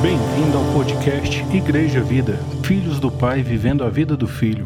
Bem-vindo 0.00 0.56
ao 0.56 0.72
podcast 0.72 1.44
Igreja 1.52 2.00
Vida, 2.00 2.38
Filhos 2.62 3.00
do 3.00 3.10
Pai 3.10 3.42
vivendo 3.42 3.82
a 3.82 3.88
vida 3.88 4.16
do 4.16 4.28
Filho. 4.28 4.64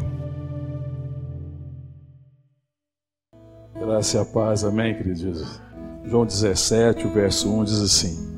Graça 3.79 4.17
e 4.17 4.21
a 4.21 4.25
paz, 4.25 4.63
amém, 4.63 4.95
queridos? 4.95 5.59
João 6.05 6.23
17, 6.23 7.07
o 7.07 7.13
verso 7.13 7.51
1 7.51 7.63
diz 7.63 7.81
assim: 7.81 8.31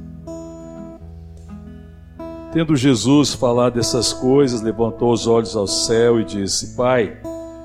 Tendo 2.53 2.77
Jesus 2.77 3.33
falado 3.33 3.77
essas 3.77 4.13
coisas, 4.13 4.61
levantou 4.61 5.11
os 5.11 5.27
olhos 5.27 5.53
ao 5.53 5.67
céu 5.67 6.21
e 6.21 6.23
disse: 6.23 6.77
Pai, 6.77 7.17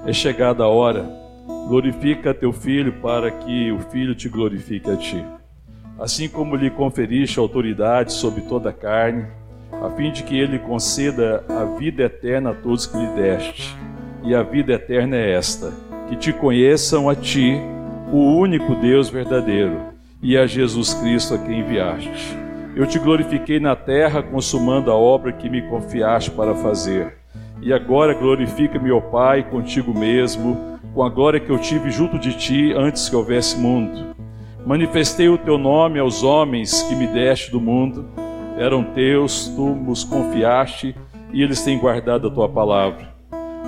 é 0.04 0.12
chegada 0.12 0.64
a 0.64 0.68
hora, 0.68 1.20
glorifica 1.69 2.35
teu 2.35 2.53
filho 2.53 2.95
para 3.01 3.30
que 3.30 3.71
o 3.71 3.79
filho 3.79 4.14
te 4.14 4.29
glorifique 4.29 4.91
a 4.91 4.96
ti. 4.96 5.25
Assim 5.99 6.29
como 6.29 6.57
lhe 6.57 6.71
conferiste 6.71 7.39
autoridade 7.39 8.13
sobre 8.13 8.41
toda 8.43 8.71
a 8.71 8.72
carne, 8.72 9.27
a 9.82 9.91
fim 9.91 10.11
de 10.11 10.22
que 10.22 10.39
ele 10.39 10.58
conceda 10.58 11.44
a 11.49 11.64
vida 11.79 12.05
eterna 12.05 12.50
a 12.50 12.55
todos 12.55 12.86
que 12.86 12.96
lhe 12.96 13.07
deste. 13.08 13.77
E 14.25 14.35
a 14.35 14.43
vida 14.43 14.72
eterna 14.72 15.17
é 15.17 15.32
esta: 15.32 15.72
que 16.08 16.17
te 16.17 16.32
conheçam 16.32 17.08
a 17.08 17.14
ti, 17.14 17.55
o 18.13 18.36
único 18.36 18.75
Deus 18.75 19.08
verdadeiro, 19.08 19.79
e 20.22 20.36
a 20.36 20.46
Jesus 20.46 20.93
Cristo 20.94 21.35
a 21.35 21.39
quem 21.39 21.61
enviaste. 21.61 22.36
Eu 22.75 22.86
te 22.86 22.99
glorifiquei 22.99 23.61
na 23.61 23.75
terra, 23.75 24.22
consumando 24.22 24.91
a 24.91 24.94
obra 24.94 25.32
que 25.32 25.49
me 25.49 25.63
confiaste 25.63 26.30
para 26.30 26.55
fazer. 26.55 27.14
E 27.63 27.72
agora 27.72 28.14
glorifica-me, 28.14 28.91
ó 28.91 29.00
Pai, 29.00 29.43
contigo 29.43 29.93
mesmo, 29.93 30.69
com 30.94 31.03
a 31.03 31.08
glória 31.08 31.40
que 31.40 31.50
eu 31.50 31.58
tive 31.58 31.90
junto 31.90 32.19
de 32.19 32.36
ti 32.36 32.72
antes 32.72 33.08
que 33.08 33.17
houvesse 33.17 33.58
mundo. 33.58 34.14
Manifestei 34.67 35.28
o 35.28 35.39
teu 35.39 35.56
nome 35.56 35.98
aos 35.98 36.22
homens 36.22 36.83
que 36.83 36.94
me 36.94 37.06
deste 37.06 37.50
do 37.50 37.60
mundo. 37.60 38.06
Eram 38.58 38.84
teus, 38.84 39.48
tu 39.48 39.72
os 39.88 40.05
confiaste 40.05 40.94
e 41.33 41.42
eles 41.42 41.62
têm 41.62 41.78
guardado 41.78 42.28
a 42.28 42.30
tua 42.30 42.48
palavra. 42.48 43.08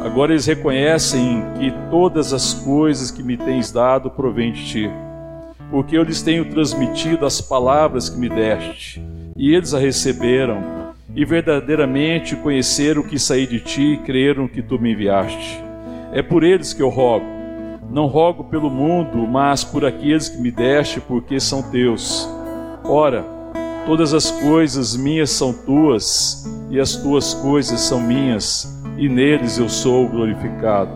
Agora 0.04 0.32
eles 0.32 0.46
reconhecem 0.46 1.42
que 1.58 1.72
todas 1.90 2.32
as 2.32 2.52
coisas 2.52 3.10
que 3.10 3.22
me 3.22 3.36
tens 3.36 3.70
dado 3.70 4.10
provêm 4.10 4.52
de 4.52 4.64
ti, 4.64 4.90
porque 5.70 5.96
eu 5.96 6.02
lhes 6.02 6.22
tenho 6.22 6.44
transmitido 6.50 7.24
as 7.24 7.40
palavras 7.40 8.08
que 8.08 8.18
me 8.18 8.28
deste, 8.28 9.00
e 9.36 9.54
eles 9.54 9.72
a 9.72 9.78
receberam, 9.78 10.60
e 11.14 11.24
verdadeiramente 11.24 12.34
conheceram 12.34 13.02
que 13.02 13.18
saí 13.18 13.46
de 13.46 13.60
ti 13.60 13.92
e 13.92 13.96
creram 13.98 14.48
que 14.48 14.60
tu 14.60 14.78
me 14.78 14.92
enviaste. 14.92 15.61
É 16.12 16.22
por 16.22 16.44
eles 16.44 16.72
que 16.72 16.82
eu 16.82 16.88
rogo. 16.88 17.26
Não 17.90 18.06
rogo 18.06 18.44
pelo 18.44 18.70
mundo, 18.70 19.26
mas 19.26 19.64
por 19.64 19.84
aqueles 19.84 20.28
que 20.28 20.40
me 20.40 20.50
deste, 20.50 21.00
porque 21.00 21.40
são 21.40 21.62
teus. 21.62 22.28
Ora, 22.84 23.24
todas 23.86 24.14
as 24.14 24.30
coisas 24.30 24.96
minhas 24.96 25.30
são 25.30 25.52
tuas, 25.52 26.44
e 26.70 26.78
as 26.78 26.96
tuas 26.96 27.34
coisas 27.34 27.80
são 27.80 28.00
minhas 28.00 28.80
e 28.96 29.08
neles 29.08 29.58
eu 29.58 29.68
sou 29.68 30.08
glorificado. 30.08 30.92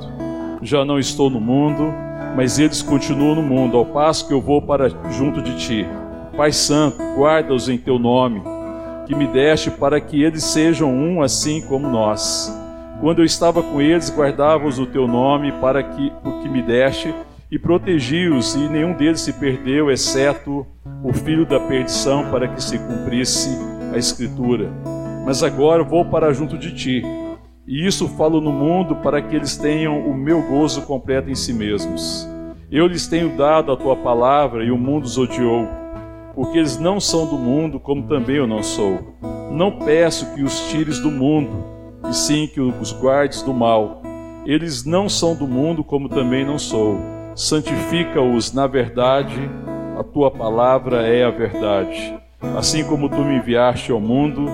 Já 0.62 0.84
não 0.84 0.98
estou 0.98 1.28
no 1.28 1.40
mundo, 1.40 1.92
mas 2.34 2.58
eles 2.58 2.82
continuam 2.82 3.34
no 3.34 3.42
mundo, 3.42 3.76
ao 3.76 3.86
passo 3.86 4.26
que 4.26 4.32
eu 4.32 4.40
vou 4.40 4.60
para 4.62 4.88
junto 5.10 5.42
de 5.42 5.56
ti. 5.56 5.86
Pai 6.36 6.52
Santo, 6.52 6.98
guarda-os 7.16 7.68
em 7.68 7.78
teu 7.78 7.98
nome, 7.98 8.42
que 9.06 9.14
me 9.14 9.26
deste 9.26 9.70
para 9.70 10.00
que 10.00 10.22
eles 10.22 10.44
sejam 10.44 10.92
um 10.92 11.22
assim 11.22 11.60
como 11.62 11.88
nós. 11.88 12.52
Quando 13.00 13.20
eu 13.20 13.24
estava 13.24 13.62
com 13.62 13.80
eles, 13.80 14.10
guardava-os 14.10 14.78
o 14.78 14.86
teu 14.86 15.06
nome 15.06 15.52
para 15.52 15.82
que 15.82 16.12
o 16.24 16.40
que 16.40 16.48
me 16.48 16.62
deste 16.62 17.14
e 17.50 17.58
protegi-os, 17.58 18.54
e 18.54 18.68
nenhum 18.68 18.94
deles 18.94 19.20
se 19.20 19.32
perdeu, 19.32 19.90
exceto 19.90 20.66
o 21.04 21.12
filho 21.12 21.46
da 21.46 21.60
perdição, 21.60 22.30
para 22.30 22.48
que 22.48 22.62
se 22.62 22.78
cumprisse 22.78 23.50
a 23.94 23.98
escritura. 23.98 24.70
Mas 25.24 25.42
agora 25.42 25.84
vou 25.84 26.04
para 26.04 26.32
junto 26.32 26.58
de 26.58 26.74
ti 26.74 27.02
e 27.66 27.84
isso 27.84 28.06
falo 28.06 28.40
no 28.40 28.52
mundo 28.52 28.94
para 28.96 29.20
que 29.20 29.34
eles 29.34 29.56
tenham 29.56 29.98
o 30.08 30.14
meu 30.14 30.40
gozo 30.40 30.82
completo 30.82 31.28
em 31.28 31.34
si 31.34 31.52
mesmos. 31.52 32.26
Eu 32.70 32.86
lhes 32.86 33.08
tenho 33.08 33.36
dado 33.36 33.72
a 33.72 33.76
tua 33.76 33.96
palavra 33.96 34.64
e 34.64 34.70
o 34.70 34.78
mundo 34.78 35.04
os 35.04 35.18
odiou, 35.18 35.66
porque 36.32 36.58
eles 36.58 36.78
não 36.78 37.00
são 37.00 37.26
do 37.26 37.36
mundo, 37.36 37.80
como 37.80 38.04
também 38.04 38.36
eu 38.36 38.46
não 38.46 38.62
sou. 38.62 39.16
Não 39.50 39.80
peço 39.80 40.32
que 40.32 40.44
os 40.44 40.68
tires 40.68 41.00
do 41.00 41.10
mundo, 41.10 41.64
e 42.10 42.14
sim 42.14 42.46
que 42.46 42.60
os 42.60 42.92
guardes 42.92 43.42
do 43.42 43.52
mal. 43.52 44.02
Eles 44.44 44.84
não 44.84 45.08
são 45.08 45.34
do 45.34 45.46
mundo, 45.46 45.82
como 45.82 46.08
também 46.08 46.44
não 46.44 46.58
sou. 46.58 46.98
Santifica-os 47.34 48.52
na 48.52 48.66
verdade, 48.66 49.50
a 49.98 50.04
tua 50.04 50.30
palavra 50.30 51.06
é 51.06 51.24
a 51.24 51.30
verdade. 51.30 52.18
Assim 52.56 52.84
como 52.84 53.08
tu 53.08 53.18
me 53.24 53.36
enviaste 53.36 53.90
ao 53.90 54.00
mundo, 54.00 54.46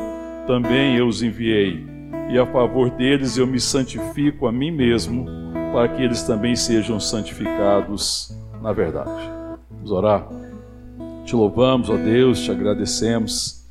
também 0.46 0.96
eu 0.96 1.06
os 1.06 1.22
enviei 1.22 1.84
e 2.32 2.38
a 2.38 2.46
favor 2.46 2.90
deles 2.90 3.36
eu 3.36 3.46
me 3.46 3.60
santifico 3.60 4.46
a 4.46 4.52
mim 4.52 4.70
mesmo, 4.70 5.26
para 5.72 5.88
que 5.88 6.02
eles 6.02 6.22
também 6.22 6.56
sejam 6.56 6.98
santificados 6.98 8.34
na 8.62 8.72
verdade. 8.72 9.30
Vamos 9.70 9.90
orar. 9.90 10.26
Te 11.24 11.36
louvamos, 11.36 11.90
ó 11.90 11.96
Deus, 11.96 12.40
te 12.40 12.50
agradecemos. 12.50 13.61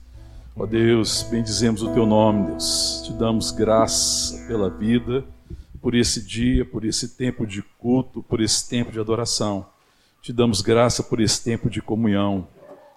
Ó 0.55 0.65
Deus, 0.65 1.23
bendizemos 1.23 1.81
o 1.81 1.93
teu 1.93 2.05
nome, 2.05 2.47
Deus. 2.47 3.03
Te 3.05 3.13
damos 3.13 3.51
graça 3.51 4.45
pela 4.47 4.69
vida, 4.69 5.23
por 5.81 5.95
esse 5.95 6.21
dia, 6.25 6.65
por 6.65 6.85
esse 6.85 7.09
tempo 7.15 7.45
de 7.47 7.61
culto, 7.61 8.21
por 8.21 8.41
esse 8.41 8.67
tempo 8.67 8.91
de 8.91 8.99
adoração. 8.99 9.65
Te 10.21 10.31
damos 10.31 10.61
graça 10.61 11.01
por 11.01 11.19
esse 11.19 11.43
tempo 11.43 11.69
de 11.69 11.81
comunhão, 11.81 12.47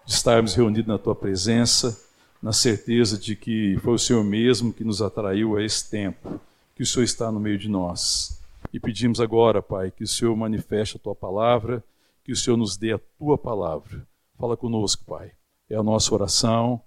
de 0.04 0.12
estarmos 0.12 0.54
reunidos 0.54 0.88
na 0.88 0.98
tua 0.98 1.14
presença 1.14 2.04
na 2.44 2.52
certeza 2.52 3.16
de 3.16 3.34
que 3.34 3.78
foi 3.82 3.94
o 3.94 3.98
Senhor 3.98 4.22
mesmo 4.22 4.70
que 4.70 4.84
nos 4.84 5.00
atraiu 5.00 5.56
a 5.56 5.64
esse 5.64 5.88
tempo, 5.88 6.38
que 6.76 6.82
o 6.82 6.86
Senhor 6.86 7.02
está 7.02 7.32
no 7.32 7.40
meio 7.40 7.56
de 7.56 7.70
nós. 7.70 8.38
E 8.70 8.78
pedimos 8.78 9.18
agora, 9.18 9.62
Pai, 9.62 9.90
que 9.90 10.04
o 10.04 10.06
Senhor 10.06 10.36
manifeste 10.36 10.98
a 10.98 11.00
tua 11.00 11.14
palavra, 11.14 11.82
que 12.22 12.32
o 12.32 12.36
Senhor 12.36 12.58
nos 12.58 12.76
dê 12.76 12.92
a 12.92 13.00
tua 13.18 13.38
palavra. 13.38 14.06
Fala 14.38 14.58
conosco, 14.58 15.02
Pai. 15.06 15.32
É 15.70 15.74
a 15.74 15.82
nossa 15.82 16.12
oração 16.14 16.82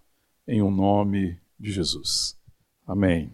em 0.47 0.61
o 0.61 0.67
um 0.67 0.71
nome 0.71 1.37
de 1.59 1.71
Jesus. 1.71 2.37
Amém. 2.85 3.31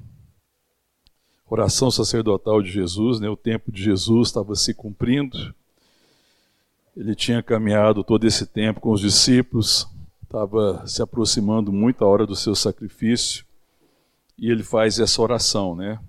Oração 1.48 1.92
sacerdotal 1.92 2.62
de 2.62 2.72
Jesus, 2.72 3.20
né? 3.20 3.30
o 3.30 3.38
tempo 3.38 3.72
de 3.72 3.84
Jesus 3.84 4.30
estava 4.30 4.56
se 4.56 4.74
cumprindo. 4.74 5.54
Ele 6.98 7.14
tinha 7.14 7.44
caminhado 7.44 8.04
todo 8.04 8.26
esse 8.26 8.48
tempo 8.48 8.80
com 8.80 8.92
os 8.92 9.02
discípulos, 9.02 9.88
estava 10.24 10.86
se 10.88 11.02
aproximando 11.02 11.72
muito 11.72 12.04
a 12.04 12.08
hora 12.08 12.26
do 12.26 12.36
seu 12.36 12.56
sacrifício 12.56 13.46
e 14.38 14.50
ele 14.50 14.64
faz 14.64 15.00
essa 15.00 15.22
oração, 15.22 15.76
né? 15.76 16.00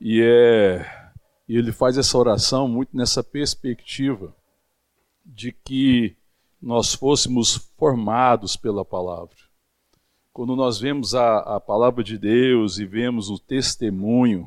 E 0.00 0.20
é 0.20 1.06
e 1.48 1.56
ele 1.56 1.70
faz 1.70 1.96
essa 1.96 2.18
oração 2.18 2.66
muito 2.66 2.96
nessa 2.96 3.22
perspectiva 3.22 4.34
de 5.24 5.52
que 5.52 6.16
nós 6.60 6.92
fôssemos 6.92 7.54
formados 7.78 8.56
pela 8.56 8.84
palavra. 8.84 9.36
Quando 10.36 10.54
nós 10.54 10.78
vemos 10.78 11.14
a, 11.14 11.38
a 11.56 11.58
palavra 11.58 12.04
de 12.04 12.18
Deus 12.18 12.78
e 12.78 12.84
vemos 12.84 13.30
o 13.30 13.38
testemunho 13.38 14.46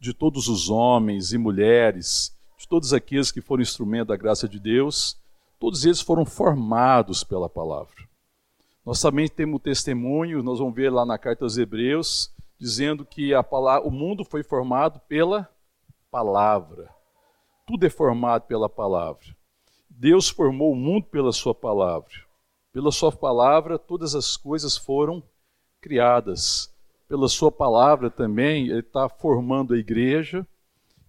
de 0.00 0.12
todos 0.12 0.48
os 0.48 0.68
homens 0.68 1.32
e 1.32 1.38
mulheres, 1.38 2.36
de 2.58 2.66
todos 2.66 2.92
aqueles 2.92 3.30
que 3.30 3.40
foram 3.40 3.62
instrumento 3.62 4.08
da 4.08 4.16
graça 4.16 4.48
de 4.48 4.58
Deus, 4.58 5.16
todos 5.56 5.84
eles 5.84 6.00
foram 6.00 6.24
formados 6.24 7.22
pela 7.22 7.48
palavra. 7.48 7.94
Nós 8.84 9.00
também 9.00 9.28
temos 9.28 9.62
testemunho, 9.62 10.42
nós 10.42 10.58
vamos 10.58 10.74
ver 10.74 10.90
lá 10.90 11.06
na 11.06 11.16
carta 11.16 11.44
aos 11.44 11.56
Hebreus, 11.56 12.34
dizendo 12.58 13.04
que 13.04 13.32
a 13.32 13.40
palavra, 13.40 13.86
o 13.86 13.92
mundo 13.92 14.24
foi 14.24 14.42
formado 14.42 14.98
pela 15.06 15.48
palavra. 16.10 16.90
Tudo 17.64 17.86
é 17.86 17.88
formado 17.88 18.42
pela 18.48 18.68
palavra. 18.68 19.36
Deus 19.88 20.28
formou 20.28 20.72
o 20.72 20.76
mundo 20.76 21.06
pela 21.06 21.30
sua 21.30 21.54
palavra. 21.54 22.27
Pela 22.72 22.92
sua 22.92 23.10
palavra, 23.10 23.78
todas 23.78 24.14
as 24.14 24.36
coisas 24.36 24.76
foram 24.76 25.22
criadas. 25.80 26.72
Pela 27.08 27.28
sua 27.28 27.50
palavra 27.50 28.10
também, 28.10 28.68
Ele 28.68 28.80
está 28.80 29.08
formando 29.08 29.74
a 29.74 29.78
igreja, 29.78 30.46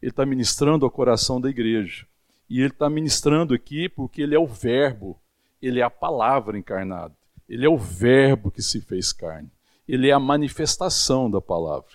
Ele 0.02 0.12
está 0.12 0.26
ministrando 0.26 0.86
ao 0.86 0.92
coração 0.92 1.40
da 1.42 1.50
igreja. 1.50 2.08
E 2.50 2.60
Ele 2.60 2.70
está 2.70 2.90
ministrando 2.90 3.54
aqui 3.54 3.90
porque 3.90 4.22
Ele 4.22 4.36
é 4.36 4.40
o 4.40 4.48
Verbo, 4.48 5.20
Ele 5.62 5.80
é 5.80 5.84
a 5.84 5.90
palavra 5.90 6.58
encarnada. 6.58 7.14
Ele 7.48 7.66
é 7.66 7.70
o 7.70 7.78
Verbo 7.78 8.52
que 8.52 8.62
se 8.62 8.80
fez 8.80 9.12
carne. 9.12 9.52
Ele 9.88 10.10
é 10.10 10.12
a 10.12 10.20
manifestação 10.20 11.30
da 11.30 11.42
palavra. 11.42 11.94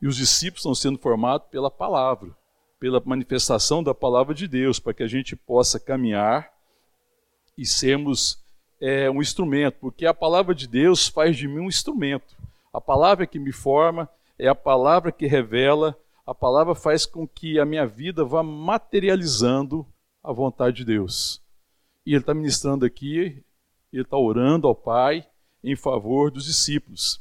E 0.00 0.06
os 0.06 0.16
discípulos 0.16 0.60
estão 0.60 0.74
sendo 0.74 0.98
formados 0.98 1.48
pela 1.48 1.70
palavra, 1.70 2.30
pela 2.78 3.00
manifestação 3.04 3.82
da 3.82 3.94
palavra 3.94 4.34
de 4.34 4.46
Deus, 4.46 4.78
para 4.78 4.92
que 4.92 5.02
a 5.02 5.06
gente 5.06 5.34
possa 5.34 5.80
caminhar 5.80 6.52
e 7.56 7.64
sermos 7.64 8.41
é, 8.82 9.08
um 9.08 9.22
instrumento, 9.22 9.76
porque 9.80 10.04
a 10.04 10.12
palavra 10.12 10.52
de 10.52 10.66
Deus 10.66 11.06
faz 11.06 11.36
de 11.36 11.46
mim 11.46 11.60
um 11.60 11.68
instrumento. 11.68 12.36
A 12.72 12.80
palavra 12.80 13.28
que 13.28 13.38
me 13.38 13.52
forma 13.52 14.08
é 14.36 14.48
a 14.48 14.56
palavra 14.56 15.12
que 15.12 15.24
revela, 15.24 15.96
a 16.26 16.34
palavra 16.34 16.74
faz 16.74 17.06
com 17.06 17.24
que 17.26 17.60
a 17.60 17.64
minha 17.64 17.86
vida 17.86 18.24
vá 18.24 18.42
materializando 18.42 19.86
a 20.20 20.32
vontade 20.32 20.78
de 20.78 20.84
Deus. 20.84 21.40
E 22.04 22.10
ele 22.10 22.22
está 22.22 22.34
ministrando 22.34 22.84
aqui, 22.84 23.44
ele 23.92 24.02
está 24.02 24.16
orando 24.16 24.66
ao 24.66 24.74
Pai 24.74 25.24
em 25.62 25.76
favor 25.76 26.28
dos 26.32 26.46
discípulos. 26.46 27.20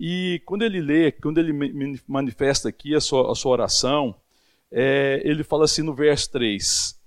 E 0.00 0.40
quando 0.46 0.62
ele 0.62 0.80
lê, 0.80 1.12
quando 1.12 1.36
ele 1.36 1.52
manifesta 2.08 2.70
aqui 2.70 2.94
a 2.94 3.00
sua, 3.02 3.30
a 3.30 3.34
sua 3.34 3.52
oração, 3.52 4.16
é, 4.70 5.20
ele 5.26 5.44
fala 5.44 5.64
assim 5.64 5.82
no 5.82 5.94
verso 5.94 6.30
3. 6.32 6.98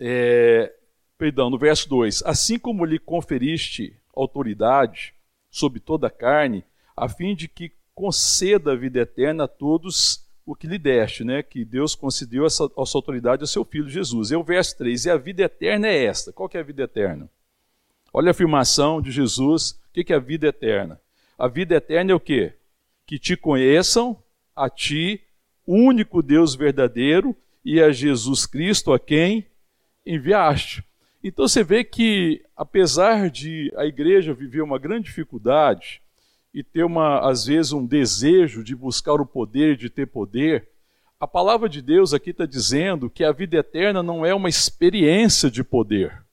É, 0.00 0.74
perdão, 1.18 1.50
no 1.50 1.58
verso 1.58 1.88
2: 1.88 2.22
Assim 2.24 2.58
como 2.58 2.84
lhe 2.84 2.98
conferiste 2.98 3.94
autoridade 4.14 5.12
sobre 5.50 5.80
toda 5.80 6.06
a 6.06 6.10
carne, 6.10 6.64
a 6.96 7.08
fim 7.08 7.34
de 7.34 7.48
que 7.48 7.72
conceda 7.94 8.72
a 8.72 8.76
vida 8.76 9.00
eterna 9.00 9.44
a 9.44 9.48
todos 9.48 10.24
o 10.46 10.54
que 10.54 10.66
lhe 10.66 10.78
deste, 10.78 11.24
né? 11.24 11.42
Que 11.42 11.64
Deus 11.64 11.94
concedeu 11.94 12.46
essa, 12.46 12.70
essa 12.78 12.96
autoridade 12.96 13.42
ao 13.42 13.46
seu 13.46 13.64
filho 13.64 13.88
Jesus. 13.88 14.30
E 14.30 14.36
o 14.36 14.42
verso 14.42 14.78
3, 14.78 15.04
e 15.04 15.10
a 15.10 15.16
vida 15.16 15.42
eterna 15.42 15.88
é 15.88 16.04
esta. 16.04 16.32
Qual 16.32 16.48
que 16.48 16.56
é 16.56 16.60
a 16.60 16.64
vida 16.64 16.84
eterna? 16.84 17.28
Olha 18.12 18.28
a 18.28 18.30
afirmação 18.30 19.02
de 19.02 19.10
Jesus, 19.10 19.72
o 19.72 19.92
que, 19.92 20.04
que 20.04 20.12
é 20.12 20.16
a 20.16 20.20
vida 20.20 20.46
eterna? 20.46 20.98
A 21.38 21.46
vida 21.46 21.74
eterna 21.74 22.12
é 22.12 22.14
o 22.14 22.20
quê? 22.20 22.54
Que 23.06 23.18
te 23.18 23.36
conheçam, 23.36 24.16
a 24.56 24.70
ti, 24.70 25.22
único 25.66 26.22
Deus 26.22 26.54
verdadeiro, 26.54 27.36
e 27.62 27.82
a 27.82 27.92
Jesus 27.92 28.46
Cristo 28.46 28.92
a 28.92 28.98
quem 28.98 29.46
enviaste. 30.06 30.82
Então 31.22 31.48
você 31.48 31.64
vê 31.64 31.82
que, 31.82 32.44
apesar 32.56 33.28
de 33.30 33.72
a 33.76 33.84
igreja 33.84 34.32
viver 34.32 34.62
uma 34.62 34.78
grande 34.78 35.06
dificuldade, 35.06 36.00
e 36.52 36.62
ter 36.62 36.84
uma 36.84 37.20
às 37.28 37.46
vezes 37.46 37.72
um 37.72 37.86
desejo 37.86 38.64
de 38.64 38.74
buscar 38.74 39.20
o 39.20 39.26
poder, 39.26 39.76
de 39.76 39.90
ter 39.90 40.06
poder, 40.06 40.68
a 41.20 41.26
palavra 41.26 41.68
de 41.68 41.82
Deus 41.82 42.14
aqui 42.14 42.30
está 42.30 42.46
dizendo 42.46 43.10
que 43.10 43.24
a 43.24 43.32
vida 43.32 43.58
eterna 43.58 44.02
não 44.02 44.24
é 44.24 44.34
uma 44.34 44.48
experiência 44.48 45.50
de 45.50 45.62
poder, 45.62 46.24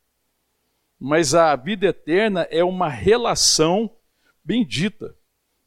mas 1.00 1.36
a 1.36 1.56
vida 1.56 1.88
eterna 1.88 2.48
é 2.50 2.64
uma 2.64 2.90
relação 2.90 3.92
bendita, 4.44 5.16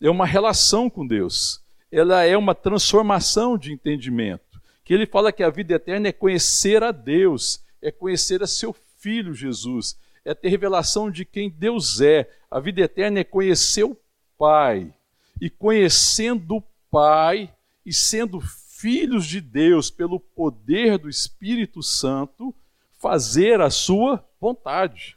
é 0.01 0.09
uma 0.09 0.25
relação 0.25 0.89
com 0.89 1.07
Deus, 1.07 1.65
ela 1.91 2.25
é 2.25 2.37
uma 2.37 2.55
transformação 2.55 3.59
de 3.59 3.73
entendimento. 3.73 4.61
Que 4.85 4.95
ele 4.95 5.07
fala 5.07 5.33
que 5.33 5.43
a 5.43 5.51
vida 5.51 5.75
eterna 5.75 6.09
é 6.09 6.13
conhecer 6.13 6.83
a 6.83 6.93
Deus, 6.93 7.63
é 7.83 7.91
conhecer 7.91 8.43
a 8.43 8.47
seu 8.47 8.73
Filho 8.99 9.33
Jesus, 9.33 9.99
é 10.25 10.35
ter 10.35 10.49
revelação 10.49 11.11
de 11.11 11.25
quem 11.25 11.49
Deus 11.49 12.01
é. 12.01 12.29
A 12.51 12.61
vida 12.61 12.81
eterna 12.81 13.21
é 13.21 13.25
conhecer 13.25 13.85
o 13.85 13.97
Pai. 14.37 14.93
E 15.41 15.49
conhecendo 15.49 16.57
o 16.57 16.63
Pai 16.91 17.53
e 17.87 17.93
sendo 17.93 18.41
filhos 18.41 19.27
de 19.27 19.41
Deus 19.41 19.91
pelo 19.91 20.21
poder 20.21 20.99
do 20.99 21.09
Espírito 21.09 21.83
Santo, 21.83 22.55
fazer 22.99 23.61
a 23.61 23.71
sua 23.71 24.25
vontade. 24.41 25.17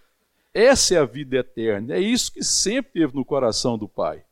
Essa 0.54 0.96
é 0.96 0.98
a 0.98 1.06
vida 1.06 1.38
eterna. 1.38 1.96
É 1.96 2.00
isso 2.00 2.32
que 2.32 2.44
sempre 2.44 2.94
teve 2.94 3.16
no 3.16 3.26
coração 3.26 3.78
do 3.78 3.88
Pai. 3.88 4.24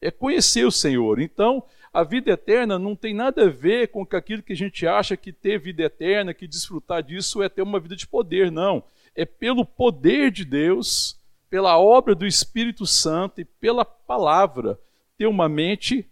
É 0.00 0.10
conhecer 0.10 0.64
o 0.64 0.70
Senhor. 0.70 1.20
Então, 1.20 1.64
a 1.92 2.04
vida 2.04 2.30
eterna 2.30 2.78
não 2.78 2.94
tem 2.94 3.14
nada 3.14 3.44
a 3.44 3.50
ver 3.50 3.88
com 3.88 4.06
aquilo 4.10 4.42
que 4.42 4.52
a 4.52 4.56
gente 4.56 4.86
acha 4.86 5.16
que 5.16 5.32
ter 5.32 5.58
vida 5.58 5.82
eterna, 5.82 6.34
que 6.34 6.46
desfrutar 6.46 7.02
disso 7.02 7.42
é 7.42 7.48
ter 7.48 7.62
uma 7.62 7.80
vida 7.80 7.96
de 7.96 8.06
poder. 8.06 8.50
Não. 8.50 8.84
É 9.18 9.26
pelo 9.26 9.66
poder 9.66 10.30
de 10.30 10.44
Deus 10.44 11.18
pela 11.50 11.78
obra 11.78 12.14
do 12.14 12.26
Espírito 12.26 12.86
Santo 12.86 13.40
e 13.40 13.44
pela 13.44 13.84
palavra, 13.84 14.78
ter 15.16 15.26
uma 15.26 15.48
mente 15.48 16.08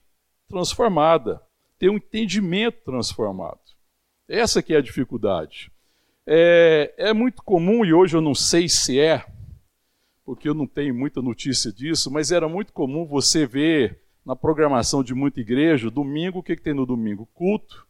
transformada, 0.48 1.40
ter 1.78 1.90
um 1.90 1.96
entendimento 1.96 2.78
transformado. 2.84 3.60
Essa 4.28 4.62
que 4.62 4.74
é 4.74 4.78
a 4.78 4.82
dificuldade. 4.82 5.70
É, 6.26 6.92
é 6.96 7.12
muito 7.12 7.42
comum, 7.42 7.84
e 7.84 7.92
hoje 7.92 8.16
eu 8.16 8.20
não 8.20 8.34
sei 8.34 8.68
se 8.68 8.98
é, 8.98 9.24
porque 10.24 10.48
eu 10.48 10.54
não 10.54 10.66
tenho 10.66 10.94
muita 10.94 11.22
notícia 11.22 11.72
disso, 11.72 12.10
mas 12.10 12.32
era 12.32 12.48
muito 12.48 12.72
comum 12.72 13.06
você 13.06 13.46
ver 13.46 14.00
na 14.24 14.34
programação 14.34 15.04
de 15.04 15.14
muita 15.14 15.40
igreja, 15.40 15.88
domingo, 15.88 16.40
o 16.40 16.42
que, 16.42 16.56
que 16.56 16.62
tem 16.62 16.74
no 16.74 16.84
domingo? 16.84 17.28
Culto. 17.32 17.86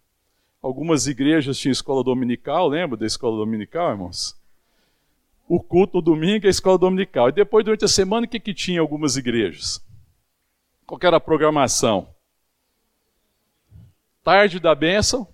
Algumas 0.61 1.07
igrejas 1.07 1.57
tinham 1.57 1.73
escola 1.73 2.05
dominical, 2.05 2.69
lembra 2.69 2.99
da 2.99 3.07
escola 3.07 3.39
dominical, 3.39 3.91
irmãos? 3.91 4.37
O 5.49 5.61
culto 5.61 6.03
domingo 6.03 6.45
e 6.45 6.49
a 6.49 6.51
escola 6.51 6.79
dominical. 6.79 7.29
E 7.29 7.33
depois, 7.33 7.65
durante 7.65 7.85
a 7.85 7.89
semana, 7.89 8.27
o 8.27 8.29
que, 8.29 8.41
que 8.41 8.55
tinha 8.55 8.81
algumas 8.81 9.17
igrejas? 9.17 9.85
Qual 10.87 10.99
era 11.03 11.17
a 11.17 11.21
programação? 11.21 12.09
Tarde 14.23 14.59
da 14.59 14.75
bênção, 14.75 15.27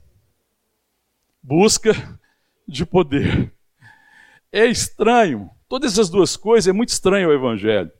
busca 1.42 1.92
de 2.68 2.84
poder. 2.84 3.52
É 4.52 4.66
estranho. 4.66 5.50
Todas 5.68 5.92
essas 5.92 6.10
duas 6.10 6.36
coisas 6.36 6.68
é 6.68 6.72
muito 6.72 6.90
estranho 6.90 7.30
o 7.30 7.32
Evangelho. 7.32 7.90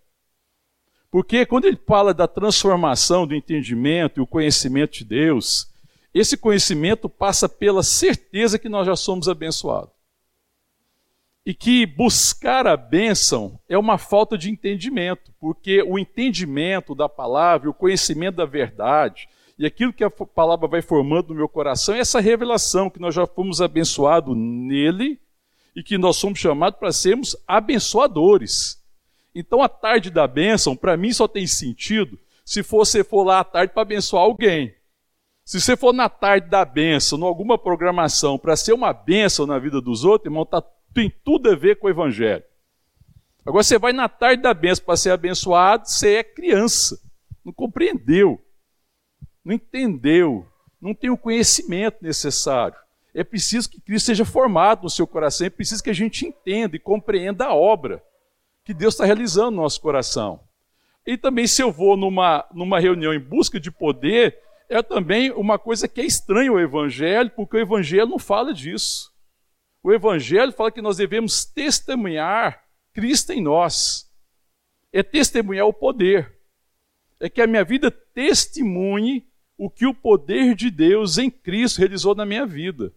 Porque 1.10 1.46
quando 1.46 1.64
ele 1.64 1.78
fala 1.86 2.12
da 2.12 2.28
transformação 2.28 3.26
do 3.26 3.34
entendimento 3.34 4.20
e 4.20 4.22
o 4.22 4.26
conhecimento 4.26 4.98
de 4.98 5.04
Deus, 5.04 5.70
esse 6.12 6.36
conhecimento 6.36 7.08
passa 7.08 7.48
pela 7.48 7.82
certeza 7.82 8.58
que 8.58 8.68
nós 8.68 8.86
já 8.86 8.96
somos 8.96 9.28
abençoados 9.28 10.01
e 11.44 11.52
que 11.52 11.84
buscar 11.84 12.66
a 12.66 12.76
bênção 12.76 13.58
é 13.68 13.76
uma 13.76 13.98
falta 13.98 14.38
de 14.38 14.50
entendimento, 14.50 15.32
porque 15.40 15.82
o 15.82 15.98
entendimento 15.98 16.94
da 16.94 17.08
palavra, 17.08 17.68
o 17.68 17.74
conhecimento 17.74 18.36
da 18.36 18.44
verdade, 18.44 19.28
e 19.58 19.66
aquilo 19.66 19.92
que 19.92 20.04
a 20.04 20.10
palavra 20.10 20.68
vai 20.68 20.80
formando 20.80 21.28
no 21.28 21.34
meu 21.34 21.48
coração 21.48 21.94
é 21.94 21.98
essa 21.98 22.20
revelação 22.20 22.88
que 22.88 23.00
nós 23.00 23.14
já 23.14 23.26
fomos 23.26 23.60
abençoados 23.60 24.36
nele 24.36 25.20
e 25.74 25.82
que 25.82 25.98
nós 25.98 26.16
somos 26.16 26.38
chamados 26.38 26.78
para 26.78 26.92
sermos 26.92 27.36
abençoadores. 27.46 28.80
Então 29.34 29.62
a 29.62 29.68
tarde 29.68 30.10
da 30.10 30.26
bênção, 30.26 30.76
para 30.76 30.96
mim, 30.96 31.12
só 31.12 31.26
tem 31.26 31.46
sentido 31.46 32.18
se 32.44 32.62
você 32.62 33.02
for 33.02 33.24
lá 33.24 33.40
à 33.40 33.44
tarde 33.44 33.72
para 33.72 33.82
abençoar 33.82 34.22
alguém. 34.22 34.74
Se 35.44 35.60
você 35.60 35.76
for 35.76 35.92
na 35.92 36.08
tarde 36.08 36.48
da 36.48 36.64
bênção, 36.64 37.18
em 37.18 37.24
alguma 37.24 37.58
programação, 37.58 38.38
para 38.38 38.56
ser 38.56 38.72
uma 38.72 38.92
bênção 38.92 39.46
na 39.46 39.58
vida 39.58 39.80
dos 39.80 40.04
outros, 40.04 40.26
irmão, 40.26 40.44
está 40.44 40.62
tem 40.92 41.10
tudo 41.24 41.50
a 41.50 41.54
ver 41.54 41.76
com 41.76 41.86
o 41.86 41.90
Evangelho. 41.90 42.44
Agora 43.44 43.64
você 43.64 43.78
vai 43.78 43.92
na 43.92 44.08
tarde 44.08 44.42
da 44.42 44.54
benção 44.54 44.84
para 44.84 44.96
ser 44.96 45.10
abençoado, 45.10 45.88
você 45.88 46.16
é 46.16 46.24
criança, 46.24 47.00
não 47.44 47.52
compreendeu, 47.52 48.40
não 49.44 49.54
entendeu, 49.54 50.46
não 50.80 50.94
tem 50.94 51.10
o 51.10 51.18
conhecimento 51.18 51.98
necessário. 52.02 52.76
É 53.14 53.24
preciso 53.24 53.68
que 53.68 53.80
Cristo 53.80 54.06
seja 54.06 54.24
formado 54.24 54.84
no 54.84 54.90
seu 54.90 55.06
coração, 55.06 55.46
é 55.46 55.50
preciso 55.50 55.82
que 55.82 55.90
a 55.90 55.94
gente 55.94 56.26
entenda 56.26 56.76
e 56.76 56.80
compreenda 56.80 57.46
a 57.46 57.54
obra 57.54 58.02
que 58.64 58.72
Deus 58.72 58.94
está 58.94 59.04
realizando 59.04 59.50
no 59.50 59.62
nosso 59.62 59.80
coração. 59.80 60.40
E 61.04 61.18
também, 61.18 61.46
se 61.46 61.60
eu 61.60 61.72
vou 61.72 61.96
numa, 61.96 62.46
numa 62.54 62.78
reunião 62.78 63.12
em 63.12 63.18
busca 63.18 63.58
de 63.58 63.72
poder, 63.72 64.38
é 64.68 64.82
também 64.82 65.32
uma 65.32 65.58
coisa 65.58 65.88
que 65.88 66.00
é 66.00 66.04
estranha 66.04 66.50
ao 66.50 66.60
Evangelho, 66.60 67.30
porque 67.30 67.56
o 67.56 67.60
Evangelho 67.60 68.06
não 68.06 68.18
fala 68.18 68.54
disso. 68.54 69.11
O 69.82 69.92
Evangelho 69.92 70.52
fala 70.52 70.70
que 70.70 70.80
nós 70.80 70.96
devemos 70.96 71.44
testemunhar 71.44 72.64
Cristo 72.92 73.32
em 73.32 73.42
nós. 73.42 74.10
É 74.92 75.02
testemunhar 75.02 75.66
o 75.66 75.72
poder. 75.72 76.38
É 77.18 77.28
que 77.28 77.40
a 77.40 77.46
minha 77.46 77.64
vida 77.64 77.90
testemunhe 77.90 79.26
o 79.56 79.70
que 79.70 79.86
o 79.86 79.94
poder 79.94 80.54
de 80.54 80.70
Deus 80.70 81.18
em 81.18 81.30
Cristo 81.30 81.78
realizou 81.78 82.14
na 82.14 82.26
minha 82.26 82.46
vida. 82.46 82.92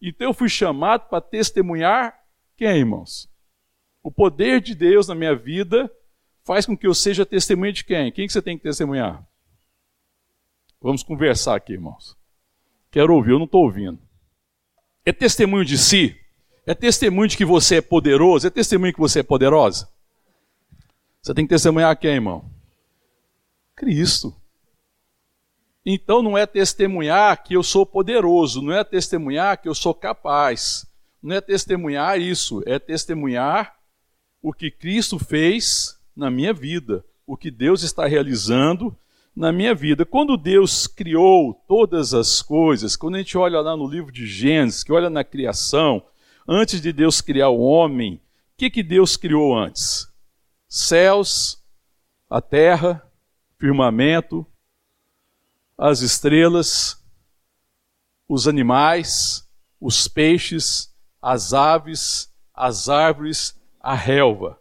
Então 0.00 0.28
eu 0.28 0.34
fui 0.34 0.48
chamado 0.48 1.08
para 1.08 1.20
testemunhar 1.20 2.18
quem, 2.56 2.78
irmãos? 2.78 3.30
O 4.02 4.10
poder 4.10 4.60
de 4.60 4.74
Deus 4.74 5.06
na 5.06 5.14
minha 5.14 5.34
vida 5.34 5.90
faz 6.44 6.66
com 6.66 6.76
que 6.76 6.86
eu 6.86 6.94
seja 6.94 7.26
testemunha 7.26 7.72
de 7.72 7.84
quem? 7.84 8.10
Quem 8.10 8.26
que 8.26 8.32
você 8.32 8.42
tem 8.42 8.56
que 8.56 8.64
testemunhar? 8.64 9.24
Vamos 10.80 11.02
conversar 11.02 11.56
aqui, 11.56 11.74
irmãos. 11.74 12.16
Quero 12.90 13.14
ouvir, 13.14 13.32
eu 13.32 13.38
não 13.38 13.44
estou 13.44 13.64
ouvindo. 13.64 14.00
É 15.04 15.12
testemunho 15.12 15.64
de 15.64 15.76
si? 15.76 16.18
É 16.68 16.74
testemunho 16.74 17.26
de 17.26 17.34
que 17.34 17.46
você 17.46 17.76
é 17.76 17.80
poderoso? 17.80 18.46
É 18.46 18.50
testemunho 18.50 18.92
que 18.92 19.00
você 19.00 19.20
é 19.20 19.22
poderosa? 19.22 19.88
Você 21.22 21.32
tem 21.32 21.46
que 21.46 21.48
testemunhar 21.48 21.96
quem, 21.96 22.16
irmão? 22.16 22.44
Cristo. 23.74 24.36
Então 25.86 26.22
não 26.22 26.36
é 26.36 26.44
testemunhar 26.44 27.42
que 27.42 27.56
eu 27.56 27.62
sou 27.62 27.86
poderoso, 27.86 28.60
não 28.60 28.74
é 28.74 28.84
testemunhar 28.84 29.56
que 29.62 29.66
eu 29.66 29.74
sou 29.74 29.94
capaz, 29.94 30.86
não 31.22 31.34
é 31.34 31.40
testemunhar 31.40 32.20
isso, 32.20 32.62
é 32.66 32.78
testemunhar 32.78 33.74
o 34.42 34.52
que 34.52 34.70
Cristo 34.70 35.18
fez 35.18 35.98
na 36.14 36.30
minha 36.30 36.52
vida, 36.52 37.02
o 37.26 37.34
que 37.34 37.50
Deus 37.50 37.82
está 37.82 38.06
realizando 38.06 38.94
na 39.34 39.50
minha 39.50 39.74
vida. 39.74 40.04
Quando 40.04 40.36
Deus 40.36 40.86
criou 40.86 41.54
todas 41.66 42.12
as 42.12 42.42
coisas, 42.42 42.94
quando 42.94 43.14
a 43.14 43.18
gente 43.20 43.38
olha 43.38 43.58
lá 43.58 43.74
no 43.74 43.88
livro 43.88 44.12
de 44.12 44.26
Gênesis, 44.26 44.84
que 44.84 44.92
olha 44.92 45.08
na 45.08 45.24
criação, 45.24 46.02
Antes 46.50 46.80
de 46.80 46.94
Deus 46.94 47.20
criar 47.20 47.50
o 47.50 47.60
homem, 47.60 48.14
o 48.14 48.20
que, 48.56 48.70
que 48.70 48.82
Deus 48.82 49.18
criou 49.18 49.54
antes? 49.54 50.10
Céus, 50.66 51.62
a 52.30 52.40
terra, 52.40 53.06
firmamento, 53.58 54.46
as 55.76 56.00
estrelas, 56.00 57.04
os 58.26 58.48
animais, 58.48 59.46
os 59.78 60.08
peixes, 60.08 60.90
as 61.20 61.52
aves, 61.52 62.32
as 62.54 62.88
árvores, 62.88 63.54
a 63.78 63.94
relva. 63.94 64.58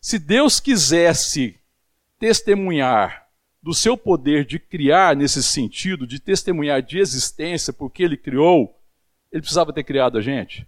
Se 0.00 0.18
Deus 0.18 0.58
quisesse 0.58 1.60
testemunhar 2.18 3.28
do 3.62 3.72
seu 3.72 3.96
poder 3.96 4.44
de 4.44 4.58
criar 4.58 5.14
nesse 5.14 5.44
sentido, 5.44 6.08
de 6.08 6.18
testemunhar 6.18 6.82
de 6.82 6.98
existência, 6.98 7.72
porque 7.72 8.02
ele 8.02 8.16
criou, 8.16 8.76
ele 9.30 9.42
precisava 9.42 9.72
ter 9.72 9.84
criado 9.84 10.18
a 10.18 10.20
gente. 10.20 10.66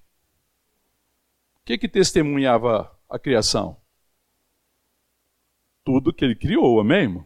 Que, 1.70 1.78
que 1.78 1.88
testemunhava 1.88 2.90
a 3.08 3.16
criação? 3.16 3.76
Tudo 5.84 6.12
que 6.12 6.24
ele 6.24 6.34
criou, 6.34 6.80
amém? 6.80 7.02
Irmão? 7.02 7.24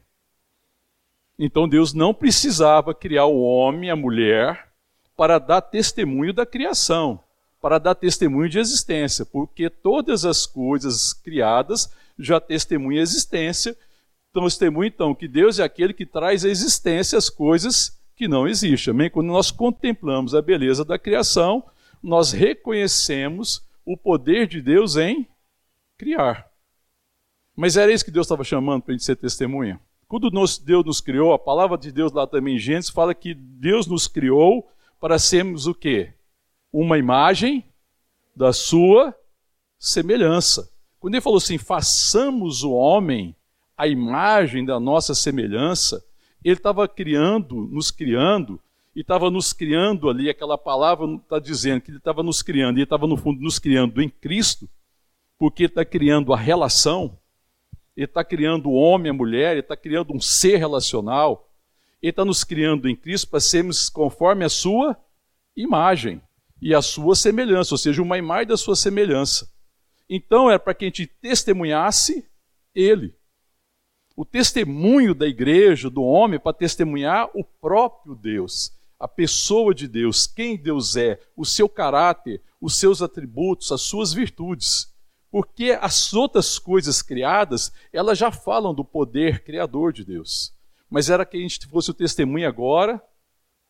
Então 1.38 1.66
Deus 1.66 1.94
não 1.94 2.12
precisava 2.12 2.94
criar 2.94 3.24
o 3.24 3.40
homem 3.40 3.88
a 3.88 3.96
mulher 3.96 4.68
para 5.16 5.38
dar 5.38 5.62
testemunho 5.62 6.34
da 6.34 6.44
criação, 6.44 7.18
para 7.58 7.78
dar 7.78 7.94
testemunho 7.94 8.50
de 8.50 8.58
existência, 8.58 9.24
porque 9.24 9.70
todas 9.70 10.26
as 10.26 10.44
coisas 10.44 11.14
criadas 11.14 11.90
já 12.18 12.38
testemunham 12.38 13.00
a 13.00 13.02
existência. 13.02 13.74
Então, 14.30 14.44
testemunho 14.44 14.88
então 14.88 15.14
que 15.14 15.26
Deus 15.26 15.58
é 15.58 15.62
aquele 15.62 15.94
que 15.94 16.04
traz 16.04 16.44
à 16.44 16.50
existência 16.50 17.16
as 17.16 17.30
coisas 17.30 17.98
que 18.14 18.28
não 18.28 18.46
existem. 18.46 18.92
Amém? 18.92 19.08
Quando 19.08 19.28
nós 19.28 19.50
contemplamos 19.50 20.34
a 20.34 20.42
beleza 20.42 20.84
da 20.84 20.98
criação, 20.98 21.64
nós 22.02 22.30
reconhecemos 22.30 23.64
o 23.84 23.96
poder 23.96 24.46
de 24.46 24.60
Deus 24.60 24.96
em 24.96 25.28
criar. 25.96 26.50
Mas 27.56 27.76
era 27.76 27.92
isso 27.92 28.04
que 28.04 28.10
Deus 28.10 28.26
estava 28.26 28.42
chamando 28.42 28.82
para 28.82 28.92
a 28.92 28.96
gente 28.96 29.04
ser 29.04 29.16
testemunha? 29.16 29.80
Quando 30.08 30.30
Deus 30.30 30.84
nos 30.84 31.00
criou, 31.00 31.32
a 31.32 31.38
palavra 31.38 31.78
de 31.78 31.90
Deus 31.90 32.12
lá 32.12 32.26
também 32.26 32.56
em 32.56 32.58
Gênesis 32.58 32.90
fala 32.90 33.14
que 33.14 33.34
Deus 33.34 33.86
nos 33.86 34.06
criou 34.06 34.68
para 35.00 35.18
sermos 35.18 35.66
o 35.66 35.74
quê? 35.74 36.12
Uma 36.72 36.98
imagem 36.98 37.64
da 38.34 38.52
sua 38.52 39.14
semelhança. 39.78 40.70
Quando 40.98 41.14
ele 41.14 41.20
falou 41.20 41.38
assim, 41.38 41.58
façamos 41.58 42.62
o 42.62 42.72
homem 42.72 43.36
a 43.76 43.88
imagem 43.88 44.64
da 44.64 44.78
nossa 44.78 45.14
semelhança, 45.14 46.04
ele 46.44 46.56
estava 46.56 46.86
criando, 46.86 47.66
nos 47.66 47.90
criando, 47.90 48.60
e 48.94 49.00
estava 49.00 49.30
nos 49.30 49.52
criando 49.52 50.08
ali, 50.08 50.30
aquela 50.30 50.56
palavra 50.56 51.06
está 51.16 51.38
dizendo 51.38 51.80
que 51.80 51.90
ele 51.90 51.98
estava 51.98 52.22
nos 52.22 52.42
criando, 52.42 52.76
e 52.76 52.80
ele 52.80 52.84
estava 52.84 53.06
no 53.06 53.16
fundo 53.16 53.40
nos 53.40 53.58
criando 53.58 54.00
em 54.00 54.08
Cristo, 54.08 54.68
porque 55.38 55.64
ele 55.64 55.70
está 55.70 55.84
criando 55.84 56.32
a 56.32 56.36
relação, 56.36 57.18
ele 57.96 58.06
está 58.06 58.24
criando 58.24 58.68
o 58.68 58.74
homem 58.74 59.10
a 59.10 59.14
mulher, 59.14 59.52
ele 59.52 59.60
está 59.60 59.76
criando 59.76 60.14
um 60.14 60.20
ser 60.20 60.56
relacional, 60.56 61.50
ele 62.00 62.10
está 62.10 62.24
nos 62.24 62.44
criando 62.44 62.88
em 62.88 62.94
Cristo 62.94 63.28
para 63.28 63.40
sermos 63.40 63.88
conforme 63.88 64.44
a 64.44 64.48
sua 64.48 64.96
imagem 65.56 66.20
e 66.60 66.74
a 66.74 66.80
sua 66.80 67.16
semelhança, 67.16 67.74
ou 67.74 67.78
seja, 67.78 68.02
uma 68.02 68.18
imagem 68.18 68.48
da 68.48 68.56
sua 68.56 68.76
semelhança. 68.76 69.50
Então 70.08 70.50
é 70.50 70.58
para 70.58 70.74
que 70.74 70.84
a 70.84 70.88
gente 70.88 71.06
testemunhasse 71.06 72.28
ele. 72.74 73.14
O 74.16 74.24
testemunho 74.24 75.14
da 75.14 75.26
igreja, 75.26 75.90
do 75.90 76.02
homem, 76.02 76.38
para 76.38 76.52
testemunhar 76.52 77.28
o 77.34 77.42
próprio 77.42 78.14
Deus, 78.14 78.73
a 79.04 79.08
pessoa 79.08 79.75
de 79.75 79.87
Deus, 79.87 80.26
quem 80.26 80.56
Deus 80.56 80.96
é, 80.96 81.20
o 81.37 81.44
seu 81.44 81.68
caráter, 81.68 82.40
os 82.61 82.78
seus 82.78 83.02
atributos, 83.02 83.70
as 83.70 83.82
suas 83.82 84.12
virtudes 84.12 84.94
porque 85.34 85.76
as 85.80 86.14
outras 86.14 86.61
coisas 86.61 87.02
criadas, 87.02 87.73
elas 87.92 88.16
já 88.16 88.30
falam 88.30 88.73
do 88.73 88.84
poder 88.84 89.42
criador 89.42 89.92
de 89.92 90.04
Deus. 90.04 90.54
Mas 90.88 91.11
era 91.11 91.26
que 91.26 91.37
a 91.37 91.40
gente 91.40 91.66
fosse 91.66 91.90
o 91.90 91.94
testemunho 91.94 92.46
agora 92.46 93.02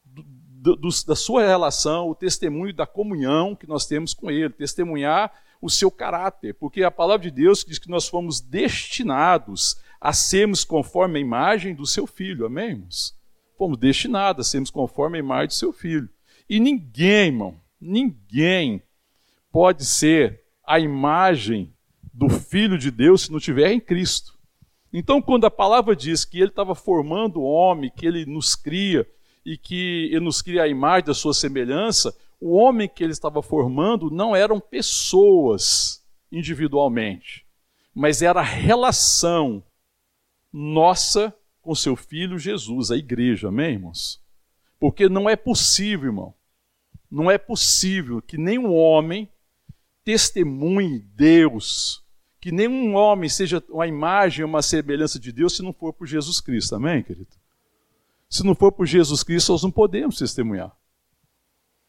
do, 0.04 0.76
do, 0.76 0.88
da 1.06 1.16
sua 1.16 1.42
relação, 1.46 2.10
o 2.10 2.14
testemunho 2.14 2.74
da 2.74 2.86
comunhão 2.86 3.56
que 3.56 3.66
nós 3.66 3.86
temos 3.86 4.12
com 4.12 4.30
Ele, 4.30 4.50
testemunhar 4.50 5.32
o 5.58 5.70
seu 5.70 5.90
caráter, 5.90 6.52
porque 6.52 6.82
a 6.82 6.90
palavra 6.90 7.30
de 7.30 7.34
Deus 7.34 7.64
diz 7.64 7.78
que 7.78 7.88
nós 7.88 8.06
fomos 8.06 8.42
destinados 8.42 9.80
a 9.98 10.12
sermos 10.12 10.64
conforme 10.64 11.18
a 11.18 11.22
imagem 11.22 11.74
do 11.74 11.86
seu 11.86 12.06
filho, 12.06 12.44
amém, 12.44 12.72
irmãos? 12.72 13.16
Fomos 13.64 13.78
destinados 13.78 14.46
a 14.46 14.50
sermos 14.50 14.68
conforme 14.68 15.16
a 15.16 15.20
imagem 15.20 15.46
do 15.46 15.54
seu 15.54 15.72
filho. 15.72 16.06
E 16.46 16.60
ninguém, 16.60 17.28
irmão, 17.28 17.58
ninguém 17.80 18.82
pode 19.50 19.86
ser 19.86 20.42
a 20.62 20.78
imagem 20.78 21.72
do 22.12 22.28
Filho 22.28 22.76
de 22.76 22.90
Deus 22.90 23.22
se 23.22 23.32
não 23.32 23.40
tiver 23.40 23.72
em 23.72 23.80
Cristo. 23.80 24.38
Então, 24.92 25.22
quando 25.22 25.46
a 25.46 25.50
palavra 25.50 25.96
diz 25.96 26.26
que 26.26 26.40
ele 26.40 26.50
estava 26.50 26.74
formando 26.74 27.40
o 27.40 27.44
homem, 27.44 27.90
que 27.90 28.06
ele 28.06 28.26
nos 28.26 28.54
cria 28.54 29.08
e 29.46 29.56
que 29.56 30.10
ele 30.12 30.20
nos 30.20 30.42
cria 30.42 30.64
a 30.64 30.68
imagem 30.68 31.06
da 31.06 31.14
sua 31.14 31.32
semelhança, 31.32 32.14
o 32.38 32.56
homem 32.56 32.86
que 32.86 33.02
ele 33.02 33.14
estava 33.14 33.40
formando 33.40 34.10
não 34.10 34.36
eram 34.36 34.60
pessoas 34.60 36.04
individualmente, 36.30 37.46
mas 37.94 38.20
era 38.20 38.40
a 38.40 38.44
relação 38.44 39.64
nossa 40.52 41.34
com 41.64 41.74
seu 41.74 41.96
filho 41.96 42.38
Jesus, 42.38 42.90
a 42.90 42.96
igreja, 42.96 43.48
amém, 43.48 43.72
irmãos? 43.72 44.20
Porque 44.78 45.08
não 45.08 45.28
é 45.28 45.34
possível, 45.34 46.10
irmão, 46.10 46.34
não 47.10 47.30
é 47.30 47.38
possível 47.38 48.20
que 48.20 48.36
nenhum 48.36 48.72
homem 48.72 49.28
testemunhe 50.04 50.98
Deus, 50.98 52.04
que 52.38 52.52
nenhum 52.52 52.94
homem 52.94 53.30
seja 53.30 53.64
uma 53.70 53.86
imagem, 53.86 54.44
uma 54.44 54.60
semelhança 54.60 55.18
de 55.18 55.32
Deus, 55.32 55.56
se 55.56 55.62
não 55.62 55.72
for 55.72 55.94
por 55.94 56.06
Jesus 56.06 56.38
Cristo. 56.40 56.74
Amém, 56.74 57.02
querido? 57.02 57.30
Se 58.28 58.44
não 58.44 58.54
for 58.54 58.70
por 58.70 58.84
Jesus 58.84 59.22
Cristo, 59.22 59.52
nós 59.52 59.62
não 59.62 59.70
podemos 59.70 60.18
testemunhar. 60.18 60.76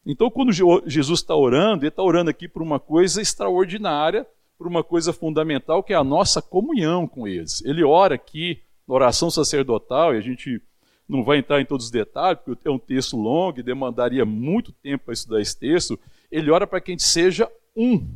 Então, 0.05 0.29
quando 0.29 0.53
Jesus 0.53 1.19
está 1.19 1.35
orando, 1.35 1.83
ele 1.83 1.89
está 1.89 2.03
orando 2.03 2.29
aqui 2.29 2.47
por 2.47 2.61
uma 2.61 2.79
coisa 2.79 3.21
extraordinária, 3.21 4.25
por 4.57 4.67
uma 4.67 4.83
coisa 4.83 5.11
fundamental, 5.11 5.83
que 5.83 5.91
é 5.91 5.95
a 5.97 6.03
nossa 6.03 6.41
comunhão 6.41 7.07
com 7.07 7.27
eles. 7.27 7.61
Ele 7.65 7.83
ora 7.83 8.15
aqui, 8.15 8.61
oração 8.87 9.29
sacerdotal, 9.31 10.13
e 10.13 10.17
a 10.17 10.21
gente 10.21 10.61
não 11.07 11.23
vai 11.23 11.37
entrar 11.37 11.61
em 11.61 11.65
todos 11.65 11.85
os 11.85 11.91
detalhes, 11.91 12.41
porque 12.43 12.67
é 12.67 12.71
um 12.71 12.79
texto 12.79 13.15
longo 13.15 13.59
e 13.59 13.63
demandaria 13.63 14.25
muito 14.25 14.71
tempo 14.71 15.05
para 15.05 15.13
estudar 15.13 15.41
esse 15.41 15.57
texto. 15.57 15.99
Ele 16.31 16.51
ora 16.51 16.65
para 16.65 16.81
que 16.81 16.91
a 16.91 16.93
gente 16.93 17.03
seja 17.03 17.49
um 17.75 18.07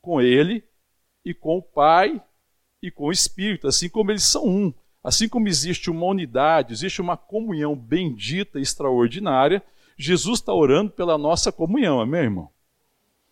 com 0.00 0.20
Ele 0.20 0.64
e 1.24 1.32
com 1.32 1.58
o 1.58 1.62
Pai 1.62 2.22
e 2.82 2.90
com 2.90 3.06
o 3.06 3.12
Espírito, 3.12 3.66
assim 3.66 3.88
como 3.88 4.10
eles 4.10 4.24
são 4.24 4.46
um. 4.46 4.74
Assim 5.02 5.28
como 5.28 5.48
existe 5.48 5.90
uma 5.90 6.06
unidade, 6.06 6.72
existe 6.72 7.00
uma 7.00 7.16
comunhão 7.16 7.74
bendita 7.74 8.58
e 8.58 8.62
extraordinária, 8.62 9.62
Jesus 9.96 10.40
está 10.40 10.52
orando 10.52 10.90
pela 10.90 11.18
nossa 11.18 11.50
comunhão, 11.50 12.00
amém, 12.00 12.22
irmão? 12.22 12.50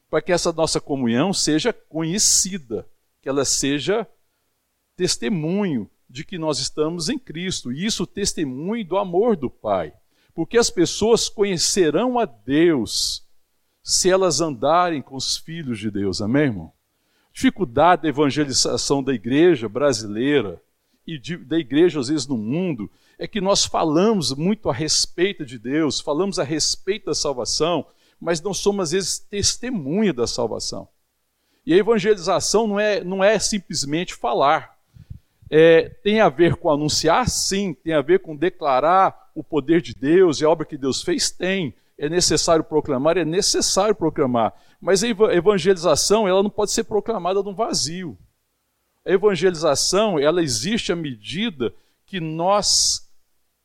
Para 0.09 0.21
que 0.21 0.33
essa 0.33 0.53
nossa 0.53 0.81
comunhão 0.81 1.33
seja 1.33 1.73
conhecida, 1.73 2.89
que 3.23 3.29
ela 3.29 3.45
seja 3.45 4.07
testemunho 4.97 5.89
de 6.11 6.25
que 6.25 6.37
nós 6.37 6.59
estamos 6.59 7.09
em 7.09 7.19
Cristo, 7.19 7.73
e 7.73 7.87
isso 7.87 8.07
testemunho 8.07 8.85
do 8.85 8.99
amor 8.99 9.37
do 9.37 9.49
Pai. 9.49 9.95
Porque 10.35 10.59
as 10.59 10.69
pessoas 10.69 11.29
conhecerão 11.29 12.19
a 12.19 12.25
Deus 12.25 13.25
se 13.83 14.11
elas 14.11 14.41
andarem 14.41 15.01
com 15.01 15.17
os 15.17 15.37
filhos 15.37 15.79
de 15.79 15.91
Deus, 15.91 16.21
amém, 16.21 16.45
irmão? 16.45 16.73
Dificuldade 17.33 18.03
da 18.03 18.09
evangelização 18.09 19.03
da 19.03 19.15
igreja 19.15 19.69
brasileira 19.69 20.61
e 21.07 21.19
de, 21.19 21.37
da 21.37 21.59
igreja, 21.59 22.01
às 22.01 22.09
vezes, 22.09 22.27
no 22.27 22.37
mundo, 22.37 22.91
é 23.19 23.27
que 23.27 23.41
nós 23.41 23.65
falamos 23.65 24.35
muito 24.35 24.69
a 24.69 24.73
respeito 24.73 25.47
de 25.47 25.59
Deus, 25.59 26.01
falamos 26.01 26.39
a 26.39 26.45
respeito 26.45 27.07
da 27.07 27.15
salvação, 27.15 27.87
mas 28.21 28.41
não 28.41 28.53
somos, 28.53 28.83
às 28.85 28.91
vezes, 28.93 29.19
testemunha 29.19 30.13
da 30.13 30.27
salvação. 30.27 30.89
E 31.65 31.73
a 31.73 31.77
evangelização 31.77 32.67
não 32.67 32.81
é, 32.81 33.03
não 33.05 33.23
é 33.23 33.39
simplesmente 33.39 34.15
falar. 34.15 34.80
É, 35.51 35.89
tem 35.89 36.21
a 36.21 36.29
ver 36.29 36.57
com 36.57 36.71
anunciar, 36.71 37.29
sim, 37.29 37.75
tem 37.75 37.93
a 37.93 38.01
ver 38.01 38.21
com 38.21 38.37
declarar 38.37 39.31
o 39.35 39.43
poder 39.43 39.83
de 39.83 39.93
Deus 39.93 40.41
e 40.41 40.45
a 40.45 40.49
obra 40.49 40.65
que 40.65 40.79
Deus 40.79 41.03
fez, 41.03 41.31
tem 41.31 41.75
é 42.01 42.09
necessário 42.09 42.65
proclamar, 42.65 43.19
é 43.19 43.27
necessário 43.27 43.95
proclamar. 43.95 44.55
Mas 44.81 45.05
a 45.05 45.09
evangelização, 45.09 46.27
ela 46.27 46.43
não 46.43 46.49
pode 46.49 46.73
ser 46.73 46.85
proclamada 46.85 47.43
num 47.43 47.55
vazio. 47.55 48.17
A 49.05 49.11
evangelização, 49.11 50.19
ela 50.19 50.43
existe 50.43 50.93
à 50.93 50.97
medida 50.97 51.75
que 52.07 52.19
nós 52.19 53.07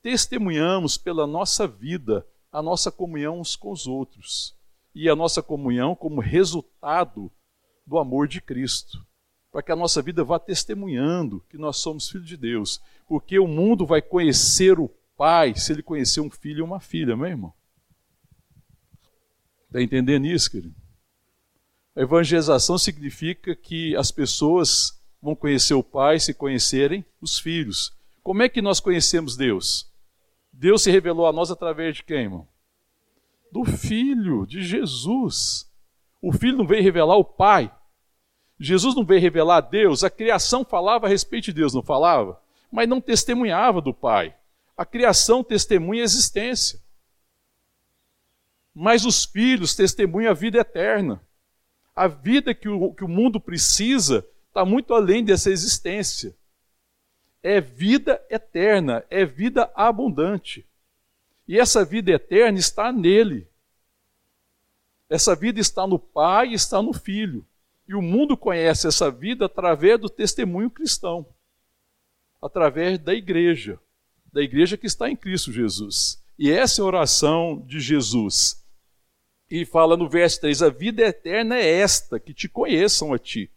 testemunhamos 0.02 0.98
pela 0.98 1.26
nossa 1.26 1.66
vida 1.66 2.28
a 2.52 2.62
nossa 2.62 2.92
comunhão 2.92 3.40
uns 3.40 3.56
com 3.56 3.72
os 3.72 3.88
outros. 3.88 4.54
E 4.94 5.10
a 5.10 5.16
nossa 5.16 5.42
comunhão 5.42 5.96
como 5.96 6.20
resultado 6.20 7.32
do 7.88 7.98
amor 7.98 8.28
de 8.28 8.42
Cristo. 8.42 9.06
Para 9.56 9.64
que 9.64 9.72
a 9.72 9.76
nossa 9.78 10.02
vida 10.02 10.22
vá 10.22 10.38
testemunhando 10.38 11.42
que 11.50 11.58
nós 11.58 11.78
somos 11.78 12.10
filhos 12.10 12.28
de 12.28 12.36
Deus. 12.36 12.82
Porque 13.08 13.40
o 13.40 13.48
mundo 13.48 13.86
vai 13.86 14.02
conhecer 14.02 14.78
o 14.78 14.90
Pai 15.16 15.56
se 15.56 15.72
ele 15.72 15.82
conhecer 15.82 16.20
um 16.20 16.30
filho 16.30 16.60
e 16.60 16.62
uma 16.62 16.82
filha, 16.82 17.16
meu 17.16 17.26
irmão. 17.26 17.54
Está 19.68 19.82
entendendo 19.82 20.26
isso, 20.26 20.52
querido? 20.52 20.76
A 21.96 22.02
evangelização 22.02 22.78
significa 22.78 23.56
que 23.56 23.96
as 23.96 24.12
pessoas 24.12 25.02
vão 25.22 25.34
conhecer 25.34 25.74
o 25.74 25.82
Pai 25.82 26.20
se 26.20 26.34
conhecerem 26.34 27.06
os 27.22 27.40
filhos. 27.40 27.94
Como 28.22 28.44
é 28.44 28.50
que 28.50 28.62
nós 28.62 28.82
conhecemos 28.82 29.38
Deus? 29.38 29.90
Deus 30.52 30.84
se 30.84 30.92
revelou 30.92 31.28
a 31.28 31.32
nós 31.32 31.50
através 31.50 31.96
de 31.96 32.04
quem, 32.04 32.24
irmão? 32.24 32.46
Do 33.54 33.64
Filho, 33.64 34.46
de 34.46 34.62
Jesus. 34.62 35.66
O 36.22 36.34
Filho 36.34 36.58
não 36.58 36.68
veio 36.68 36.84
revelar 36.84 37.16
o 37.16 37.24
Pai. 37.24 37.74
Jesus 38.60 38.96
não 38.96 39.04
veio 39.04 39.22
revelar 39.22 39.58
a 39.58 39.62
Deus. 39.62 40.04
A 40.04 40.10
criação 40.10 40.64
falava 40.64 41.08
a 41.08 41.10
respeito 41.10 41.46
de 41.46 41.54
Deus, 41.54 41.74
não 41.74 41.84
falava? 41.84 42.42
Mas 42.72 42.88
não 42.88 43.02
testemunhava 43.02 43.82
do 43.82 43.94
Pai. 43.94 44.36
A 44.78 44.86
criação 44.86 45.44
testemunha 45.44 46.02
a 46.02 46.06
existência. 46.06 46.80
Mas 48.74 49.06
os 49.06 49.26
filhos 49.26 49.76
testemunham 49.76 50.32
a 50.32 50.34
vida 50.34 50.60
eterna. 50.60 51.22
A 51.96 52.08
vida 52.08 52.54
que 52.54 52.68
o, 52.68 52.94
que 52.94 53.04
o 53.04 53.08
mundo 53.08 53.40
precisa 53.40 54.26
está 54.48 54.66
muito 54.66 54.94
além 54.94 55.24
dessa 55.24 55.50
existência. 55.50 56.36
É 57.42 57.62
vida 57.62 58.22
eterna, 58.30 59.06
é 59.10 59.26
vida 59.26 59.72
abundante. 59.76 60.66
E 61.48 61.60
essa 61.60 61.86
vida 61.86 62.12
eterna 62.12 62.58
está 62.58 62.92
nele. 62.92 63.48
Essa 65.10 65.36
vida 65.36 65.60
está 65.60 65.86
no 65.86 66.00
Pai 66.00 66.50
e 66.50 66.54
está 66.54 66.82
no 66.82 66.92
Filho. 66.92 67.46
E 67.88 67.94
o 67.94 68.02
mundo 68.02 68.36
conhece 68.36 68.88
essa 68.88 69.12
vida 69.12 69.46
através 69.46 70.00
do 70.00 70.10
testemunho 70.10 70.70
cristão, 70.70 71.26
através 72.42 72.98
da 73.00 73.14
igreja, 73.14 73.80
da 74.32 74.42
igreja 74.42 74.78
que 74.78 74.88
está 74.88 75.10
em 75.10 75.16
Cristo 75.16 75.52
Jesus. 75.52 76.24
E 76.38 76.52
essa 76.52 76.82
é 76.82 76.84
a 76.84 76.88
oração 76.88 77.64
de 77.66 77.80
Jesus. 77.80 78.64
E 79.50 79.66
fala 79.66 79.96
no 79.96 80.10
verso 80.10 80.42
3: 80.42 80.64
A 80.64 80.70
vida 80.70 81.04
eterna 81.04 81.56
é 81.56 81.80
esta, 81.80 82.20
que 82.20 82.34
te 82.34 82.50
conheçam 82.50 83.14
a 83.14 83.20
ti. 83.20 83.50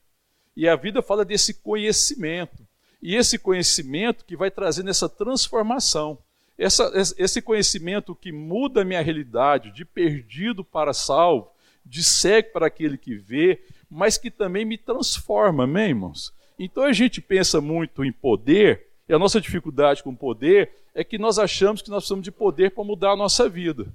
E 0.55 0.69
a 0.69 0.77
vida 0.77 1.01
fala 1.03 1.25
desse 1.25 1.55
conhecimento. 1.55 2.67
E 3.01 3.15
esse 3.15 3.39
conhecimento 3.39 4.25
que 4.25 4.37
vai 4.37 4.51
trazendo 4.51 4.91
essa 4.91 5.09
transformação. 5.09 6.19
Essa, 6.59 6.93
esse 7.17 7.41
conhecimento 7.41 8.15
que 8.15 8.33
muda 8.33 8.83
a 8.83 8.85
minha 8.85 9.01
realidade, 9.01 9.71
de 9.71 9.85
perdido 9.85 10.65
para 10.65 10.93
salvo, 10.93 11.53
de 11.87 12.03
cego 12.03 12.51
para 12.53 12.67
aquele 12.67 12.99
que 12.99 13.15
vê, 13.15 13.65
mas 13.91 14.19
que 14.19 14.31
também 14.31 14.65
me 14.65 14.77
transforma, 14.77 15.65
amém, 15.65 15.91
irmãos? 15.91 16.33
Então 16.59 16.83
a 16.83 16.93
gente 16.93 17.21
pensa 17.21 17.61
muito 17.61 18.05
em 18.05 18.13
poder, 18.13 18.87
e 19.09 19.15
a 19.15 19.19
nossa 19.19 19.41
dificuldade 19.41 20.03
com 20.03 20.15
poder 20.15 20.71
é 20.95 21.05
que 21.05 21.17
nós 21.19 21.39
achamos 21.39 21.81
que 21.81 21.91
nós 21.91 21.99
precisamos 21.99 22.25
de 22.25 22.31
poder 22.31 22.73
para 22.73 22.85
mudar 22.85 23.13
a 23.13 23.17
nossa 23.17 23.49
vida. 23.49 23.87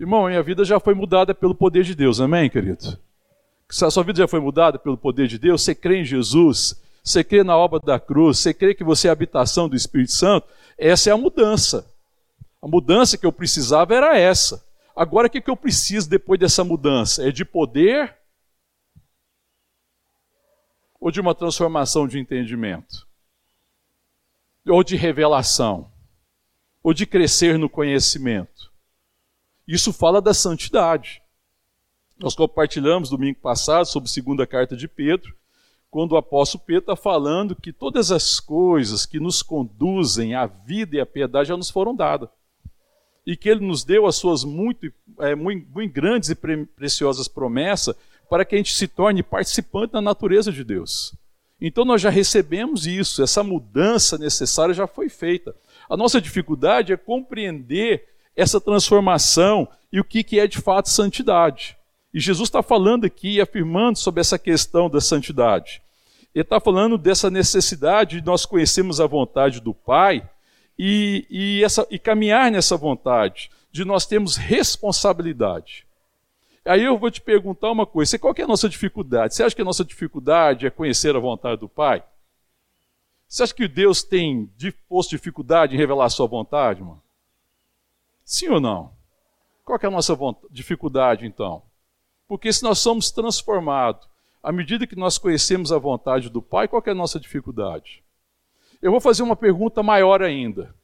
Irmão, 0.00 0.26
minha 0.26 0.42
vida 0.42 0.64
já 0.64 0.80
foi 0.80 0.94
mudada 0.94 1.34
pelo 1.34 1.54
poder 1.54 1.84
de 1.84 1.94
Deus, 1.94 2.20
amém, 2.20 2.48
querido? 2.48 2.98
A 3.68 3.90
sua 3.90 4.02
vida 4.02 4.18
já 4.18 4.28
foi 4.28 4.40
mudada 4.40 4.78
pelo 4.78 4.96
poder 4.96 5.28
de 5.28 5.38
Deus, 5.38 5.62
você 5.62 5.74
crê 5.74 6.00
em 6.00 6.04
Jesus, 6.04 6.80
você 7.04 7.22
crê 7.22 7.44
na 7.44 7.56
obra 7.56 7.78
da 7.78 8.00
cruz, 8.00 8.38
você 8.38 8.54
crê 8.54 8.74
que 8.74 8.82
você 8.82 9.08
é 9.08 9.10
a 9.10 9.12
habitação 9.12 9.68
do 9.68 9.76
Espírito 9.76 10.12
Santo, 10.12 10.46
essa 10.76 11.10
é 11.10 11.12
a 11.12 11.16
mudança. 11.16 11.86
A 12.62 12.66
mudança 12.66 13.16
que 13.16 13.26
eu 13.26 13.32
precisava 13.32 13.94
era 13.94 14.18
essa. 14.18 14.64
Agora, 14.96 15.28
o 15.28 15.30
que 15.30 15.48
eu 15.48 15.56
preciso 15.56 16.08
depois 16.08 16.40
dessa 16.40 16.64
mudança? 16.64 17.28
É 17.28 17.30
de 17.30 17.44
poder 17.44 18.17
ou 21.00 21.10
de 21.10 21.20
uma 21.20 21.34
transformação 21.34 22.06
de 22.06 22.18
entendimento? 22.18 23.06
Ou 24.66 24.82
de 24.82 24.96
revelação? 24.96 25.90
Ou 26.82 26.92
de 26.92 27.06
crescer 27.06 27.58
no 27.58 27.68
conhecimento? 27.68 28.72
Isso 29.66 29.92
fala 29.92 30.20
da 30.20 30.34
santidade. 30.34 31.22
Nós 32.18 32.34
compartilhamos 32.34 33.10
domingo 33.10 33.38
passado 33.40 33.86
sobre 33.86 34.08
a 34.08 34.12
segunda 34.12 34.46
carta 34.46 34.76
de 34.76 34.88
Pedro, 34.88 35.36
quando 35.90 36.12
o 36.12 36.16
apóstolo 36.16 36.64
Pedro 36.66 36.80
está 36.80 36.96
falando 36.96 37.56
que 37.56 37.72
todas 37.72 38.10
as 38.10 38.40
coisas 38.40 39.06
que 39.06 39.20
nos 39.20 39.42
conduzem 39.42 40.34
à 40.34 40.46
vida 40.46 40.96
e 40.96 41.00
à 41.00 41.06
piedade 41.06 41.48
já 41.48 41.56
nos 41.56 41.70
foram 41.70 41.94
dadas 41.94 42.28
e 43.28 43.36
que 43.36 43.46
Ele 43.46 43.60
nos 43.60 43.84
deu 43.84 44.06
as 44.06 44.16
suas 44.16 44.42
muito, 44.42 44.90
é, 45.18 45.34
muito, 45.34 45.68
muito 45.70 45.92
grandes 45.92 46.30
e 46.30 46.34
pre 46.34 46.64
preciosas 46.64 47.28
promessas 47.28 47.94
para 48.28 48.44
que 48.44 48.54
a 48.54 48.58
gente 48.58 48.74
se 48.74 48.86
torne 48.86 49.22
participante 49.22 49.92
da 49.92 50.00
natureza 50.00 50.52
de 50.52 50.62
Deus. 50.62 51.14
Então 51.60 51.84
nós 51.84 52.00
já 52.00 52.10
recebemos 52.10 52.86
isso, 52.86 53.22
essa 53.22 53.42
mudança 53.42 54.16
necessária 54.16 54.74
já 54.74 54.86
foi 54.86 55.08
feita. 55.08 55.54
A 55.88 55.96
nossa 55.96 56.20
dificuldade 56.20 56.92
é 56.92 56.96
compreender 56.96 58.04
essa 58.36 58.60
transformação 58.60 59.66
e 59.92 59.98
o 59.98 60.04
que, 60.04 60.38
é 60.38 60.46
de 60.46 60.58
fato 60.58 60.88
santidade. 60.88 61.76
E 62.14 62.20
Jesus 62.20 62.48
está 62.48 62.62
falando 62.62 63.04
aqui, 63.04 63.40
afirmando 63.40 63.98
sobre 63.98 64.20
essa 64.20 64.38
questão 64.38 64.88
da 64.88 65.00
santidade. 65.00 65.82
Ele 66.34 66.42
está 66.42 66.60
falando 66.60 66.96
dessa 66.96 67.30
necessidade 67.30 68.20
de 68.20 68.26
nós 68.26 68.46
conhecermos 68.46 69.00
a 69.00 69.06
vontade 69.06 69.60
do 69.60 69.74
Pai 69.74 70.28
e, 70.78 71.26
e, 71.28 71.64
essa, 71.64 71.86
e 71.90 71.98
caminhar 71.98 72.50
nessa 72.52 72.76
vontade, 72.76 73.50
de 73.72 73.84
nós 73.84 74.06
termos 74.06 74.36
responsabilidade. 74.36 75.87
Aí 76.68 76.84
eu 76.84 76.98
vou 76.98 77.10
te 77.10 77.22
perguntar 77.22 77.72
uma 77.72 77.86
coisa: 77.86 78.18
qual 78.18 78.34
é 78.36 78.42
a 78.42 78.46
nossa 78.46 78.68
dificuldade? 78.68 79.34
Você 79.34 79.42
acha 79.42 79.56
que 79.56 79.62
a 79.62 79.64
nossa 79.64 79.82
dificuldade 79.82 80.66
é 80.66 80.70
conhecer 80.70 81.16
a 81.16 81.18
vontade 81.18 81.58
do 81.58 81.68
Pai? 81.68 82.04
Você 83.26 83.42
acha 83.42 83.54
que 83.54 83.66
Deus 83.66 84.02
tem 84.02 84.50
posto 84.86 85.10
dificuldade 85.10 85.74
em 85.74 85.78
revelar 85.78 86.04
a 86.04 86.10
sua 86.10 86.26
vontade, 86.26 86.82
mano? 86.82 87.02
Sim 88.22 88.48
ou 88.48 88.60
não? 88.60 88.92
Qual 89.64 89.78
é 89.82 89.86
a 89.86 89.90
nossa 89.90 90.14
dificuldade, 90.50 91.24
então? 91.24 91.62
Porque 92.26 92.52
se 92.52 92.62
nós 92.62 92.78
somos 92.78 93.10
transformados, 93.10 94.06
à 94.42 94.52
medida 94.52 94.86
que 94.86 94.96
nós 94.96 95.16
conhecemos 95.16 95.72
a 95.72 95.78
vontade 95.78 96.28
do 96.28 96.42
Pai, 96.42 96.68
qual 96.68 96.82
é 96.84 96.90
a 96.90 96.94
nossa 96.94 97.18
dificuldade? 97.18 98.02
Eu 98.82 98.90
vou 98.90 99.00
fazer 99.00 99.22
uma 99.22 99.36
pergunta 99.36 99.82
maior 99.82 100.22
ainda. 100.22 100.74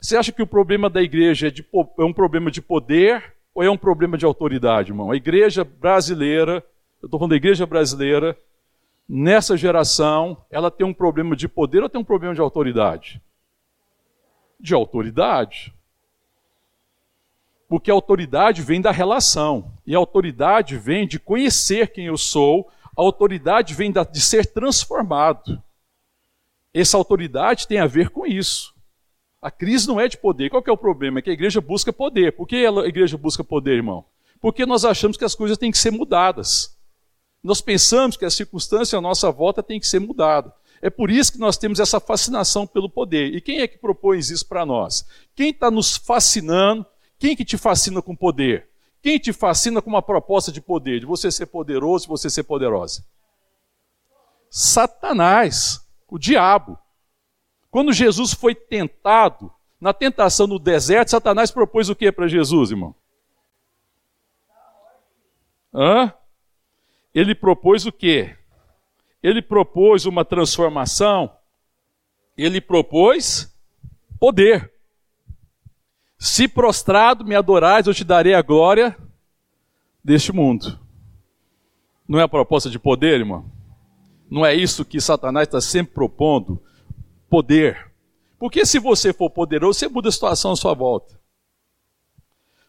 Você 0.00 0.16
acha 0.16 0.32
que 0.32 0.42
o 0.42 0.46
problema 0.46 0.88
da 0.88 1.02
igreja 1.02 1.48
é, 1.48 1.50
de, 1.50 1.62
é 1.98 2.04
um 2.04 2.12
problema 2.12 2.50
de 2.50 2.62
poder 2.62 3.35
ou 3.56 3.62
é 3.62 3.70
um 3.70 3.76
problema 3.78 4.18
de 4.18 4.26
autoridade, 4.26 4.90
irmão? 4.90 5.10
A 5.10 5.16
igreja 5.16 5.64
brasileira, 5.64 6.62
eu 7.00 7.06
estou 7.06 7.18
falando 7.18 7.30
da 7.30 7.36
igreja 7.36 7.64
brasileira, 7.64 8.38
nessa 9.08 9.56
geração, 9.56 10.44
ela 10.50 10.70
tem 10.70 10.86
um 10.86 10.92
problema 10.92 11.34
de 11.34 11.48
poder 11.48 11.82
ou 11.82 11.88
tem 11.88 11.98
um 11.98 12.04
problema 12.04 12.34
de 12.34 12.40
autoridade? 12.42 13.18
De 14.60 14.74
autoridade. 14.74 15.74
Porque 17.66 17.90
a 17.90 17.94
autoridade 17.94 18.60
vem 18.60 18.78
da 18.78 18.90
relação, 18.90 19.72
e 19.86 19.94
a 19.94 19.98
autoridade 19.98 20.76
vem 20.76 21.06
de 21.06 21.18
conhecer 21.18 21.90
quem 21.92 22.04
eu 22.04 22.18
sou, 22.18 22.70
a 22.94 23.00
autoridade 23.00 23.72
vem 23.72 23.90
de 23.90 24.20
ser 24.20 24.44
transformado. 24.52 25.62
Essa 26.74 26.98
autoridade 26.98 27.66
tem 27.66 27.78
a 27.78 27.86
ver 27.86 28.10
com 28.10 28.26
isso. 28.26 28.75
A 29.40 29.50
crise 29.50 29.86
não 29.86 30.00
é 30.00 30.08
de 30.08 30.16
poder. 30.16 30.50
Qual 30.50 30.62
é 30.66 30.72
o 30.72 30.76
problema? 30.76 31.18
É 31.18 31.22
que 31.22 31.30
a 31.30 31.32
igreja 31.32 31.60
busca 31.60 31.92
poder. 31.92 32.32
Por 32.32 32.46
que 32.46 32.66
a 32.66 32.86
igreja 32.86 33.16
busca 33.16 33.44
poder, 33.44 33.74
irmão? 33.74 34.04
Porque 34.40 34.66
nós 34.66 34.84
achamos 34.84 35.16
que 35.16 35.24
as 35.24 35.34
coisas 35.34 35.58
têm 35.58 35.70
que 35.70 35.78
ser 35.78 35.90
mudadas. 35.90 36.76
Nós 37.42 37.60
pensamos 37.60 38.16
que 38.16 38.24
a 38.24 38.30
circunstância 38.30 38.98
à 38.98 39.00
nossa 39.00 39.30
volta 39.30 39.62
tem 39.62 39.78
que 39.78 39.86
ser 39.86 40.00
mudada. 40.00 40.52
É 40.82 40.90
por 40.90 41.10
isso 41.10 41.32
que 41.32 41.38
nós 41.38 41.56
temos 41.56 41.80
essa 41.80 42.00
fascinação 42.00 42.66
pelo 42.66 42.90
poder. 42.90 43.34
E 43.34 43.40
quem 43.40 43.60
é 43.60 43.68
que 43.68 43.78
propõe 43.78 44.18
isso 44.18 44.46
para 44.46 44.66
nós? 44.66 45.06
Quem 45.34 45.50
está 45.50 45.70
nos 45.70 45.96
fascinando? 45.96 46.84
Quem 47.18 47.34
que 47.34 47.44
te 47.44 47.56
fascina 47.56 48.02
com 48.02 48.14
poder? 48.14 48.68
Quem 49.00 49.18
te 49.18 49.32
fascina 49.32 49.80
com 49.80 49.88
uma 49.88 50.02
proposta 50.02 50.50
de 50.50 50.60
poder, 50.60 51.00
de 51.00 51.06
você 51.06 51.30
ser 51.30 51.46
poderoso, 51.46 52.04
de 52.04 52.08
você 52.08 52.28
ser 52.28 52.42
poderosa? 52.42 53.04
Satanás 54.50 55.80
o 56.08 56.18
diabo. 56.18 56.78
Quando 57.76 57.92
Jesus 57.92 58.32
foi 58.32 58.54
tentado, 58.54 59.52
na 59.78 59.92
tentação 59.92 60.46
no 60.46 60.58
deserto, 60.58 61.10
Satanás 61.10 61.50
propôs 61.50 61.90
o 61.90 61.94
que 61.94 62.10
para 62.10 62.26
Jesus, 62.26 62.70
irmão? 62.70 62.94
Hã? 65.74 66.10
Ele 67.14 67.34
propôs 67.34 67.84
o 67.84 67.92
quê? 67.92 68.34
Ele 69.22 69.42
propôs 69.42 70.06
uma 70.06 70.24
transformação, 70.24 71.30
ele 72.34 72.62
propôs 72.62 73.54
poder. 74.18 74.72
Se 76.18 76.48
prostrado 76.48 77.26
me 77.26 77.34
adorais, 77.34 77.86
eu 77.86 77.92
te 77.92 78.04
darei 78.04 78.32
a 78.32 78.40
glória 78.40 78.96
deste 80.02 80.32
mundo. 80.32 80.80
Não 82.08 82.18
é 82.18 82.22
a 82.22 82.28
proposta 82.28 82.70
de 82.70 82.78
poder, 82.78 83.20
irmão? 83.20 83.52
Não 84.30 84.46
é 84.46 84.54
isso 84.54 84.82
que 84.82 84.98
Satanás 84.98 85.46
está 85.46 85.60
sempre 85.60 85.92
propondo? 85.92 86.58
Poder. 87.28 87.92
Porque 88.38 88.64
se 88.66 88.78
você 88.78 89.12
for 89.12 89.30
poderoso, 89.30 89.78
você 89.78 89.88
muda 89.88 90.08
a 90.08 90.12
situação 90.12 90.52
à 90.52 90.56
sua 90.56 90.74
volta. 90.74 91.18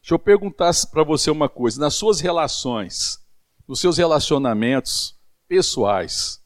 Deixa 0.02 0.16
eu 0.16 0.20
perguntar 0.20 0.72
para 0.92 1.04
você 1.04 1.30
uma 1.30 1.50
coisa: 1.50 1.80
nas 1.80 1.94
suas 1.94 2.20
relações, 2.20 3.24
nos 3.68 3.80
seus 3.80 3.98
relacionamentos 3.98 5.18
pessoais, 5.48 6.42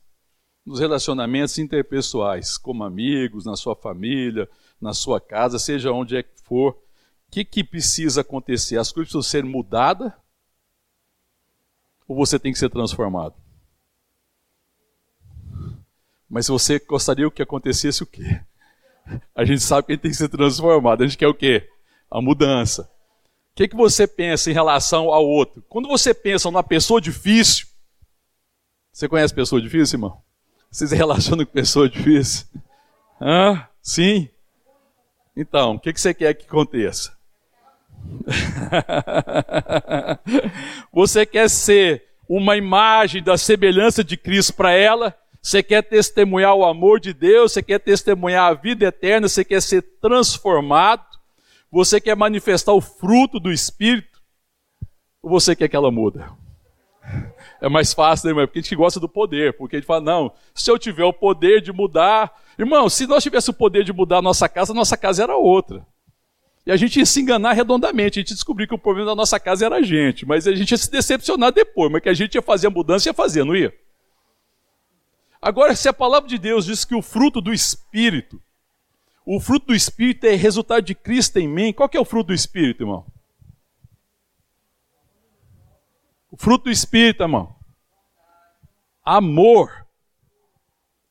nos 0.65 0.79
relacionamentos 0.79 1.57
interpessoais, 1.57 2.57
como 2.57 2.83
amigos, 2.83 3.45
na 3.45 3.55
sua 3.55 3.75
família, 3.75 4.49
na 4.79 4.93
sua 4.93 5.21
casa, 5.21 5.59
seja 5.59 5.91
onde 5.91 6.17
é 6.17 6.23
que 6.23 6.41
for, 6.43 6.71
o 6.71 7.31
que, 7.31 7.45
que 7.45 7.63
precisa 7.63 8.21
acontecer? 8.21 8.77
As 8.77 8.91
coisas 8.91 9.11
precisam 9.11 9.21
ser 9.21 9.43
mudadas 9.43 10.11
ou 12.07 12.15
você 12.15 12.37
tem 12.37 12.51
que 12.51 12.59
ser 12.59 12.69
transformado? 12.69 13.40
Mas 16.31 16.47
você 16.47 16.79
gostaria 16.79 17.29
que 17.29 17.41
acontecesse 17.41 18.03
o 18.03 18.05
quê? 18.05 18.39
A 19.35 19.43
gente 19.43 19.61
sabe 19.61 19.87
que 19.87 19.91
a 19.91 19.95
gente 19.95 20.03
tem 20.03 20.11
que 20.11 20.17
ser 20.17 20.29
transformado. 20.29 21.03
A 21.03 21.05
gente 21.05 21.17
quer 21.17 21.27
o 21.27 21.33
quê? 21.33 21.67
A 22.09 22.21
mudança. 22.21 22.83
O 22.83 23.55
que, 23.55 23.67
que 23.67 23.75
você 23.75 24.07
pensa 24.07 24.49
em 24.49 24.53
relação 24.53 25.11
ao 25.11 25.27
outro? 25.27 25.61
Quando 25.67 25.89
você 25.89 26.13
pensa 26.13 26.49
numa 26.49 26.63
pessoa 26.63 27.01
difícil, 27.01 27.67
você 28.93 29.09
conhece 29.09 29.33
pessoa 29.33 29.61
difícil, 29.61 29.97
irmão? 29.97 30.21
Você 30.71 30.87
se 30.87 30.95
relaciona 30.95 31.45
com 31.45 31.51
pessoa 31.51 31.89
difícil? 31.89 32.47
Hã? 33.19 33.67
Sim? 33.81 34.29
Então, 35.35 35.75
o 35.75 35.79
que, 35.79 35.91
que 35.91 35.99
você 35.99 36.13
quer 36.13 36.33
que 36.33 36.45
aconteça? 36.45 37.13
você 40.93 41.25
quer 41.25 41.49
ser 41.49 42.05
uma 42.27 42.55
imagem 42.55 43.21
da 43.21 43.37
semelhança 43.37 44.01
de 44.01 44.15
Cristo 44.15 44.53
para 44.53 44.71
ela? 44.71 45.20
Você 45.41 45.63
quer 45.63 45.81
testemunhar 45.81 46.53
o 46.53 46.63
amor 46.63 46.99
de 46.99 47.13
Deus? 47.13 47.51
Você 47.51 47.63
quer 47.63 47.79
testemunhar 47.79 48.51
a 48.51 48.53
vida 48.53 48.85
eterna? 48.85 49.27
Você 49.27 49.43
quer 49.43 49.61
ser 49.61 49.81
transformado? 49.99 51.03
Você 51.71 51.99
quer 51.99 52.15
manifestar 52.15 52.73
o 52.73 52.81
fruto 52.81 53.39
do 53.39 53.51
Espírito? 53.51 54.21
Ou 55.21 55.31
você 55.31 55.55
quer 55.55 55.67
que 55.67 55.75
ela 55.75 55.91
muda? 55.91 56.31
É 57.59 57.67
mais 57.67 57.91
fácil, 57.93 58.27
né, 58.27 58.31
irmão? 58.31 58.45
Porque 58.45 58.59
a 58.59 58.61
gente 58.61 58.75
gosta 58.75 58.99
do 58.99 59.09
poder. 59.09 59.57
Porque 59.57 59.77
a 59.77 59.79
gente 59.79 59.87
fala, 59.87 60.01
não, 60.01 60.31
se 60.53 60.69
eu 60.69 60.77
tiver 60.77 61.05
o 61.05 61.13
poder 61.13 61.59
de 61.59 61.71
mudar. 61.71 62.31
Irmão, 62.57 62.87
se 62.87 63.07
nós 63.07 63.23
tivéssemos 63.23 63.55
o 63.55 63.57
poder 63.57 63.83
de 63.83 63.91
mudar 63.91 64.17
a 64.17 64.21
nossa 64.21 64.47
casa, 64.47 64.73
a 64.73 64.75
nossa 64.75 64.95
casa 64.95 65.23
era 65.23 65.35
outra. 65.35 65.83
E 66.65 66.71
a 66.71 66.75
gente 66.75 66.99
ia 66.99 67.05
se 67.05 67.19
enganar 67.19 67.53
redondamente, 67.53 68.19
a 68.19 68.21
gente 68.21 68.35
descobriu 68.35 68.67
que 68.67 68.75
o 68.75 68.77
problema 68.77 69.09
da 69.09 69.15
nossa 69.15 69.39
casa 69.39 69.65
era 69.65 69.77
a 69.77 69.81
gente, 69.81 70.27
mas 70.27 70.45
a 70.45 70.53
gente 70.53 70.69
ia 70.69 70.77
se 70.77 70.91
decepcionar 70.91 71.51
depois, 71.51 71.91
mas 71.91 72.03
que 72.03 72.09
a 72.09 72.13
gente 72.13 72.35
ia 72.35 72.41
fazer 72.41 72.67
a 72.67 72.69
mudança, 72.69 73.09
ia 73.09 73.13
fazer, 73.13 73.43
não 73.43 73.55
ia? 73.55 73.73
Agora, 75.41 75.75
se 75.75 75.89
a 75.89 75.93
palavra 75.93 76.29
de 76.29 76.37
Deus 76.37 76.65
diz 76.65 76.85
que 76.85 76.93
o 76.93 77.01
fruto 77.01 77.41
do 77.41 77.51
Espírito, 77.51 78.39
o 79.25 79.39
fruto 79.39 79.67
do 79.67 79.75
Espírito 79.75 80.25
é 80.25 80.35
resultado 80.35 80.83
de 80.83 80.93
Cristo 80.93 81.37
em 81.37 81.47
mim, 81.47 81.73
qual 81.73 81.89
que 81.89 81.97
é 81.97 81.99
o 81.99 82.05
fruto 82.05 82.27
do 82.27 82.33
Espírito, 82.33 82.83
irmão? 82.83 83.05
O 86.29 86.37
fruto 86.37 86.65
do 86.65 86.71
Espírito, 86.71 87.23
irmão. 87.23 87.55
Amor. 89.03 89.87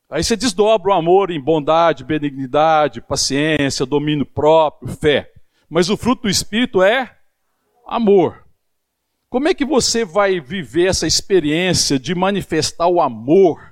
Aí 0.09 0.23
você 0.23 0.37
desdobra 0.37 0.93
o 0.93 0.95
amor 0.95 1.31
em 1.31 1.41
bondade, 1.41 2.05
benignidade, 2.05 3.01
paciência, 3.01 3.85
domínio 3.85 4.27
próprio, 4.27 4.93
fé. 4.95 5.33
Mas 5.69 5.91
o 5.91 5.97
fruto 5.97 6.23
do 6.23 6.31
Espírito 6.31 6.83
é 6.83 7.17
amor. 7.87 8.45
Como 9.29 9.49
é 9.49 9.55
que 9.55 9.65
você 9.65 10.05
vai 10.05 10.41
viver 10.41 10.89
essa 10.89 11.07
experiência 11.07 11.99
de 11.99 12.15
manifestar 12.15 12.89
o 12.89 13.01
amor? 13.01 13.70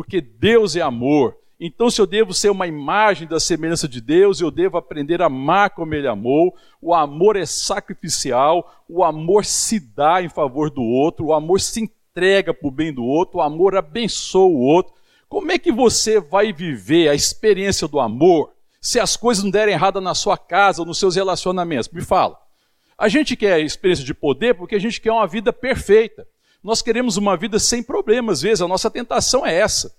Porque 0.00 0.18
Deus 0.18 0.76
é 0.76 0.80
amor. 0.80 1.36
Então, 1.60 1.90
se 1.90 2.00
eu 2.00 2.06
devo 2.06 2.32
ser 2.32 2.48
uma 2.48 2.66
imagem 2.66 3.28
da 3.28 3.38
semelhança 3.38 3.86
de 3.86 4.00
Deus, 4.00 4.40
eu 4.40 4.50
devo 4.50 4.78
aprender 4.78 5.20
a 5.20 5.26
amar 5.26 5.68
como 5.68 5.94
Ele 5.94 6.08
amou. 6.08 6.56
O 6.80 6.94
amor 6.94 7.36
é 7.36 7.44
sacrificial, 7.44 8.82
o 8.88 9.04
amor 9.04 9.44
se 9.44 9.78
dá 9.78 10.22
em 10.22 10.28
favor 10.30 10.70
do 10.70 10.80
outro, 10.80 11.26
o 11.26 11.34
amor 11.34 11.60
se 11.60 11.82
entrega 11.82 12.54
para 12.54 12.66
o 12.66 12.70
bem 12.70 12.94
do 12.94 13.04
outro, 13.04 13.40
o 13.40 13.42
amor 13.42 13.76
abençoa 13.76 14.46
o 14.46 14.58
outro. 14.58 14.94
Como 15.28 15.52
é 15.52 15.58
que 15.58 15.70
você 15.70 16.18
vai 16.18 16.50
viver 16.50 17.10
a 17.10 17.14
experiência 17.14 17.86
do 17.86 18.00
amor 18.00 18.54
se 18.80 18.98
as 18.98 19.18
coisas 19.18 19.44
não 19.44 19.50
derem 19.50 19.74
errada 19.74 20.00
na 20.00 20.14
sua 20.14 20.38
casa 20.38 20.80
ou 20.80 20.86
nos 20.86 20.98
seus 20.98 21.14
relacionamentos? 21.14 21.90
Me 21.90 22.00
fala. 22.00 22.38
A 22.96 23.06
gente 23.06 23.36
quer 23.36 23.52
a 23.52 23.58
experiência 23.58 24.02
de 24.06 24.14
poder 24.14 24.54
porque 24.54 24.76
a 24.76 24.80
gente 24.80 24.98
quer 24.98 25.12
uma 25.12 25.26
vida 25.26 25.52
perfeita. 25.52 26.26
Nós 26.62 26.82
queremos 26.82 27.16
uma 27.16 27.36
vida 27.36 27.58
sem 27.58 27.82
problemas, 27.82 28.38
às 28.38 28.42
vezes, 28.42 28.62
a 28.62 28.68
nossa 28.68 28.90
tentação 28.90 29.46
é 29.46 29.54
essa. 29.54 29.96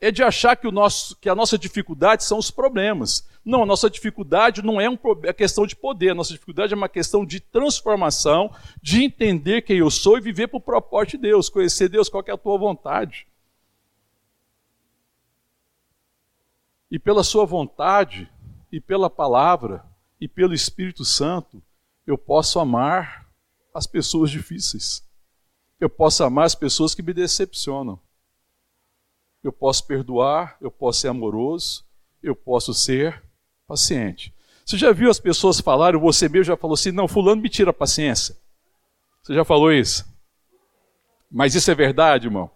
É 0.00 0.10
de 0.10 0.22
achar 0.22 0.56
que, 0.56 0.66
o 0.66 0.72
nosso, 0.72 1.16
que 1.16 1.28
a 1.28 1.34
nossa 1.34 1.58
dificuldade 1.58 2.24
são 2.24 2.38
os 2.38 2.50
problemas. 2.50 3.26
Não, 3.44 3.62
a 3.62 3.66
nossa 3.66 3.88
dificuldade 3.88 4.62
não 4.62 4.80
é 4.80 4.88
uma 4.88 4.98
é 5.22 5.32
questão 5.32 5.66
de 5.66 5.76
poder, 5.76 6.10
a 6.10 6.14
nossa 6.14 6.32
dificuldade 6.32 6.72
é 6.72 6.76
uma 6.76 6.88
questão 6.88 7.24
de 7.24 7.40
transformação, 7.40 8.52
de 8.82 9.04
entender 9.04 9.62
quem 9.62 9.78
eu 9.78 9.90
sou 9.90 10.18
e 10.18 10.20
viver 10.20 10.48
para 10.48 10.58
o 10.58 10.60
propósito 10.60 11.12
de 11.12 11.28
Deus, 11.28 11.48
conhecer 11.48 11.88
Deus, 11.88 12.08
qual 12.08 12.24
é 12.26 12.32
a 12.32 12.36
tua 12.36 12.58
vontade. 12.58 13.26
E 16.90 16.98
pela 16.98 17.22
sua 17.22 17.44
vontade, 17.44 18.30
e 18.72 18.80
pela 18.80 19.08
palavra, 19.08 19.84
e 20.20 20.26
pelo 20.26 20.54
Espírito 20.54 21.04
Santo, 21.04 21.62
eu 22.06 22.18
posso 22.18 22.58
amar 22.58 23.26
as 23.74 23.86
pessoas 23.86 24.30
difíceis. 24.30 25.05
Eu 25.80 25.90
posso 25.90 26.24
amar 26.24 26.46
as 26.46 26.54
pessoas 26.54 26.94
que 26.94 27.02
me 27.02 27.12
decepcionam. 27.12 28.00
Eu 29.42 29.52
posso 29.52 29.86
perdoar, 29.86 30.56
eu 30.60 30.70
posso 30.70 31.00
ser 31.00 31.08
amoroso, 31.08 31.84
eu 32.22 32.34
posso 32.34 32.72
ser 32.74 33.22
paciente. 33.66 34.34
Você 34.64 34.76
já 34.76 34.90
viu 34.92 35.10
as 35.10 35.20
pessoas 35.20 35.60
falarem, 35.60 36.00
você 36.00 36.28
mesmo 36.28 36.44
já 36.44 36.56
falou 36.56 36.74
assim: 36.74 36.90
não, 36.90 37.06
Fulano 37.06 37.40
me 37.40 37.48
tira 37.48 37.70
a 37.70 37.74
paciência. 37.74 38.36
Você 39.22 39.34
já 39.34 39.44
falou 39.44 39.72
isso? 39.72 40.04
Mas 41.30 41.54
isso 41.54 41.70
é 41.70 41.74
verdade, 41.74 42.26
irmão? 42.26 42.50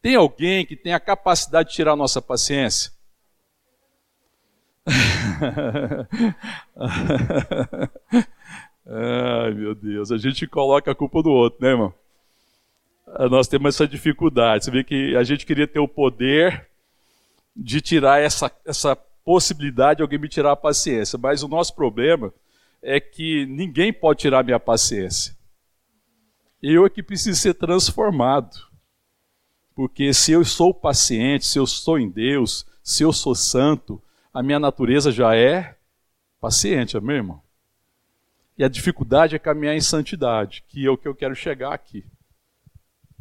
Tem 0.00 0.14
alguém 0.14 0.64
que 0.64 0.76
tem 0.76 0.94
a 0.94 1.00
capacidade 1.00 1.68
de 1.68 1.74
tirar 1.74 1.92
a 1.92 1.96
nossa 1.96 2.22
paciência? 2.22 2.92
Ai, 8.84 9.54
meu 9.54 9.74
Deus, 9.74 10.10
a 10.10 10.18
gente 10.18 10.46
coloca 10.46 10.90
a 10.90 10.94
culpa 10.94 11.22
do 11.22 11.30
outro, 11.30 11.62
né, 11.62 11.68
irmão? 11.70 11.94
Nós 13.30 13.48
temos 13.48 13.74
essa 13.74 13.86
dificuldade. 13.86 14.64
Você 14.64 14.70
vê 14.70 14.84
que 14.84 15.16
a 15.16 15.22
gente 15.22 15.44
queria 15.44 15.66
ter 15.66 15.78
o 15.78 15.88
poder 15.88 16.68
de 17.54 17.80
tirar 17.80 18.20
essa, 18.20 18.50
essa 18.64 18.96
possibilidade 18.96 19.98
de 19.98 20.02
alguém 20.02 20.18
me 20.18 20.28
tirar 20.28 20.52
a 20.52 20.56
paciência, 20.56 21.18
mas 21.18 21.42
o 21.42 21.48
nosso 21.48 21.74
problema 21.74 22.32
é 22.82 22.98
que 22.98 23.46
ninguém 23.46 23.92
pode 23.92 24.20
tirar 24.20 24.42
minha 24.42 24.58
paciência. 24.58 25.36
Eu 26.62 26.86
é 26.86 26.90
que 26.90 27.02
preciso 27.02 27.40
ser 27.40 27.54
transformado. 27.54 28.56
Porque 29.74 30.12
se 30.12 30.32
eu 30.32 30.44
sou 30.44 30.72
paciente, 30.72 31.46
se 31.46 31.58
eu 31.58 31.66
sou 31.66 31.98
em 31.98 32.08
Deus, 32.08 32.66
se 32.82 33.02
eu 33.02 33.12
sou 33.12 33.34
santo, 33.34 34.02
a 34.32 34.42
minha 34.42 34.58
natureza 34.58 35.10
já 35.10 35.34
é 35.34 35.76
paciente, 36.40 36.96
amém, 36.96 37.16
irmão? 37.16 37.42
E 38.56 38.64
a 38.64 38.68
dificuldade 38.68 39.34
é 39.34 39.38
caminhar 39.38 39.74
em 39.74 39.80
santidade, 39.80 40.62
que 40.68 40.86
é 40.86 40.90
o 40.90 40.96
que 40.96 41.08
eu 41.08 41.14
quero 41.14 41.34
chegar 41.34 41.72
aqui. 41.72 42.04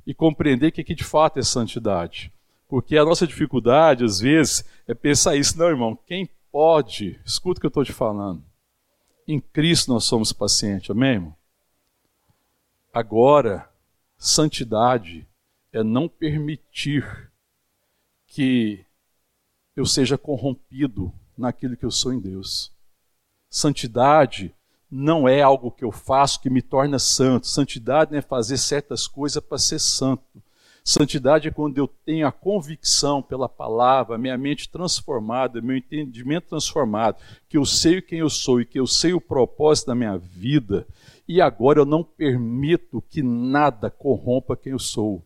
E 0.05 0.13
compreender 0.13 0.71
que, 0.71 0.83
que 0.83 0.95
de 0.95 1.03
fato 1.03 1.39
é 1.39 1.43
santidade. 1.43 2.31
Porque 2.67 2.97
a 2.97 3.05
nossa 3.05 3.27
dificuldade, 3.27 4.03
às 4.03 4.19
vezes, 4.19 4.65
é 4.87 4.93
pensar 4.93 5.35
isso. 5.35 5.57
Não, 5.57 5.67
irmão, 5.67 5.97
quem 6.07 6.29
pode, 6.51 7.19
escuta 7.25 7.57
o 7.57 7.61
que 7.61 7.65
eu 7.65 7.69
estou 7.69 7.85
te 7.85 7.93
falando. 7.93 8.43
Em 9.27 9.39
Cristo 9.39 9.93
nós 9.93 10.03
somos 10.03 10.33
pacientes, 10.33 10.89
amém, 10.89 11.11
irmão? 11.11 11.35
Agora, 12.93 13.69
santidade 14.17 15.27
é 15.71 15.83
não 15.83 16.09
permitir 16.09 17.31
que 18.27 18.85
eu 19.75 19.85
seja 19.85 20.17
corrompido 20.17 21.13
naquilo 21.37 21.77
que 21.77 21.85
eu 21.85 21.91
sou 21.91 22.13
em 22.13 22.19
Deus. 22.19 22.71
Santidade 23.49 24.53
não 24.91 25.27
é 25.27 25.41
algo 25.41 25.71
que 25.71 25.83
eu 25.85 25.91
faço 25.91 26.41
que 26.41 26.49
me 26.49 26.61
torna 26.61 26.99
santo. 26.99 27.47
Santidade 27.47 28.11
não 28.11 28.19
é 28.19 28.21
fazer 28.21 28.57
certas 28.57 29.07
coisas 29.07 29.41
para 29.41 29.57
ser 29.57 29.79
santo. 29.79 30.23
Santidade 30.83 31.47
é 31.47 31.51
quando 31.51 31.77
eu 31.77 31.87
tenho 31.87 32.27
a 32.27 32.31
convicção 32.31 33.21
pela 33.21 33.47
palavra, 33.47 34.17
minha 34.17 34.37
mente 34.37 34.69
transformada, 34.69 35.61
meu 35.61 35.77
entendimento 35.77 36.49
transformado, 36.49 37.17
que 37.47 37.57
eu 37.57 37.65
sei 37.65 38.01
quem 38.01 38.19
eu 38.19 38.29
sou 38.29 38.59
e 38.59 38.65
que 38.65 38.79
eu 38.79 38.87
sei 38.87 39.13
o 39.13 39.21
propósito 39.21 39.87
da 39.87 39.95
minha 39.95 40.17
vida, 40.17 40.87
e 41.27 41.39
agora 41.39 41.79
eu 41.79 41.85
não 41.85 42.03
permito 42.03 43.01
que 43.09 43.21
nada 43.21 43.91
corrompa 43.91 44.57
quem 44.57 44.71
eu 44.71 44.79
sou. 44.79 45.23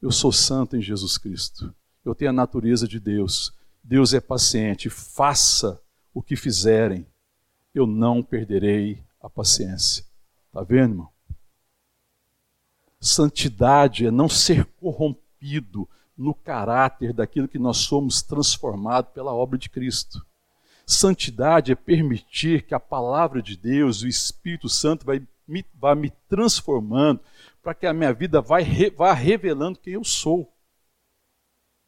Eu 0.00 0.10
sou 0.10 0.32
santo 0.32 0.74
em 0.74 0.80
Jesus 0.80 1.18
Cristo 1.18 1.72
eu 2.04 2.14
tenho 2.14 2.30
a 2.30 2.34
natureza 2.34 2.86
de 2.86 2.98
Deus. 2.98 3.52
Deus 3.82 4.14
é 4.14 4.20
paciente, 4.20 4.90
faça 4.90 5.80
o 6.14 6.22
que 6.22 6.36
fizerem, 6.36 7.06
eu 7.74 7.86
não 7.86 8.22
perderei 8.22 9.02
a 9.20 9.28
paciência. 9.28 10.04
Está 10.48 10.62
vendo, 10.62 10.92
irmão? 10.92 11.08
Santidade 13.00 14.06
é 14.06 14.10
não 14.10 14.28
ser 14.28 14.64
corrompido 14.80 15.88
no 16.16 16.34
caráter 16.34 17.12
daquilo 17.12 17.48
que 17.48 17.58
nós 17.58 17.78
somos 17.78 18.22
transformados 18.22 19.12
pela 19.12 19.34
obra 19.34 19.58
de 19.58 19.68
Cristo. 19.68 20.24
Santidade 20.86 21.72
é 21.72 21.74
permitir 21.74 22.62
que 22.62 22.74
a 22.74 22.80
palavra 22.80 23.42
de 23.42 23.56
Deus, 23.56 24.02
o 24.02 24.08
Espírito 24.08 24.68
Santo, 24.68 25.04
vai 25.04 25.26
me, 25.46 25.64
vai 25.74 25.94
me 25.94 26.10
transformando 26.28 27.20
para 27.62 27.74
que 27.74 27.86
a 27.86 27.92
minha 27.92 28.12
vida 28.12 28.40
vai, 28.40 28.64
vá 28.96 29.12
revelando 29.12 29.78
quem 29.78 29.94
eu 29.94 30.04
sou. 30.04 30.52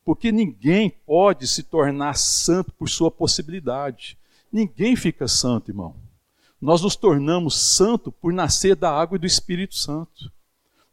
Porque 0.05 0.31
ninguém 0.31 0.90
pode 0.90 1.47
se 1.49 1.62
tornar 1.62 2.14
santo 2.14 2.73
por 2.73 2.88
sua 2.88 3.11
possibilidade. 3.11 4.18
Ninguém 4.55 4.95
fica 4.95 5.27
santo, 5.27 5.73
irmão. 5.73 5.97
Nós 6.61 6.81
nos 6.81 6.95
tornamos 6.95 7.61
santo 7.61 8.12
por 8.12 8.33
nascer 8.33 8.77
da 8.77 8.88
água 8.88 9.17
e 9.17 9.19
do 9.19 9.27
Espírito 9.27 9.75
Santo. 9.75 10.31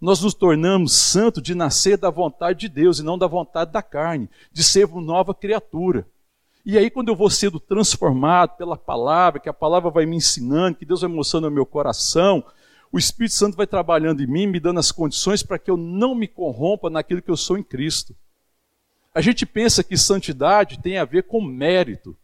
Nós 0.02 0.20
nos 0.20 0.34
tornamos 0.34 0.94
santo 0.94 1.40
de 1.40 1.54
nascer 1.54 1.96
da 1.96 2.10
vontade 2.10 2.62
de 2.62 2.68
Deus 2.68 2.98
e 2.98 3.04
não 3.04 3.20
da 3.20 3.28
vontade 3.28 3.72
da 3.72 3.84
carne, 3.84 4.28
de 4.52 4.64
ser 4.64 4.86
uma 4.86 5.00
nova 5.00 5.36
criatura. 5.36 6.08
E 6.66 6.76
aí, 6.76 6.90
quando 6.90 7.10
eu 7.10 7.16
vou 7.16 7.30
sendo 7.30 7.60
transformado 7.60 8.58
pela 8.58 8.76
palavra, 8.76 9.40
que 9.40 9.48
a 9.48 9.54
palavra 9.54 9.92
vai 9.92 10.08
me 10.08 10.16
ensinando, 10.16 10.80
que 10.80 10.86
Deus 10.86 11.02
vai 11.02 11.12
mostrando 11.12 11.44
no 11.44 11.52
meu 11.52 11.66
coração, 11.66 12.44
o 12.92 12.98
Espírito 12.98 13.36
Santo 13.36 13.56
vai 13.56 13.68
trabalhando 13.68 14.24
em 14.24 14.28
mim, 14.28 14.48
me 14.48 14.60
dando 14.60 14.80
as 14.80 14.92
condições 14.92 15.44
para 15.44 15.60
que 15.60 15.70
eu 15.70 15.78
não 15.78 16.16
me 16.16 16.28
corrompa 16.28 16.90
naquilo 16.90 17.22
que 17.22 17.30
eu 17.30 17.38
sou 17.38 17.60
em 17.60 17.64
Cristo. 17.64 18.16
A 19.14 19.22
gente 19.22 19.46
pensa 19.46 19.84
que 19.84 19.96
santidade 19.96 20.80
tem 20.80 20.98
a 20.98 21.06
ver 21.06 21.28
com 21.28 21.40
mérito 21.44 22.18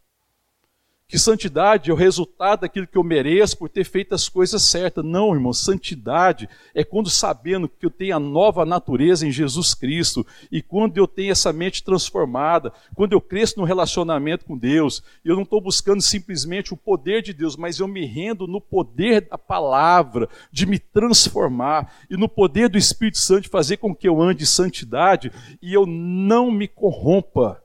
que 1.10 1.18
santidade 1.18 1.88
é 1.88 1.92
o 1.92 1.96
resultado 1.96 2.60
daquilo 2.60 2.86
que 2.86 2.98
eu 2.98 3.02
mereço 3.02 3.56
por 3.56 3.70
ter 3.70 3.84
feito 3.84 4.14
as 4.14 4.28
coisas 4.28 4.62
certas. 4.64 5.02
Não, 5.02 5.32
irmão, 5.32 5.54
santidade 5.54 6.46
é 6.74 6.84
quando 6.84 7.08
sabendo 7.08 7.66
que 7.66 7.86
eu 7.86 7.90
tenho 7.90 8.14
a 8.14 8.20
nova 8.20 8.66
natureza 8.66 9.26
em 9.26 9.32
Jesus 9.32 9.72
Cristo 9.72 10.26
e 10.52 10.60
quando 10.60 10.98
eu 10.98 11.08
tenho 11.08 11.32
essa 11.32 11.50
mente 11.50 11.82
transformada, 11.82 12.74
quando 12.94 13.14
eu 13.14 13.22
cresço 13.22 13.58
no 13.58 13.64
relacionamento 13.64 14.44
com 14.44 14.54
Deus, 14.54 15.02
eu 15.24 15.34
não 15.34 15.44
estou 15.44 15.62
buscando 15.62 16.02
simplesmente 16.02 16.74
o 16.74 16.76
poder 16.76 17.22
de 17.22 17.32
Deus, 17.32 17.56
mas 17.56 17.78
eu 17.78 17.88
me 17.88 18.04
rendo 18.04 18.46
no 18.46 18.60
poder 18.60 19.22
da 19.22 19.38
palavra, 19.38 20.28
de 20.52 20.66
me 20.66 20.78
transformar 20.78 21.90
e 22.10 22.18
no 22.18 22.28
poder 22.28 22.68
do 22.68 22.76
Espírito 22.76 23.16
Santo 23.16 23.48
fazer 23.48 23.78
com 23.78 23.94
que 23.94 24.06
eu 24.06 24.20
ande 24.20 24.42
em 24.42 24.46
santidade 24.46 25.32
e 25.62 25.72
eu 25.72 25.86
não 25.86 26.50
me 26.50 26.68
corrompa 26.68 27.62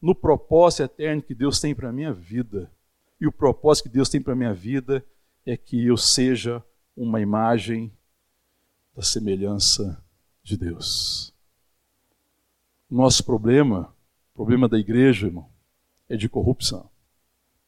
no 0.00 0.14
propósito 0.14 0.82
eterno 0.82 1.22
que 1.22 1.34
Deus 1.34 1.60
tem 1.60 1.74
para 1.74 1.88
a 1.88 1.92
minha 1.92 2.12
vida. 2.12 2.70
E 3.20 3.26
o 3.26 3.32
propósito 3.32 3.84
que 3.84 3.94
Deus 3.94 4.08
tem 4.08 4.20
para 4.20 4.34
a 4.34 4.36
minha 4.36 4.54
vida 4.54 5.04
é 5.44 5.56
que 5.56 5.86
eu 5.86 5.96
seja 5.96 6.62
uma 6.96 7.20
imagem 7.20 7.92
da 8.94 9.02
semelhança 9.02 10.02
de 10.42 10.56
Deus. 10.56 11.32
Nosso 12.90 13.24
problema, 13.24 13.94
problema 14.34 14.68
da 14.68 14.78
igreja, 14.78 15.26
irmão, 15.26 15.48
é 16.08 16.16
de 16.16 16.28
corrupção. 16.28 16.88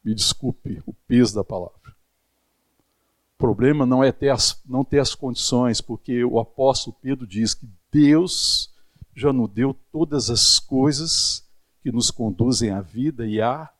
Me 0.05 0.15
desculpe 0.15 0.83
o 0.87 0.93
peso 0.93 1.35
da 1.35 1.45
palavra. 1.45 1.97
O 3.35 3.39
problema 3.39 3.85
não 3.85 4.03
é 4.03 4.11
ter 4.11 4.31
as, 4.31 4.61
não 4.65 4.85
ter 4.85 5.01
as 5.01 5.15
condições, 5.15 5.81
porque 5.81 6.25
o 6.25 6.39
apóstolo 6.39 6.97
Pedro 7.01 7.27
diz 7.27 7.55
que 7.55 7.69
Deus 7.91 8.73
já 9.15 9.33
nos 9.33 9.51
deu 9.51 9.75
todas 9.93 10.31
as 10.31 10.59
coisas 10.59 11.48
que 11.83 11.93
nos 11.93 12.11
conduzem 12.11 12.71
à 12.71 12.81
vida 12.81 13.27
e 13.27 13.41
à 13.41 13.71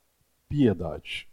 piedade, 0.47 1.27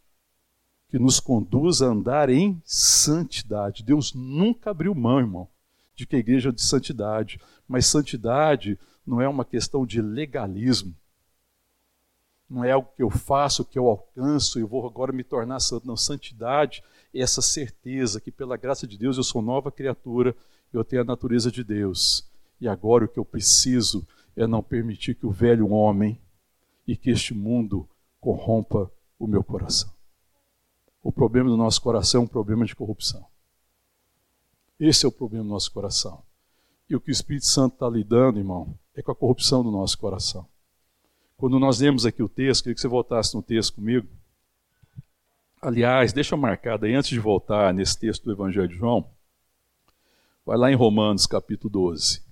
que 0.89 0.99
nos 0.99 1.19
conduz 1.21 1.81
a 1.83 1.87
andar 1.87 2.29
em 2.29 2.61
santidade. 2.65 3.83
Deus 3.83 4.13
nunca 4.13 4.71
abriu 4.71 4.95
mão, 4.95 5.19
irmão, 5.19 5.49
de 5.95 6.07
que 6.07 6.17
a 6.17 6.19
igreja 6.19 6.51
é 6.51 6.53
de 6.53 6.63
santidade, 6.63 7.41
mas 7.67 7.87
santidade 7.87 8.79
não 9.07 9.21
é 9.21 9.29
uma 9.29 9.45
questão 9.45 9.87
de 9.87 10.03
legalismo. 10.03 10.95
Não 12.49 12.63
é 12.63 12.71
algo 12.71 12.89
que 12.95 13.03
eu 13.03 13.11
faço, 13.11 13.65
que 13.65 13.79
eu 13.79 13.89
alcanço 13.89 14.59
e 14.59 14.63
vou 14.63 14.87
agora 14.87 15.13
me 15.13 15.25
tornar 15.25 15.59
santo. 15.59 15.87
Não, 15.87 15.97
santidade 15.97 16.83
é 17.13 17.21
essa 17.21 17.43
certeza 17.43 18.21
que 18.21 18.31
pela 18.31 18.57
graça 18.57 18.87
de 18.87 18.97
Deus 18.97 19.17
eu 19.17 19.25
sou 19.25 19.43
nova 19.43 19.73
criatura, 19.73 20.37
eu 20.73 20.85
tenho 20.85 21.03
a 21.03 21.05
natureza 21.05 21.51
de 21.51 21.65
Deus. 21.65 22.29
E 22.61 22.69
agora 22.69 23.05
o 23.05 23.09
que 23.09 23.19
eu 23.19 23.25
preciso 23.25 24.07
é 24.37 24.47
não 24.47 24.63
permitir 24.63 25.15
que 25.15 25.27
o 25.27 25.31
velho 25.31 25.71
homem 25.71 26.21
e 26.87 26.97
que 26.97 27.11
este 27.11 27.35
mundo 27.35 27.89
corrompa 28.21 28.91
o 29.19 29.27
meu 29.27 29.43
coração. 29.43 29.91
O 31.03 31.13
problema 31.13 31.49
do 31.49 31.57
nosso 31.57 31.81
coração 31.81 32.23
é 32.23 32.25
um 32.25 32.29
problema 32.29 32.65
de 32.65 32.75
corrupção. 32.75 33.25
Esse 34.79 35.07
é 35.07 35.09
o 35.09 35.13
problema 35.13 35.45
do 35.45 35.51
nosso 35.51 35.73
coração. 35.73 36.23
E 36.89 36.95
o 36.95 37.01
que 37.01 37.11
o 37.11 37.13
Espírito 37.13 37.47
Santo 37.47 37.75
está 37.75 37.89
lidando, 37.89 38.39
irmão, 38.39 38.79
é 38.95 39.03
com 39.03 39.11
a 39.11 39.15
corrupção 39.15 39.63
do 39.63 39.71
nosso 39.71 39.99
coração. 39.99 40.47
Quando 41.37 41.59
nós 41.59 41.81
lemos 41.81 42.07
aqui 42.07 42.23
o 42.23 42.29
texto, 42.29 42.65
queria 42.65 42.75
que 42.75 42.81
você 42.81 42.89
voltasse 42.89 43.35
no 43.35 43.43
texto 43.43 43.75
comigo. 43.75 44.07
Aliás, 45.61 46.13
deixa 46.13 46.35
eu 46.35 46.39
marcar 46.39 46.83
aí, 46.83 46.95
antes 46.95 47.11
de 47.11 47.19
voltar 47.19 47.73
nesse 47.75 47.99
texto 47.99 48.25
do 48.25 48.33
Evangelho 48.33 48.69
de 48.69 48.75
João, 48.75 49.09
vai 50.45 50.57
lá 50.57 50.71
em 50.71 50.77
Romanos 50.77 51.27
capítulo 51.27 51.71
12. 51.71 52.26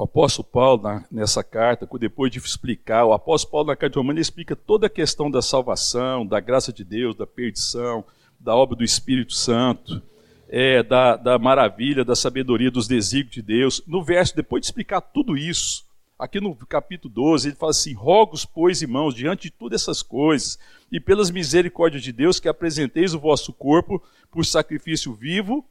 O 0.00 0.04
apóstolo 0.04 0.46
Paulo, 0.46 1.04
nessa 1.10 1.42
carta, 1.42 1.84
depois 1.98 2.30
de 2.30 2.38
explicar, 2.38 3.04
o 3.04 3.12
apóstolo 3.12 3.50
Paulo, 3.50 3.66
na 3.66 3.74
carta 3.74 3.94
de 3.94 3.98
Romanos, 3.98 4.20
explica 4.20 4.54
toda 4.54 4.86
a 4.86 4.90
questão 4.90 5.28
da 5.28 5.42
salvação, 5.42 6.24
da 6.24 6.38
graça 6.38 6.72
de 6.72 6.84
Deus, 6.84 7.16
da 7.16 7.26
perdição, 7.26 8.04
da 8.38 8.54
obra 8.54 8.76
do 8.76 8.84
Espírito 8.84 9.32
Santo, 9.34 10.00
é, 10.48 10.84
da, 10.84 11.16
da 11.16 11.36
maravilha, 11.36 12.04
da 12.04 12.14
sabedoria, 12.14 12.70
dos 12.70 12.86
desígnios 12.86 13.34
de 13.34 13.42
Deus. 13.42 13.82
No 13.88 14.00
verso, 14.00 14.36
depois 14.36 14.60
de 14.60 14.66
explicar 14.66 15.00
tudo 15.00 15.36
isso, 15.36 15.84
aqui 16.16 16.40
no 16.40 16.54
capítulo 16.54 17.12
12, 17.12 17.48
ele 17.48 17.56
fala 17.56 17.70
assim: 17.70 17.92
Rogos, 17.92 18.44
pois, 18.44 18.80
irmãos, 18.80 19.16
diante 19.16 19.48
de 19.48 19.50
todas 19.50 19.82
essas 19.82 20.00
coisas, 20.00 20.60
e 20.92 21.00
pelas 21.00 21.28
misericórdias 21.28 22.04
de 22.04 22.12
Deus, 22.12 22.38
que 22.38 22.48
apresenteis 22.48 23.14
o 23.14 23.18
vosso 23.18 23.52
corpo 23.52 24.00
por 24.30 24.46
sacrifício 24.46 25.12
vivo, 25.12 25.68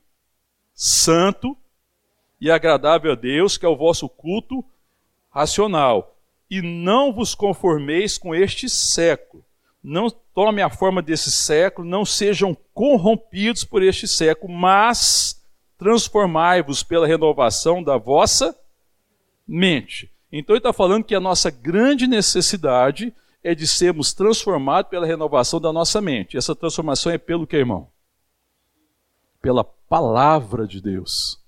santo, 0.74 1.56
e 2.40 2.52
agradável 2.52 3.12
a 3.12 3.16
Deus, 3.16 3.58
que 3.58 3.66
é 3.66 3.70
o 3.70 3.76
vosso 3.76 4.08
culto 4.08 4.64
racional. 5.30 6.16
E 6.50 6.62
não 6.62 7.12
vos 7.12 7.36
conformeis 7.36 8.18
com 8.18 8.34
este 8.34 8.70
século. 8.70 9.44
Não 9.84 10.10
tome 10.10 10.62
a 10.62 10.70
forma 10.70 11.02
desse 11.02 11.32
século, 11.32 11.88
não 11.88 12.06
sejam 12.06 12.56
corrompidos 12.74 13.64
por 13.64 13.82
este 13.82 14.08
século, 14.08 14.52
mas 14.52 15.44
transformai-vos 15.78 16.84
pela 16.84 17.08
renovação 17.08 17.84
da 17.84 17.98
vossa 17.98 18.58
mente. 19.48 20.12
Então 20.32 20.54
ele 20.54 20.60
está 20.60 20.74
falando 20.74 21.04
que 21.04 21.16
a 21.16 21.20
nossa 21.20 21.50
grande 21.50 22.08
necessidade 22.08 23.14
é 23.44 23.56
de 23.56 23.68
sermos 23.68 24.14
transformados 24.14 24.90
pela 24.90 25.06
renovação 25.06 25.60
da 25.62 25.72
nossa 25.72 26.02
mente. 26.02 26.38
Essa 26.38 26.56
transformação 26.56 27.12
é 27.12 27.18
pelo 27.18 27.48
que, 27.48 27.56
irmão? 27.56 27.88
Pela 29.42 29.64
palavra 29.64 30.68
de 30.68 30.82
Deus 30.82 31.40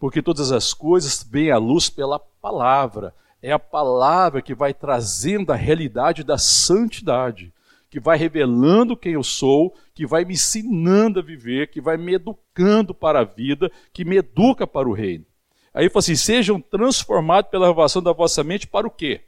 porque 0.00 0.22
todas 0.22 0.50
as 0.50 0.72
coisas 0.72 1.22
vêm 1.22 1.50
à 1.50 1.58
luz 1.58 1.90
pela 1.90 2.18
palavra. 2.18 3.14
É 3.42 3.52
a 3.52 3.58
palavra 3.58 4.40
que 4.40 4.54
vai 4.54 4.72
trazendo 4.72 5.52
a 5.52 5.56
realidade 5.56 6.24
da 6.24 6.38
santidade, 6.38 7.52
que 7.90 8.00
vai 8.00 8.16
revelando 8.16 8.96
quem 8.96 9.12
eu 9.12 9.22
sou, 9.22 9.76
que 9.94 10.06
vai 10.06 10.24
me 10.24 10.34
ensinando 10.34 11.20
a 11.20 11.22
viver, 11.22 11.68
que 11.68 11.82
vai 11.82 11.98
me 11.98 12.14
educando 12.14 12.94
para 12.94 13.20
a 13.20 13.24
vida, 13.24 13.70
que 13.92 14.04
me 14.04 14.16
educa 14.16 14.66
para 14.66 14.88
o 14.88 14.94
reino. 14.94 15.26
Aí 15.74 15.82
ele 15.82 15.90
fala 15.90 16.00
assim: 16.00 16.16
sejam 16.16 16.58
transformados 16.60 17.50
pela 17.50 17.66
renovação 17.66 18.02
da 18.02 18.12
vossa 18.12 18.42
mente 18.42 18.66
para 18.66 18.86
o 18.86 18.90
quê? 18.90 19.20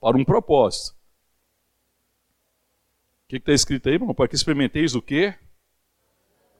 Para 0.00 0.16
um 0.16 0.24
propósito. 0.24 0.96
O 3.24 3.28
que 3.30 3.36
está 3.36 3.52
escrito 3.52 3.88
aí, 3.88 3.96
irmão? 3.96 4.14
Para 4.14 4.28
que 4.28 4.36
experimenteis 4.36 4.94
o 4.94 5.02
quê? 5.02 5.34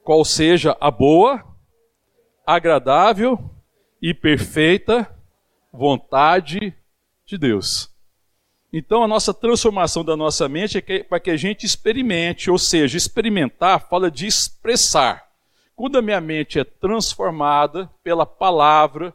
Qual 0.03 0.25
seja 0.25 0.77
a 0.81 0.91
boa, 0.91 1.45
agradável 2.45 3.60
e 4.01 4.15
perfeita 4.15 5.11
vontade 5.73 6.75
de 7.27 7.39
Deus. 7.39 7.91
Então, 8.73 9.03
a 9.03 9.09
nossa 9.09 9.35
transformação 9.35 10.05
da 10.05 10.17
nossa 10.17 10.49
mente 10.49 10.79
é 10.79 11.03
para 11.03 11.19
que 11.19 11.31
a 11.31 11.37
gente 11.37 11.67
experimente, 11.67 12.51
ou 12.51 12.59
seja, 12.59 12.97
experimentar 12.97 13.89
fala 13.89 14.11
de 14.11 14.27
expressar. 14.27 15.29
Quando 15.75 15.99
a 15.99 16.03
minha 16.03 16.21
mente 16.21 16.59
é 16.59 16.65
transformada 16.65 17.91
pela 18.03 18.25
palavra, 18.25 19.15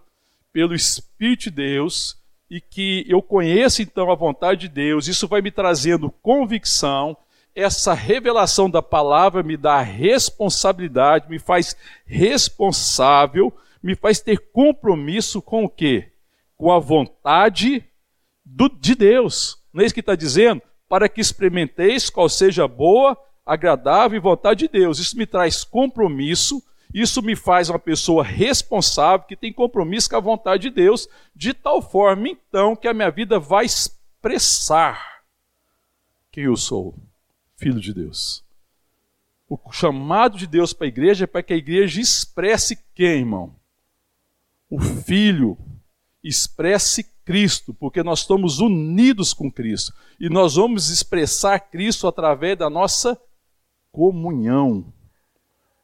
pelo 0.52 0.76
Espírito 0.76 1.44
de 1.44 1.52
Deus, 1.52 2.18
e 2.50 2.60
que 2.60 3.06
eu 3.08 3.22
conheço 3.22 3.82
então 3.82 4.12
a 4.12 4.16
vontade 4.16 4.62
de 4.62 4.70
Deus, 4.70 5.08
isso 5.08 5.28
vai 5.28 5.42
me 5.42 5.52
trazendo 5.52 6.12
convicção, 6.22 7.16
essa 7.56 7.94
revelação 7.94 8.70
da 8.70 8.82
palavra 8.82 9.42
me 9.42 9.56
dá 9.56 9.80
responsabilidade, 9.80 11.30
me 11.30 11.40
faz 11.40 11.76
responsável 12.06 13.54
me 13.86 13.94
faz 13.94 14.20
ter 14.20 14.50
compromisso 14.52 15.40
com 15.40 15.64
o 15.64 15.70
quê? 15.70 16.12
Com 16.58 16.72
a 16.72 16.80
vontade 16.80 17.86
do, 18.44 18.68
de 18.68 18.96
Deus. 18.96 19.64
Não 19.72 19.84
é 19.84 19.86
isso 19.86 19.94
que 19.94 20.00
está 20.00 20.16
dizendo? 20.16 20.60
Para 20.90 21.08
que 21.08 21.22
experimenteis 21.22 22.10
qual 22.10 22.28
seja 22.28 22.68
boa, 22.68 23.16
agradável 23.46 24.18
e 24.18 24.20
vontade 24.20 24.62
de 24.62 24.70
Deus. 24.70 24.98
Isso 24.98 25.16
me 25.16 25.28
traz 25.28 25.64
compromisso, 25.64 26.64
isso 26.92 27.22
me 27.22 27.36
faz 27.36 27.70
uma 27.70 27.78
pessoa 27.78 28.24
responsável, 28.24 29.28
que 29.28 29.36
tem 29.36 29.54
compromisso 29.54 30.10
com 30.10 30.16
a 30.16 30.20
vontade 30.20 30.64
de 30.64 30.72
Deus, 30.72 31.08
de 31.36 31.54
tal 31.54 31.80
forma, 31.80 32.28
então, 32.28 32.76
que 32.76 32.88
a 32.88 32.94
minha 32.94 33.12
vida 33.12 33.38
vai 33.38 33.66
expressar 33.66 35.22
quem 36.32 36.46
eu 36.46 36.58
sou, 36.58 36.98
filho 37.56 37.80
de 37.80 37.94
Deus. 37.94 38.44
O 39.48 39.60
chamado 39.72 40.40
de 40.40 40.48
Deus 40.48 40.74
para 40.74 40.88
a 40.88 40.90
igreja 40.90 41.26
é 41.26 41.28
para 41.28 41.44
que 41.44 41.54
a 41.54 41.58
igreja 41.58 42.02
expresse 42.02 42.84
quem, 42.96 43.20
irmão? 43.20 43.56
O 44.70 44.80
Filho 44.80 45.58
expresse 46.24 47.04
Cristo, 47.24 47.74
porque 47.74 48.04
nós 48.04 48.20
estamos 48.20 48.60
unidos 48.60 49.34
com 49.34 49.52
Cristo. 49.52 49.94
E 50.20 50.30
nós 50.30 50.56
vamos 50.56 50.90
expressar 50.90 51.60
Cristo 51.60 52.08
através 52.08 52.58
da 52.58 52.70
nossa 52.70 53.20
comunhão. 53.92 54.94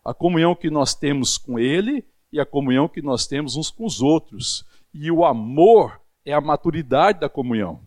A 0.04 0.14
comunhão 0.14 0.56
que 0.56 0.70
nós 0.70 0.96
temos 0.96 1.38
com 1.38 1.60
Ele 1.60 2.04
e 2.32 2.40
a 2.40 2.46
comunhão 2.46 2.88
que 2.88 3.02
nós 3.02 3.28
temos 3.28 3.56
uns 3.56 3.70
com 3.70 3.86
os 3.86 4.02
outros. 4.02 4.66
E 4.94 5.12
o 5.12 5.26
amor 5.26 6.02
é 6.26 6.34
a 6.34 6.42
maturidade 6.42 7.20
da 7.20 7.30
comunhão. 7.30 7.80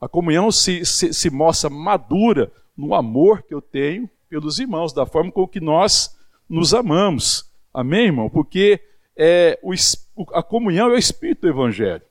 A 0.00 0.08
comunhão 0.08 0.50
se, 0.50 0.84
se, 0.84 1.14
se 1.14 1.30
mostra 1.30 1.70
madura 1.70 2.52
no 2.76 2.94
amor 2.94 3.42
que 3.42 3.54
eu 3.54 3.62
tenho 3.62 4.08
pelos 4.28 4.58
irmãos, 4.58 4.92
da 4.92 5.06
forma 5.06 5.30
com 5.30 5.46
que 5.46 5.60
nós 5.60 6.16
nos 6.48 6.74
amamos. 6.74 7.48
Amém, 7.72 8.06
irmão? 8.06 8.28
Porque 8.28 8.80
é, 9.16 9.58
o, 9.62 9.72
a 10.32 10.42
comunhão 10.42 10.90
é 10.90 10.94
o 10.94 10.98
espírito 10.98 11.42
do 11.42 11.48
Evangelho. 11.48 12.02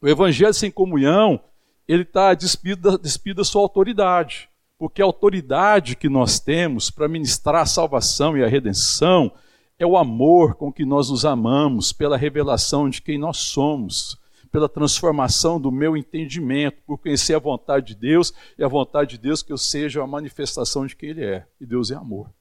O 0.00 0.08
Evangelho 0.08 0.54
sem 0.54 0.70
comunhão, 0.70 1.40
ele 1.86 2.02
está 2.02 2.34
despido, 2.34 2.98
despido 2.98 3.38
da 3.38 3.44
sua 3.44 3.62
autoridade. 3.62 4.48
Porque 4.78 5.02
a 5.02 5.04
autoridade 5.04 5.96
que 5.96 6.08
nós 6.08 6.38
temos 6.38 6.90
para 6.90 7.08
ministrar 7.08 7.62
a 7.62 7.66
salvação 7.66 8.36
e 8.36 8.44
a 8.44 8.48
redenção 8.48 9.32
é 9.78 9.86
o 9.86 9.96
amor 9.96 10.54
com 10.54 10.72
que 10.72 10.84
nós 10.84 11.10
nos 11.10 11.24
amamos, 11.24 11.92
pela 11.92 12.16
revelação 12.16 12.88
de 12.88 13.00
quem 13.00 13.18
nós 13.18 13.38
somos, 13.38 14.18
pela 14.50 14.68
transformação 14.68 15.60
do 15.60 15.70
meu 15.70 15.96
entendimento, 15.96 16.82
por 16.86 16.98
conhecer 16.98 17.34
a 17.34 17.38
vontade 17.38 17.88
de 17.88 17.94
Deus 17.94 18.32
e 18.56 18.64
a 18.64 18.68
vontade 18.68 19.10
de 19.10 19.18
Deus 19.18 19.42
que 19.42 19.52
eu 19.52 19.58
seja 19.58 20.02
a 20.02 20.06
manifestação 20.06 20.86
de 20.86 20.96
quem 20.96 21.10
Ele 21.10 21.24
é. 21.24 21.46
E 21.60 21.66
Deus 21.66 21.90
é 21.90 21.94
amor. 21.94 22.32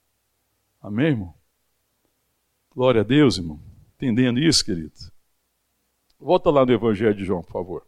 Amém, 0.82 1.08
irmão? 1.08 1.37
Glória 2.78 3.02
a 3.02 3.04
Deus, 3.04 3.40
irmão. 3.40 3.60
Entendendo 3.96 4.38
isso, 4.38 4.64
querido? 4.64 4.94
Volta 6.20 6.52
lá 6.52 6.64
no 6.64 6.72
Evangelho 6.72 7.16
de 7.16 7.26
João, 7.26 7.42
por 7.42 7.52
favor. 7.52 7.88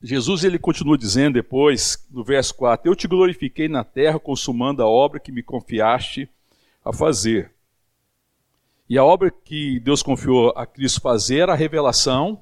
Jesus 0.00 0.44
ele 0.44 0.56
continua 0.56 0.96
dizendo 0.96 1.34
depois, 1.34 2.06
no 2.08 2.22
verso 2.22 2.54
4: 2.54 2.88
Eu 2.88 2.94
te 2.94 3.08
glorifiquei 3.08 3.66
na 3.66 3.82
terra, 3.82 4.20
consumando 4.20 4.84
a 4.84 4.86
obra 4.86 5.18
que 5.18 5.32
me 5.32 5.42
confiaste 5.42 6.28
a 6.84 6.92
fazer. 6.92 7.50
E 8.88 8.96
a 8.96 9.02
obra 9.02 9.32
que 9.32 9.80
Deus 9.80 10.00
confiou 10.00 10.50
a 10.50 10.64
Cristo 10.64 11.00
fazer 11.00 11.40
era 11.40 11.54
a 11.54 11.56
revelação 11.56 12.40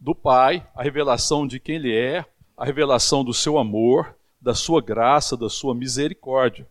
do 0.00 0.14
Pai, 0.14 0.66
a 0.74 0.82
revelação 0.82 1.46
de 1.46 1.60
quem 1.60 1.74
Ele 1.74 1.94
é, 1.94 2.24
a 2.56 2.64
revelação 2.64 3.22
do 3.22 3.34
seu 3.34 3.58
amor, 3.58 4.16
da 4.40 4.54
sua 4.54 4.80
graça, 4.80 5.36
da 5.36 5.50
sua 5.50 5.74
misericórdia. 5.74 6.66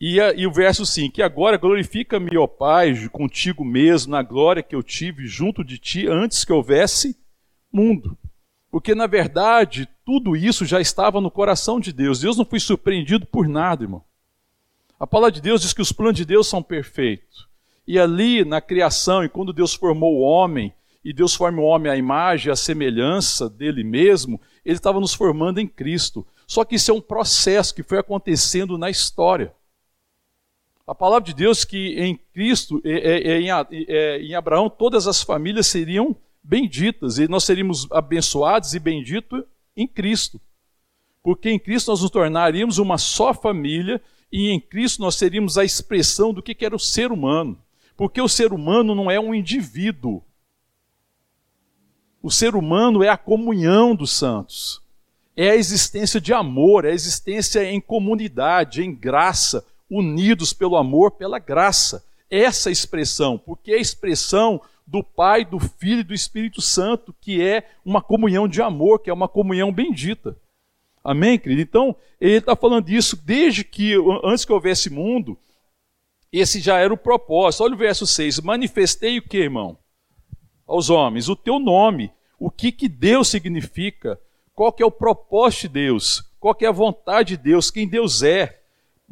E, 0.00 0.20
a, 0.20 0.32
e 0.32 0.46
o 0.46 0.52
verso 0.52 0.84
5: 0.84 1.20
E 1.20 1.22
agora 1.22 1.56
glorifica-me, 1.56 2.36
ó 2.36 2.46
Pai, 2.46 3.08
contigo 3.08 3.64
mesmo, 3.64 4.12
na 4.12 4.22
glória 4.22 4.62
que 4.62 4.74
eu 4.74 4.82
tive 4.82 5.26
junto 5.26 5.64
de 5.64 5.78
ti 5.78 6.06
antes 6.08 6.44
que 6.44 6.52
houvesse 6.52 7.16
mundo. 7.72 8.16
Porque, 8.70 8.94
na 8.94 9.06
verdade, 9.06 9.88
tudo 10.04 10.36
isso 10.36 10.64
já 10.64 10.80
estava 10.80 11.20
no 11.20 11.30
coração 11.30 11.78
de 11.78 11.92
Deus. 11.92 12.20
Deus 12.20 12.36
não 12.36 12.44
foi 12.44 12.58
surpreendido 12.58 13.24
por 13.24 13.48
nada, 13.48 13.84
irmão. 13.84 14.02
A 14.98 15.06
palavra 15.06 15.32
de 15.32 15.40
Deus 15.40 15.62
diz 15.62 15.72
que 15.72 15.82
os 15.82 15.92
planos 15.92 16.16
de 16.16 16.24
Deus 16.24 16.48
são 16.48 16.62
perfeitos. 16.62 17.48
E 17.86 17.98
ali, 17.98 18.44
na 18.44 18.60
criação, 18.60 19.22
e 19.22 19.28
quando 19.28 19.52
Deus 19.52 19.74
formou 19.74 20.16
o 20.16 20.20
homem, 20.20 20.72
e 21.04 21.12
Deus 21.12 21.34
forma 21.34 21.60
o 21.60 21.64
homem 21.64 21.92
à 21.92 21.96
imagem 21.96 22.50
à 22.50 22.56
semelhança 22.56 23.48
dele 23.48 23.84
mesmo, 23.84 24.40
ele 24.64 24.76
estava 24.76 24.98
nos 24.98 25.12
formando 25.12 25.60
em 25.60 25.68
Cristo. 25.68 26.26
Só 26.46 26.64
que 26.64 26.76
isso 26.76 26.90
é 26.90 26.94
um 26.94 27.00
processo 27.00 27.74
que 27.74 27.82
foi 27.82 27.98
acontecendo 27.98 28.78
na 28.78 28.88
história. 28.88 29.52
A 30.86 30.94
palavra 30.94 31.24
de 31.24 31.34
Deus 31.34 31.64
que 31.64 31.98
em 31.98 32.14
Cristo, 32.14 32.82
em 34.20 34.34
Abraão, 34.34 34.68
todas 34.68 35.06
as 35.06 35.22
famílias 35.22 35.66
seriam 35.66 36.14
benditas, 36.42 37.18
e 37.18 37.26
nós 37.26 37.44
seríamos 37.44 37.88
abençoados 37.90 38.74
e 38.74 38.78
benditos 38.78 39.42
em 39.74 39.88
Cristo. 39.88 40.38
Porque 41.22 41.48
em 41.48 41.58
Cristo 41.58 41.90
nós 41.90 42.02
nos 42.02 42.10
tornaríamos 42.10 42.76
uma 42.76 42.98
só 42.98 43.32
família, 43.32 44.00
e 44.30 44.50
em 44.50 44.60
Cristo 44.60 45.00
nós 45.00 45.14
seríamos 45.14 45.56
a 45.56 45.64
expressão 45.64 46.34
do 46.34 46.42
que 46.42 46.64
era 46.64 46.76
o 46.76 46.78
ser 46.78 47.10
humano. 47.10 47.58
Porque 47.96 48.20
o 48.20 48.28
ser 48.28 48.52
humano 48.52 48.94
não 48.94 49.10
é 49.10 49.18
um 49.18 49.34
indivíduo, 49.34 50.22
o 52.22 52.30
ser 52.30 52.54
humano 52.54 53.02
é 53.02 53.08
a 53.08 53.16
comunhão 53.16 53.94
dos 53.94 54.10
santos, 54.10 54.82
é 55.36 55.50
a 55.50 55.56
existência 55.56 56.20
de 56.20 56.32
amor, 56.32 56.84
é 56.84 56.90
a 56.90 56.94
existência 56.94 57.64
em 57.70 57.80
comunidade, 57.80 58.82
em 58.82 58.94
graça, 58.94 59.64
unidos 59.90 60.52
pelo 60.52 60.76
amor, 60.76 61.12
pela 61.12 61.38
graça. 61.38 62.04
Essa 62.30 62.70
expressão, 62.70 63.38
porque 63.38 63.72
é 63.72 63.76
a 63.76 63.80
expressão 63.80 64.60
do 64.86 65.02
Pai, 65.02 65.44
do 65.44 65.58
Filho 65.58 66.00
e 66.00 66.04
do 66.04 66.14
Espírito 66.14 66.60
Santo, 66.60 67.14
que 67.20 67.42
é 67.42 67.68
uma 67.84 68.02
comunhão 68.02 68.48
de 68.48 68.60
amor, 68.60 68.98
que 68.98 69.10
é 69.10 69.12
uma 69.12 69.28
comunhão 69.28 69.72
bendita. 69.72 70.36
Amém, 71.02 71.38
querido? 71.38 71.60
Então, 71.60 71.94
ele 72.20 72.38
está 72.38 72.56
falando 72.56 72.86
disso 72.86 73.16
desde 73.16 73.62
que, 73.62 73.94
antes 74.24 74.44
que 74.44 74.52
houvesse 74.52 74.90
mundo, 74.90 75.38
esse 76.32 76.60
já 76.60 76.78
era 76.78 76.92
o 76.92 76.98
propósito. 76.98 77.62
Olha 77.62 77.74
o 77.74 77.78
verso 77.78 78.06
6. 78.06 78.40
Manifestei 78.40 79.18
o 79.18 79.22
que, 79.22 79.36
irmão? 79.36 79.78
aos 80.66 80.90
homens 80.90 81.28
o 81.28 81.36
teu 81.36 81.58
nome, 81.58 82.12
o 82.38 82.50
que, 82.50 82.72
que 82.72 82.88
Deus 82.88 83.28
significa, 83.28 84.18
qual 84.54 84.72
que 84.72 84.82
é 84.82 84.86
o 84.86 84.90
propósito 84.90 85.62
de 85.62 85.68
Deus, 85.68 86.22
qual 86.40 86.54
que 86.54 86.64
é 86.64 86.68
a 86.68 86.72
vontade 86.72 87.36
de 87.36 87.42
Deus, 87.42 87.70
quem 87.70 87.88
Deus 87.88 88.22
é. 88.22 88.60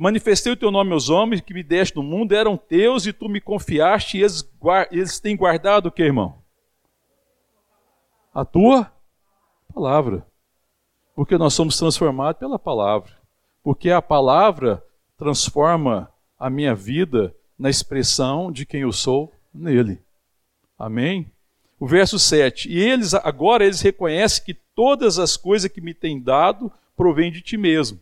Manifestei 0.02 0.52
o 0.52 0.56
teu 0.56 0.72
nome 0.72 0.92
aos 0.92 1.08
homens 1.08 1.40
que 1.40 1.54
me 1.54 1.62
deste 1.62 1.94
no 1.94 2.02
mundo, 2.02 2.34
eram 2.34 2.56
teus 2.56 3.06
e 3.06 3.12
tu 3.12 3.28
me 3.28 3.40
confiaste, 3.40 4.18
e 4.18 4.22
eles, 4.22 4.44
eles 4.90 5.20
têm 5.20 5.36
guardado 5.36 5.86
o 5.86 5.92
que, 5.92 6.02
irmão? 6.02 6.42
A 8.34 8.44
tua 8.44 8.92
palavra. 9.72 10.26
Porque 11.14 11.38
nós 11.38 11.54
somos 11.54 11.78
transformados 11.78 12.40
pela 12.40 12.58
palavra. 12.58 13.12
Porque 13.62 13.90
a 13.92 14.02
palavra 14.02 14.84
transforma 15.16 16.12
a 16.36 16.50
minha 16.50 16.74
vida 16.74 17.32
na 17.56 17.70
expressão 17.70 18.50
de 18.50 18.66
quem 18.66 18.80
eu 18.80 18.90
sou 18.90 19.32
nele. 19.54 20.02
Amém? 20.76 21.30
O 21.78 21.86
verso 21.86 22.18
7. 22.18 22.68
E 22.68 22.76
eles, 22.76 23.14
agora 23.14 23.64
eles 23.64 23.80
reconhecem 23.80 24.44
que 24.46 24.54
todas 24.74 25.20
as 25.20 25.36
coisas 25.36 25.70
que 25.70 25.80
me 25.80 25.94
têm 25.94 26.20
dado 26.20 26.72
provêm 26.96 27.30
de 27.30 27.40
ti 27.40 27.56
mesmo. 27.56 28.00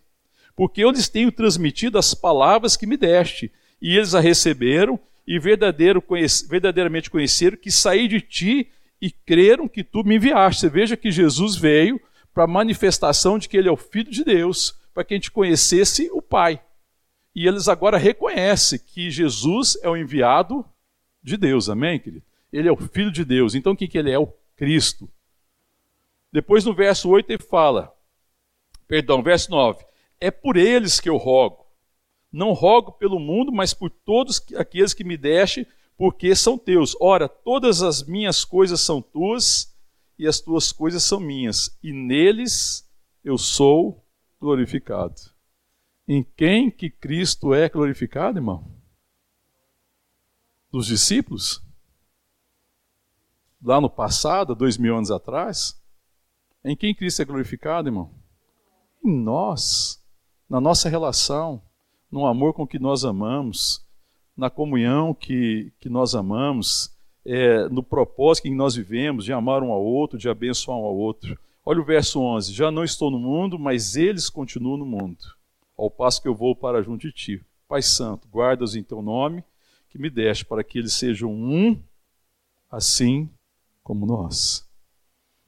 Porque 0.61 0.85
eu 0.85 0.91
lhes 0.91 1.09
tenho 1.09 1.33
transmitido 1.33 1.97
as 1.97 2.13
palavras 2.13 2.77
que 2.77 2.87
me 2.87 2.95
deste, 2.95 3.51
e 3.81 3.97
eles 3.97 4.15
a 4.15 4.21
receberam 4.21 5.01
e 5.27 5.39
verdadeiro, 5.39 6.05
verdadeiramente 6.51 7.09
conheceram 7.09 7.57
que 7.57 7.71
saí 7.71 8.07
de 8.07 8.21
ti 8.21 8.71
e 9.01 9.11
creram 9.11 9.67
que 9.67 9.83
tu 9.83 10.05
me 10.05 10.17
enviaste. 10.17 10.61
Você 10.61 10.69
veja 10.69 10.99
que 10.99 11.11
Jesus 11.11 11.57
veio 11.57 11.99
para 12.35 12.45
a 12.45 12.47
manifestação 12.47 13.39
de 13.39 13.49
que 13.49 13.57
ele 13.57 13.71
é 13.71 13.73
o 13.73 13.77
Filho 13.77 14.11
de 14.11 14.23
Deus, 14.23 14.79
para 14.93 15.03
que 15.03 15.15
a 15.15 15.17
gente 15.17 15.31
conhecesse 15.31 16.11
o 16.13 16.21
Pai. 16.21 16.63
E 17.35 17.47
eles 17.47 17.67
agora 17.67 17.97
reconhecem 17.97 18.79
que 18.79 19.11
Jesus 19.11 19.79
é 19.83 19.89
o 19.89 19.97
enviado 19.97 20.63
de 21.23 21.39
Deus. 21.39 21.71
Amém, 21.71 21.99
querido? 21.99 22.27
Ele 22.53 22.69
é 22.69 22.73
o 22.73 22.77
Filho 22.77 23.11
de 23.11 23.25
Deus. 23.25 23.55
Então 23.55 23.73
o 23.73 23.77
que, 23.77 23.89
que 23.89 23.97
ele 23.97 24.11
é? 24.11 24.19
O 24.19 24.31
Cristo. 24.57 25.09
Depois 26.31 26.67
no 26.67 26.75
verso 26.75 27.09
8 27.09 27.31
ele 27.31 27.43
fala, 27.43 27.91
perdão, 28.87 29.23
verso 29.23 29.51
9: 29.51 29.89
É 30.21 30.31
por 30.31 30.57
eles 30.57 31.01
que 31.01 31.09
eu 31.09 31.17
rogo. 31.17 31.67
Não 32.31 32.53
rogo 32.53 32.93
pelo 32.93 33.19
mundo, 33.19 33.51
mas 33.51 33.75
por 33.75 33.91
todos 33.91 34.41
aqueles 34.57 34.95
que 34.95 35.03
me 35.03 35.17
deste, 35.17 35.67
porque 35.97 36.35
são 36.35 36.59
teus. 36.59 36.97
Ora, 37.01 37.29
todas 37.29 37.83
as 37.83 38.03
minhas 38.03 38.45
coisas 38.45 38.81
são 38.81 39.01
tuas, 39.01 39.75
e 40.19 40.27
as 40.27 40.41
tuas 40.41 40.71
coisas 40.71 41.03
são 41.03 41.19
minhas, 41.19 41.77
e 41.83 41.93
neles 41.93 42.89
eu 43.25 43.39
sou 43.39 44.05
glorificado. 44.39 45.15
Em 46.07 46.23
quem 46.23 46.71
que 46.71 46.91
Cristo 46.91 47.55
é 47.55 47.69
glorificado, 47.69 48.39
irmão? 48.39 48.77
Dos 50.71 50.87
discípulos? 50.87 51.63
lá 53.63 53.81
no 53.81 53.91
passado, 53.91 54.55
dois 54.55 54.79
mil 54.79 54.97
anos 54.97 55.11
atrás, 55.11 55.81
em 56.65 56.77
quem 56.77 56.95
Cristo 56.95 57.23
é 57.23 57.25
glorificado, 57.25 57.89
irmão? 57.89 58.15
Em 59.05 59.23
nós, 59.23 60.00
na 60.51 60.61
nossa 60.61 60.89
relação, 60.89 61.63
no 62.11 62.27
amor 62.27 62.53
com 62.53 62.67
que 62.67 62.81
nós 62.81 63.05
amamos, 63.05 63.87
na 64.37 64.51
comunhão 64.51 65.15
que, 65.15 65.73
que 65.79 65.89
nós 65.89 66.17
amamos, 66.17 66.93
é, 67.25 67.69
no 67.69 67.85
propósito 67.85 68.45
que 68.45 68.51
nós 68.51 68.75
vivemos 68.75 69.25
de 69.25 69.33
amar 69.33 69.63
um 69.63 69.71
ao 69.71 69.83
outro, 69.83 70.19
de 70.19 70.29
abençoar 70.29 70.77
um 70.77 70.85
ao 70.85 70.97
outro. 70.97 71.39
Olha 71.65 71.81
o 71.81 71.85
verso 71.85 72.21
11: 72.21 72.53
Já 72.53 72.69
não 72.69 72.83
estou 72.83 73.13
no 73.13 73.19
mundo, 73.19 73.61
mas 73.61 73.95
eles 73.95 74.29
continuam 74.29 74.77
no 74.77 74.87
mundo, 74.87 75.19
ao 75.79 75.89
passo 75.89 76.21
que 76.21 76.27
eu 76.27 76.35
vou 76.35 76.57
para 76.57 76.83
junto 76.83 77.07
de 77.07 77.13
ti. 77.13 77.45
Pai 77.69 77.83
Santo, 77.83 78.27
guarda-os 78.27 78.75
em 78.75 78.83
teu 78.83 79.01
nome, 79.01 79.45
que 79.89 79.99
me 79.99 80.11
deste, 80.11 80.45
para 80.45 80.65
que 80.65 80.81
eles 80.81 80.95
sejam 80.95 81.33
um, 81.33 81.81
assim 82.69 83.31
como 83.85 84.05
nós. 84.05 84.69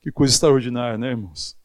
Que 0.01 0.13
coisa 0.13 0.33
extraordinária, 0.33 0.97
né, 0.97 1.09
irmãos? 1.09 1.57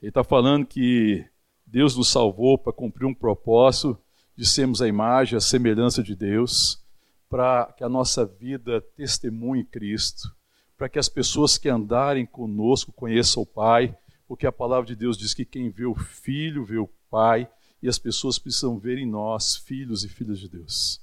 Ele 0.00 0.08
está 0.08 0.24
falando 0.24 0.64
que 0.64 1.26
Deus 1.70 1.96
nos 1.96 2.08
salvou 2.08 2.56
para 2.56 2.72
cumprir 2.72 3.06
um 3.06 3.14
propósito 3.14 3.98
de 4.34 4.46
sermos 4.46 4.80
a 4.80 4.88
imagem, 4.88 5.36
a 5.36 5.40
semelhança 5.40 6.02
de 6.02 6.14
Deus, 6.14 6.82
para 7.28 7.72
que 7.76 7.84
a 7.84 7.88
nossa 7.88 8.24
vida 8.24 8.80
testemunhe 8.80 9.64
Cristo, 9.64 10.34
para 10.76 10.88
que 10.88 10.98
as 10.98 11.08
pessoas 11.08 11.58
que 11.58 11.68
andarem 11.68 12.24
conosco 12.24 12.92
conheçam 12.92 13.42
o 13.42 13.46
Pai, 13.46 13.96
porque 14.26 14.46
a 14.46 14.52
palavra 14.52 14.86
de 14.86 14.96
Deus 14.96 15.18
diz 15.18 15.34
que 15.34 15.44
quem 15.44 15.68
vê 15.68 15.84
o 15.84 15.94
Filho 15.94 16.64
vê 16.64 16.78
o 16.78 16.88
Pai, 17.10 17.48
e 17.82 17.88
as 17.88 17.98
pessoas 17.98 18.38
precisam 18.38 18.78
ver 18.78 18.98
em 18.98 19.06
nós 19.06 19.56
filhos 19.56 20.04
e 20.04 20.08
filhas 20.08 20.38
de 20.38 20.48
Deus. 20.48 21.00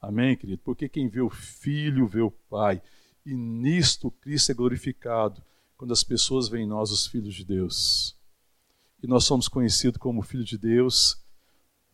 Amém, 0.00 0.36
querido? 0.36 0.62
Porque 0.64 0.88
quem 0.88 1.08
vê 1.08 1.20
o 1.20 1.30
Filho 1.30 2.06
vê 2.06 2.20
o 2.20 2.30
Pai 2.30 2.82
e 3.26 3.34
nisto 3.34 4.10
Cristo 4.10 4.52
é 4.52 4.54
glorificado, 4.54 5.42
quando 5.76 5.92
as 5.92 6.04
pessoas 6.04 6.48
veem 6.48 6.64
em 6.64 6.68
nós 6.68 6.90
os 6.92 7.06
filhos 7.08 7.34
de 7.34 7.44
Deus. 7.44 8.15
E 9.06 9.08
nós 9.08 9.22
somos 9.22 9.46
conhecidos 9.46 9.98
como 9.98 10.20
filho 10.20 10.42
de 10.42 10.58
Deus 10.58 11.16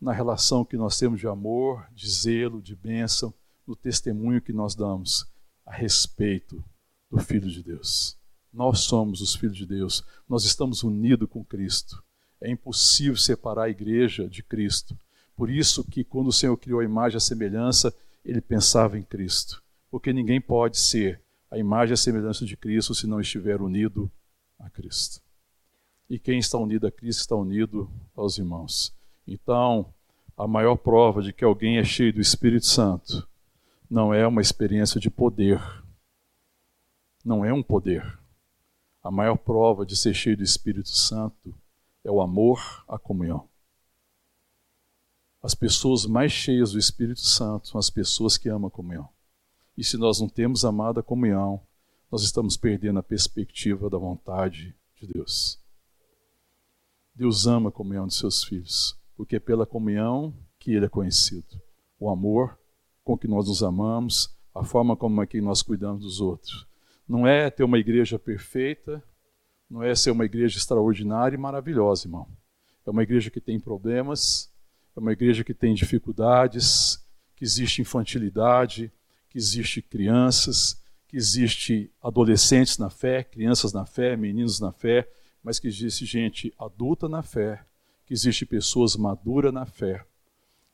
na 0.01 0.11
relação 0.11 0.65
que 0.65 0.75
nós 0.75 0.97
temos 0.97 1.19
de 1.19 1.27
amor, 1.27 1.85
de 1.93 2.09
zelo, 2.09 2.59
de 2.59 2.75
bênção, 2.75 3.31
no 3.67 3.75
testemunho 3.75 4.41
que 4.41 4.51
nós 4.51 4.73
damos 4.73 5.27
a 5.63 5.71
respeito 5.71 6.65
do 7.11 7.19
Filho 7.19 7.51
de 7.51 7.61
Deus. 7.61 8.17
Nós 8.51 8.79
somos 8.79 9.21
os 9.21 9.35
filhos 9.35 9.55
de 9.55 9.63
Deus, 9.67 10.03
nós 10.27 10.43
estamos 10.43 10.81
unidos 10.81 11.29
com 11.29 11.45
Cristo. 11.45 12.03
É 12.41 12.49
impossível 12.49 13.15
separar 13.15 13.65
a 13.65 13.69
igreja 13.69 14.27
de 14.27 14.41
Cristo. 14.41 14.97
Por 15.35 15.51
isso 15.51 15.83
que 15.83 16.03
quando 16.03 16.29
o 16.29 16.33
Senhor 16.33 16.57
criou 16.57 16.79
a 16.79 16.83
imagem 16.83 17.17
e 17.17 17.17
a 17.17 17.21
semelhança, 17.21 17.95
ele 18.25 18.41
pensava 18.41 18.97
em 18.97 19.03
Cristo. 19.03 19.61
Porque 19.91 20.11
ninguém 20.11 20.41
pode 20.41 20.79
ser 20.79 21.21
a 21.51 21.59
imagem 21.59 21.91
e 21.91 21.93
a 21.93 21.97
semelhança 21.97 22.43
de 22.43 22.57
Cristo 22.57 22.95
se 22.95 23.05
não 23.05 23.21
estiver 23.21 23.61
unido 23.61 24.11
a 24.57 24.67
Cristo. 24.67 25.22
E 26.09 26.19
quem 26.19 26.39
está 26.39 26.57
unido 26.57 26.87
a 26.87 26.91
Cristo 26.91 27.21
está 27.21 27.35
unido 27.35 27.89
aos 28.15 28.37
irmãos. 28.37 28.93
Então, 29.27 29.93
a 30.37 30.47
maior 30.47 30.75
prova 30.75 31.21
de 31.21 31.31
que 31.31 31.43
alguém 31.43 31.77
é 31.77 31.83
cheio 31.83 32.13
do 32.13 32.21
Espírito 32.21 32.65
Santo 32.65 33.27
não 33.89 34.13
é 34.13 34.25
uma 34.25 34.41
experiência 34.41 34.99
de 34.99 35.09
poder. 35.09 35.61
Não 37.23 37.45
é 37.45 37.53
um 37.53 37.61
poder. 37.61 38.19
A 39.03 39.11
maior 39.11 39.37
prova 39.37 39.85
de 39.85 39.95
ser 39.95 40.13
cheio 40.13 40.35
do 40.35 40.43
Espírito 40.43 40.89
Santo 40.89 41.53
é 42.03 42.11
o 42.11 42.21
amor 42.21 42.83
à 42.87 42.97
comunhão. 42.97 43.47
As 45.41 45.53
pessoas 45.53 46.05
mais 46.05 46.31
cheias 46.31 46.71
do 46.71 46.79
Espírito 46.79 47.21
Santo 47.21 47.67
são 47.67 47.77
as 47.77 47.89
pessoas 47.89 48.37
que 48.37 48.49
amam 48.49 48.67
a 48.67 48.71
comunhão. 48.71 49.09
E 49.77 49.83
se 49.83 49.97
nós 49.97 50.19
não 50.19 50.29
temos 50.29 50.63
amado 50.63 50.99
a 50.99 51.03
comunhão, 51.03 51.61
nós 52.11 52.23
estamos 52.23 52.55
perdendo 52.55 52.99
a 52.99 53.03
perspectiva 53.03 53.89
da 53.89 53.97
vontade 53.97 54.75
de 54.95 55.07
Deus. 55.07 55.59
Deus 57.15 57.45
ama 57.45 57.69
a 57.69 57.71
comunhão 57.71 58.07
de 58.07 58.15
seus 58.15 58.43
filhos, 58.43 58.97
porque 59.15 59.35
é 59.35 59.39
pela 59.39 59.65
comunhão 59.65 60.33
que 60.59 60.71
ele 60.71 60.85
é 60.85 60.89
conhecido. 60.89 61.61
O 61.99 62.09
amor 62.09 62.57
com 63.03 63.17
que 63.17 63.27
nós 63.27 63.47
nos 63.47 63.61
amamos, 63.61 64.33
a 64.53 64.63
forma 64.63 64.95
como 64.95 65.21
é 65.21 65.27
que 65.27 65.39
nós 65.41 65.61
cuidamos 65.61 66.01
dos 66.01 66.19
outros. 66.19 66.65
Não 67.07 67.27
é 67.27 67.49
ter 67.49 67.63
uma 67.63 67.77
igreja 67.77 68.17
perfeita, 68.17 69.03
não 69.69 69.83
é 69.83 69.93
ser 69.93 70.11
uma 70.11 70.25
igreja 70.25 70.57
extraordinária 70.57 71.35
e 71.35 71.39
maravilhosa, 71.39 72.07
irmão. 72.07 72.27
É 72.85 72.89
uma 72.89 73.03
igreja 73.03 73.29
que 73.29 73.41
tem 73.41 73.59
problemas, 73.59 74.51
é 74.95 74.99
uma 74.99 75.11
igreja 75.11 75.43
que 75.43 75.53
tem 75.53 75.73
dificuldades, 75.73 77.03
que 77.35 77.43
existe 77.43 77.81
infantilidade, 77.81 78.91
que 79.29 79.37
existe 79.37 79.81
crianças, 79.81 80.81
que 81.07 81.17
existe 81.17 81.91
adolescentes 82.01 82.77
na 82.77 82.89
fé, 82.89 83.23
crianças 83.23 83.73
na 83.73 83.85
fé, 83.85 84.15
meninos 84.15 84.59
na 84.59 84.71
fé, 84.71 85.07
mas 85.43 85.59
que 85.59 85.67
existe 85.67 86.05
gente 86.05 86.53
adulta 86.57 87.09
na 87.09 87.21
fé, 87.21 87.65
que 88.05 88.13
existe 88.13 88.45
pessoas 88.45 88.95
maduras 88.95 89.53
na 89.53 89.65
fé, 89.65 90.05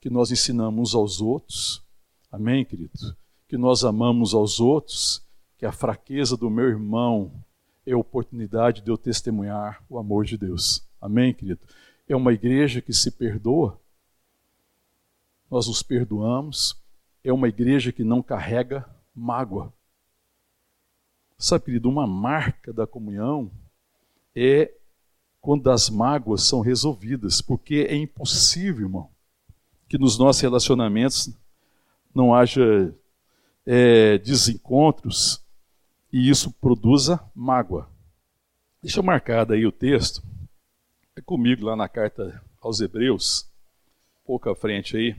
que 0.00 0.08
nós 0.08 0.30
ensinamos 0.30 0.94
aos 0.94 1.20
outros, 1.20 1.82
amém, 2.30 2.64
querido? 2.64 3.16
Que 3.48 3.58
nós 3.58 3.84
amamos 3.84 4.32
aos 4.32 4.60
outros, 4.60 5.26
que 5.58 5.66
a 5.66 5.72
fraqueza 5.72 6.36
do 6.36 6.48
meu 6.48 6.68
irmão 6.68 7.32
é 7.84 7.94
oportunidade 7.94 8.80
de 8.80 8.90
eu 8.90 8.96
testemunhar 8.96 9.84
o 9.88 9.98
amor 9.98 10.24
de 10.24 10.38
Deus, 10.38 10.86
amém, 11.00 11.34
querido? 11.34 11.60
É 12.08 12.14
uma 12.14 12.32
igreja 12.32 12.80
que 12.80 12.92
se 12.92 13.10
perdoa, 13.10 13.78
nós 15.50 15.66
nos 15.66 15.82
perdoamos, 15.82 16.80
é 17.24 17.32
uma 17.32 17.48
igreja 17.48 17.92
que 17.92 18.04
não 18.04 18.22
carrega 18.22 18.88
mágoa. 19.14 19.72
Sabe, 21.36 21.64
querido, 21.64 21.88
uma 21.88 22.06
marca 22.06 22.72
da 22.72 22.86
comunhão 22.86 23.50
é 24.34 24.72
quando 25.40 25.70
as 25.70 25.88
mágoas 25.88 26.42
são 26.42 26.60
resolvidas, 26.60 27.40
porque 27.40 27.86
é 27.88 27.94
impossível, 27.94 28.86
irmão, 28.86 29.10
que 29.88 29.98
nos 29.98 30.18
nossos 30.18 30.42
relacionamentos 30.42 31.32
não 32.14 32.34
haja 32.34 32.94
é, 33.64 34.18
desencontros 34.18 35.42
e 36.12 36.28
isso 36.28 36.52
produza 36.52 37.20
mágoa. 37.34 37.88
Deixa 38.82 38.98
eu 39.00 39.04
marcar 39.04 39.50
aí 39.50 39.66
o 39.66 39.72
texto. 39.72 40.22
É 41.16 41.20
comigo 41.20 41.64
lá 41.64 41.74
na 41.74 41.88
carta 41.88 42.42
aos 42.60 42.80
Hebreus, 42.80 43.48
pouco 44.24 44.50
à 44.50 44.54
frente 44.54 44.96
aí. 44.96 45.16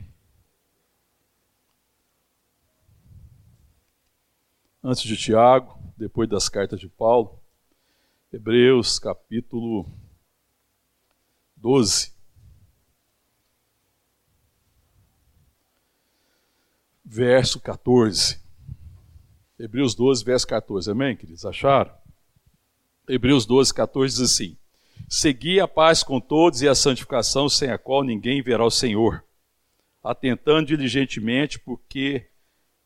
antes 4.82 5.02
de 5.04 5.16
Tiago, 5.16 5.78
depois 5.96 6.28
das 6.28 6.48
cartas 6.48 6.80
de 6.80 6.88
Paulo. 6.88 7.38
Hebreus 8.32 8.98
capítulo 8.98 9.86
12. 11.54 12.14
Verso 17.04 17.60
14. 17.60 18.40
Hebreus 19.58 19.94
12, 19.94 20.24
verso 20.24 20.46
14. 20.46 20.90
Amém, 20.90 21.14
queridos? 21.14 21.44
Acharam? 21.44 21.92
Hebreus 23.06 23.44
12, 23.44 23.74
14 23.74 24.16
diz 24.16 24.32
assim: 24.32 24.56
Segui 25.10 25.60
a 25.60 25.68
paz 25.68 26.02
com 26.02 26.18
todos 26.18 26.62
e 26.62 26.68
a 26.68 26.74
santificação, 26.74 27.50
sem 27.50 27.68
a 27.68 27.76
qual 27.76 28.02
ninguém 28.02 28.40
verá 28.40 28.64
o 28.64 28.70
Senhor, 28.70 29.22
atentando 30.02 30.68
diligentemente, 30.68 31.58
porque 31.58 32.26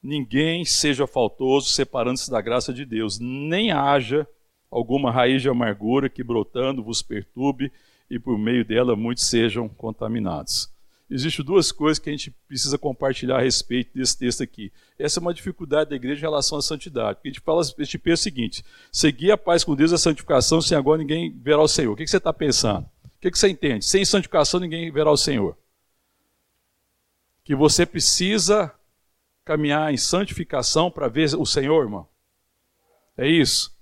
ninguém 0.03 0.65
seja 0.65 1.07
faltoso 1.07 1.69
separando-se 1.69 2.29
da 2.29 2.41
graça 2.41 2.75
de 2.75 2.85
Deus, 2.85 3.21
nem 3.21 3.71
haja 3.71 4.27
alguma 4.71 5.11
raiz 5.11 5.43
de 5.43 5.49
amargura 5.49 6.09
que 6.09 6.23
brotando 6.23 6.83
vos 6.83 7.03
perturbe 7.03 7.73
e 8.11 8.19
por 8.19 8.39
meio 8.39 8.64
dela 8.64 8.97
muitos 8.97 9.27
sejam 9.27 9.69
contaminados. 9.69 10.75
Existem 11.09 11.45
duas 11.45 11.71
coisas 11.71 12.01
que 12.01 12.11
a 12.11 12.12
gente 12.12 12.33
precisa 12.49 12.77
compartilhar 12.77 13.37
a 13.37 13.43
respeito 13.43 13.95
desse 13.95 14.19
texto 14.19 14.43
aqui. 14.43 14.73
Essa 14.99 15.21
é 15.21 15.23
uma 15.23 15.33
dificuldade 15.33 15.91
da 15.91 15.97
igreja 15.97 16.19
em 16.19 16.23
relação 16.23 16.59
à 16.59 16.62
santidade. 16.62 17.17
Porque 17.17 17.29
a 17.29 17.33
gente, 17.33 17.41
fala, 17.41 17.61
a 17.61 17.83
gente 17.85 17.99
pensa 17.99 18.21
o 18.21 18.25
seguinte: 18.25 18.64
seguir 18.91 19.31
a 19.31 19.39
paz 19.39 19.62
com 19.62 19.77
Deus 19.77 19.93
a 19.93 19.99
santificação, 19.99 20.61
sem 20.61 20.77
agora 20.77 20.99
ninguém 20.99 21.33
verá 21.39 21.62
o 21.62 21.69
Senhor. 21.69 21.93
O 21.93 21.97
que 21.97 22.05
você 22.05 22.17
está 22.17 22.33
pensando? 22.33 22.89
O 23.05 23.21
que 23.21 23.31
você 23.31 23.49
entende? 23.49 23.85
Sem 23.85 24.05
santificação 24.05 24.59
ninguém 24.59 24.91
verá 24.91 25.11
o 25.11 25.17
Senhor. 25.17 25.57
Que 27.45 27.55
você 27.55 27.87
precisa 27.87 28.75
caminhar 29.45 29.95
em 29.95 29.97
santificação 29.97 30.91
para 30.91 31.07
ver 31.07 31.37
o 31.37 31.47
Senhor, 31.47 31.85
irmão? 31.85 32.09
É 33.17 33.29
isso. 33.29 33.76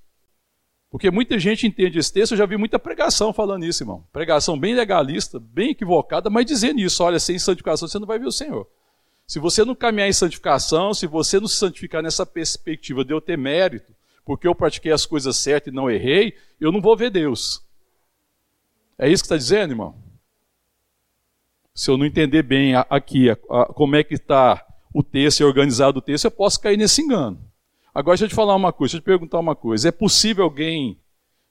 Porque 0.94 1.10
muita 1.10 1.40
gente 1.40 1.66
entende 1.66 1.98
esse 1.98 2.12
texto, 2.12 2.32
eu 2.32 2.38
já 2.38 2.46
vi 2.46 2.56
muita 2.56 2.78
pregação 2.78 3.32
falando 3.32 3.64
isso, 3.64 3.82
irmão. 3.82 4.06
Pregação 4.12 4.56
bem 4.56 4.76
legalista, 4.76 5.40
bem 5.40 5.70
equivocada, 5.70 6.30
mas 6.30 6.46
dizendo 6.46 6.78
isso: 6.78 7.02
olha, 7.02 7.18
sem 7.18 7.36
santificação 7.36 7.88
você 7.88 7.98
não 7.98 8.06
vai 8.06 8.16
ver 8.16 8.28
o 8.28 8.30
Senhor. 8.30 8.64
Se 9.26 9.40
você 9.40 9.64
não 9.64 9.74
caminhar 9.74 10.08
em 10.08 10.12
santificação, 10.12 10.94
se 10.94 11.08
você 11.08 11.40
não 11.40 11.48
se 11.48 11.56
santificar 11.56 12.00
nessa 12.00 12.24
perspectiva 12.24 13.04
de 13.04 13.12
eu 13.12 13.20
ter 13.20 13.36
mérito, 13.36 13.92
porque 14.24 14.46
eu 14.46 14.54
pratiquei 14.54 14.92
as 14.92 15.04
coisas 15.04 15.36
certas 15.36 15.72
e 15.72 15.74
não 15.74 15.90
errei, 15.90 16.36
eu 16.60 16.70
não 16.70 16.80
vou 16.80 16.96
ver 16.96 17.10
Deus. 17.10 17.60
É 18.96 19.10
isso 19.10 19.24
que 19.24 19.26
está 19.26 19.36
dizendo, 19.36 19.72
irmão? 19.72 19.96
Se 21.74 21.90
eu 21.90 21.98
não 21.98 22.06
entender 22.06 22.44
bem 22.44 22.76
aqui 22.88 23.34
como 23.74 23.96
é 23.96 24.04
que 24.04 24.14
está 24.14 24.64
o 24.94 25.02
texto 25.02 25.40
e 25.40 25.44
organizado 25.44 25.98
o 25.98 26.02
texto, 26.02 26.26
eu 26.26 26.30
posso 26.30 26.60
cair 26.60 26.76
nesse 26.76 27.02
engano. 27.02 27.52
Agora, 27.94 28.14
deixa 28.16 28.24
eu 28.24 28.28
te 28.28 28.34
falar 28.34 28.56
uma 28.56 28.72
coisa, 28.72 28.92
deixa 28.92 28.96
eu 28.98 29.02
te 29.02 29.04
perguntar 29.04 29.38
uma 29.38 29.54
coisa. 29.54 29.88
É 29.88 29.92
possível 29.92 30.42
alguém 30.42 31.00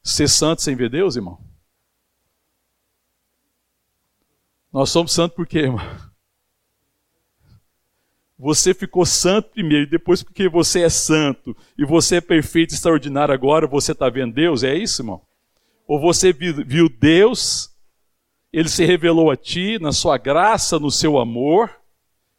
ser 0.04 0.28
santo 0.28 0.62
sem 0.62 0.76
ver 0.76 0.90
Deus, 0.90 1.16
irmão? 1.16 1.40
Nós 4.72 4.90
somos 4.90 5.14
santos 5.14 5.36
por 5.36 5.48
quê, 5.48 5.60
irmão? 5.60 5.80
Você 8.38 8.74
ficou 8.74 9.06
santo 9.06 9.52
primeiro, 9.52 9.90
depois 9.90 10.22
porque 10.22 10.50
você 10.50 10.82
é 10.82 10.90
santo 10.90 11.56
e 11.78 11.86
você 11.86 12.18
é 12.18 12.22
perfeito 12.22 12.74
extraordinário, 12.74 13.34
agora 13.34 13.66
você 13.66 13.94
está 13.94 14.10
vendo 14.10 14.34
Deus? 14.34 14.64
É 14.64 14.76
isso, 14.76 15.02
irmão? 15.02 15.22
Ou 15.88 15.98
você 15.98 16.34
viu 16.34 16.90
Deus, 16.90 17.74
ele 18.52 18.68
se 18.68 18.84
revelou 18.84 19.32
a 19.32 19.38
ti 19.38 19.80
na 19.80 19.94
sua 19.94 20.18
graça, 20.18 20.78
no 20.78 20.92
seu 20.92 21.18
amor, 21.18 21.74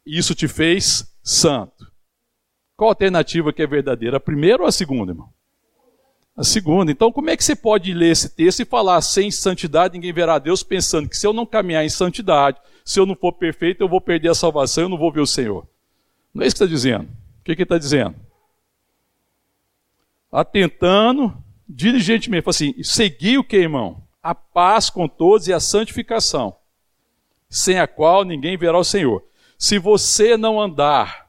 e 0.05 0.19
isso 0.19 0.35
te 0.35 0.47
fez 0.47 1.11
santo. 1.23 1.94
Qual 2.75 2.89
a 2.89 2.91
alternativa 2.91 3.53
que 3.53 3.61
é 3.61 3.67
verdadeira? 3.67 4.17
A 4.17 4.19
primeira 4.19 4.63
ou 4.63 4.67
a 4.67 4.71
segunda, 4.71 5.11
irmão? 5.11 5.29
A 6.35 6.43
segunda. 6.43 6.91
Então, 6.91 7.11
como 7.11 7.29
é 7.29 7.37
que 7.37 7.43
você 7.43 7.55
pode 7.55 7.93
ler 7.93 8.11
esse 8.11 8.29
texto 8.29 8.59
e 8.59 8.65
falar 8.65 9.01
sem 9.01 9.31
santidade 9.31 9.93
ninguém 9.93 10.11
verá 10.11 10.37
Deus, 10.37 10.63
pensando 10.63 11.07
que 11.07 11.17
se 11.17 11.25
eu 11.25 11.31
não 11.31 11.45
caminhar 11.45 11.85
em 11.85 11.89
santidade, 11.89 12.59
se 12.83 12.99
eu 12.99 13.05
não 13.05 13.15
for 13.15 13.31
perfeito, 13.31 13.81
eu 13.81 13.87
vou 13.87 14.01
perder 14.01 14.29
a 14.29 14.35
salvação, 14.35 14.83
eu 14.83 14.89
não 14.89 14.97
vou 14.97 15.11
ver 15.11 15.21
o 15.21 15.27
Senhor? 15.27 15.65
Não 16.33 16.43
é 16.43 16.47
isso 16.47 16.55
que 16.55 16.63
está 16.63 16.71
dizendo. 16.71 17.05
O 17.05 17.43
que, 17.45 17.55
que 17.55 17.63
está 17.63 17.77
dizendo? 17.77 18.15
Atentando 20.29 21.33
diligentemente, 21.67 22.49
assim, 22.49 22.83
seguir 22.83 23.37
o 23.37 23.43
que, 23.43 23.55
irmão? 23.55 24.03
A 24.21 24.35
paz 24.35 24.89
com 24.89 25.07
todos 25.07 25.47
e 25.47 25.53
a 25.53 25.59
santificação, 25.61 26.55
sem 27.49 27.79
a 27.79 27.87
qual 27.87 28.25
ninguém 28.25 28.57
verá 28.57 28.77
o 28.77 28.83
Senhor. 28.83 29.23
Se 29.57 29.79
você 29.79 30.35
não 30.35 30.59
andar 30.59 31.24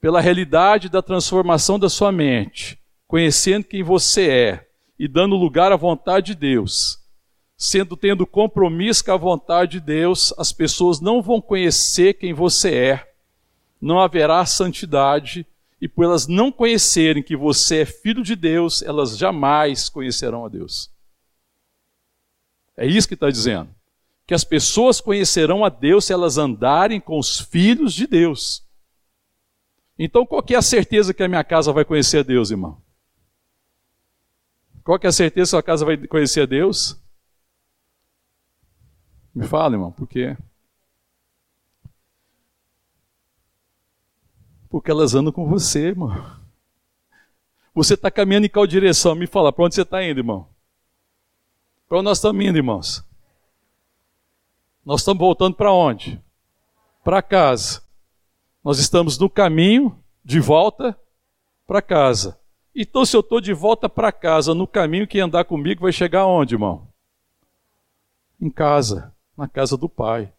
pela 0.00 0.20
realidade 0.20 0.88
da 0.88 1.02
transformação 1.02 1.78
da 1.78 1.88
sua 1.88 2.12
mente 2.12 2.78
conhecendo 3.06 3.64
quem 3.64 3.82
você 3.82 4.28
é 4.28 4.68
e 4.98 5.06
dando 5.06 5.36
lugar 5.36 5.72
à 5.72 5.76
vontade 5.76 6.28
de 6.28 6.34
Deus, 6.34 6.98
sendo 7.56 7.96
tendo 7.96 8.26
compromisso 8.26 9.04
com 9.04 9.12
a 9.12 9.16
vontade 9.16 9.72
de 9.72 9.80
Deus, 9.80 10.34
as 10.36 10.52
pessoas 10.52 11.00
não 11.00 11.22
vão 11.22 11.40
conhecer 11.40 12.14
quem 12.14 12.32
você 12.32 12.74
é, 12.74 13.12
não 13.80 14.00
haverá 14.00 14.44
santidade, 14.44 15.46
e 15.80 15.86
por 15.86 16.04
elas 16.04 16.26
não 16.26 16.50
conhecerem 16.50 17.22
que 17.22 17.36
você 17.36 17.82
é 17.82 17.86
filho 17.86 18.22
de 18.22 18.34
Deus, 18.34 18.82
elas 18.82 19.16
jamais 19.16 19.90
conhecerão 19.90 20.44
a 20.44 20.48
Deus. 20.48 20.90
É 22.74 22.86
isso 22.86 23.06
que 23.06 23.14
está 23.14 23.30
dizendo. 23.30 23.68
Que 24.26 24.32
as 24.32 24.42
pessoas 24.42 25.00
conhecerão 25.02 25.64
a 25.64 25.68
Deus 25.68 26.06
se 26.06 26.14
elas 26.14 26.38
andarem 26.38 26.98
com 26.98 27.18
os 27.18 27.38
filhos 27.38 27.92
de 27.92 28.06
Deus. 28.06 28.65
Então, 29.98 30.26
qual 30.26 30.42
que 30.42 30.54
é 30.54 30.58
a 30.58 30.62
certeza 30.62 31.14
que 31.14 31.22
a 31.22 31.28
minha 31.28 31.44
casa 31.44 31.72
vai 31.72 31.84
conhecer 31.84 32.18
a 32.18 32.22
Deus, 32.22 32.50
irmão? 32.50 32.80
Qual 34.84 34.98
é 35.02 35.06
a 35.06 35.12
certeza 35.12 35.34
que 35.34 35.40
a 35.40 35.46
sua 35.46 35.62
casa 35.62 35.84
vai 35.84 35.96
conhecer 36.06 36.42
a 36.42 36.46
Deus? 36.46 37.00
Me 39.34 39.46
fala, 39.46 39.74
irmão, 39.74 39.90
por 39.90 40.06
quê? 40.06 40.36
Porque 44.68 44.90
elas 44.90 45.14
andam 45.14 45.32
com 45.32 45.48
você, 45.48 45.88
irmão. 45.88 46.10
Você 47.74 47.94
está 47.94 48.10
caminhando 48.10 48.46
em 48.46 48.50
qual 48.50 48.66
direção? 48.66 49.14
Me 49.14 49.26
fala, 49.26 49.52
para 49.52 49.64
onde 49.64 49.74
você 49.74 49.82
está 49.82 50.02
indo, 50.04 50.20
irmão? 50.20 50.48
Para 51.88 51.98
onde 51.98 52.04
nós 52.04 52.18
estamos 52.18 52.44
indo, 52.44 52.56
irmãos? 52.56 53.04
Nós 54.84 55.00
estamos 55.00 55.20
voltando 55.20 55.56
para 55.56 55.72
onde? 55.72 56.22
Para 57.02 57.20
casa. 57.22 57.85
Nós 58.66 58.80
estamos 58.80 59.16
no 59.16 59.30
caminho 59.30 59.96
de 60.24 60.40
volta 60.40 60.98
para 61.68 61.80
casa. 61.80 62.36
Então, 62.74 63.06
se 63.06 63.16
eu 63.16 63.20
estou 63.20 63.40
de 63.40 63.52
volta 63.52 63.88
para 63.88 64.10
casa, 64.10 64.56
no 64.56 64.66
caminho 64.66 65.06
que 65.06 65.20
andar 65.20 65.44
comigo, 65.44 65.82
vai 65.82 65.92
chegar 65.92 66.26
onde, 66.26 66.56
irmão? 66.56 66.88
Em 68.40 68.50
casa, 68.50 69.14
na 69.38 69.46
casa 69.46 69.76
do 69.76 69.88
Pai. 69.88 70.32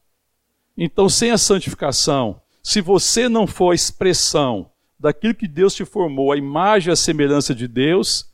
Então, 0.78 1.08
sem 1.08 1.32
a 1.32 1.38
santificação, 1.38 2.42
se 2.62 2.82
você 2.82 3.30
não 3.30 3.48
for 3.48 3.72
a 3.72 3.76
expressão 3.76 4.70
daquilo 5.00 5.34
que 5.34 5.48
Deus 5.48 5.74
te 5.74 5.86
formou, 5.86 6.34
a 6.34 6.38
imagem 6.38 6.90
e 6.90 6.92
a 6.92 6.98
semelhança 6.98 7.56
de 7.56 7.66
Deus, 7.66 8.30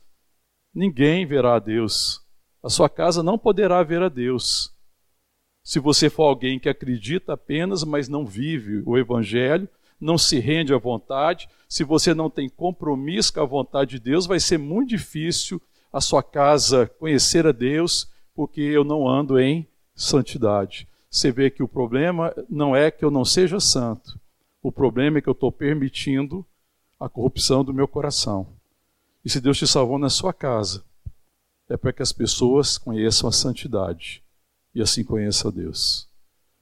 ninguém 0.74 1.24
verá 1.24 1.54
a 1.54 1.60
Deus. 1.60 2.20
A 2.64 2.68
sua 2.68 2.88
casa 2.88 3.22
não 3.22 3.38
poderá 3.38 3.80
ver 3.84 4.02
a 4.02 4.08
Deus. 4.08 4.74
Se 5.62 5.78
você 5.78 6.10
for 6.10 6.24
alguém 6.24 6.58
que 6.58 6.68
acredita 6.68 7.34
apenas, 7.34 7.84
mas 7.84 8.08
não 8.08 8.26
vive 8.26 8.82
o 8.84 8.98
Evangelho, 8.98 9.68
não 10.00 10.18
se 10.18 10.38
rende 10.38 10.74
à 10.74 10.78
vontade, 10.78 11.48
se 11.68 11.84
você 11.84 12.14
não 12.14 12.30
tem 12.30 12.48
compromisso 12.48 13.32
com 13.32 13.40
a 13.40 13.46
vontade 13.46 13.92
de 13.92 14.00
Deus, 14.00 14.26
vai 14.26 14.38
ser 14.38 14.58
muito 14.58 14.90
difícil 14.90 15.60
a 15.92 16.00
sua 16.00 16.22
casa 16.22 16.86
conhecer 16.98 17.46
a 17.46 17.52
Deus, 17.52 18.10
porque 18.34 18.60
eu 18.60 18.84
não 18.84 19.08
ando 19.08 19.38
em 19.38 19.66
santidade. 19.94 20.88
Você 21.10 21.30
vê 21.30 21.50
que 21.50 21.62
o 21.62 21.68
problema 21.68 22.34
não 22.48 22.74
é 22.74 22.90
que 22.90 23.04
eu 23.04 23.10
não 23.10 23.24
seja 23.24 23.60
santo, 23.60 24.18
o 24.62 24.72
problema 24.72 25.18
é 25.18 25.20
que 25.20 25.28
eu 25.28 25.32
estou 25.32 25.52
permitindo 25.52 26.44
a 26.98 27.08
corrupção 27.08 27.64
do 27.64 27.74
meu 27.74 27.86
coração. 27.86 28.46
E 29.24 29.30
se 29.30 29.40
Deus 29.40 29.58
te 29.58 29.66
salvou 29.66 29.98
na 29.98 30.10
sua 30.10 30.32
casa, 30.32 30.84
é 31.68 31.76
para 31.76 31.92
que 31.92 32.02
as 32.02 32.12
pessoas 32.12 32.76
conheçam 32.76 33.28
a 33.28 33.32
santidade 33.32 34.22
e 34.74 34.82
assim 34.82 35.04
conheçam 35.04 35.50
a 35.50 35.54
Deus. 35.54 36.08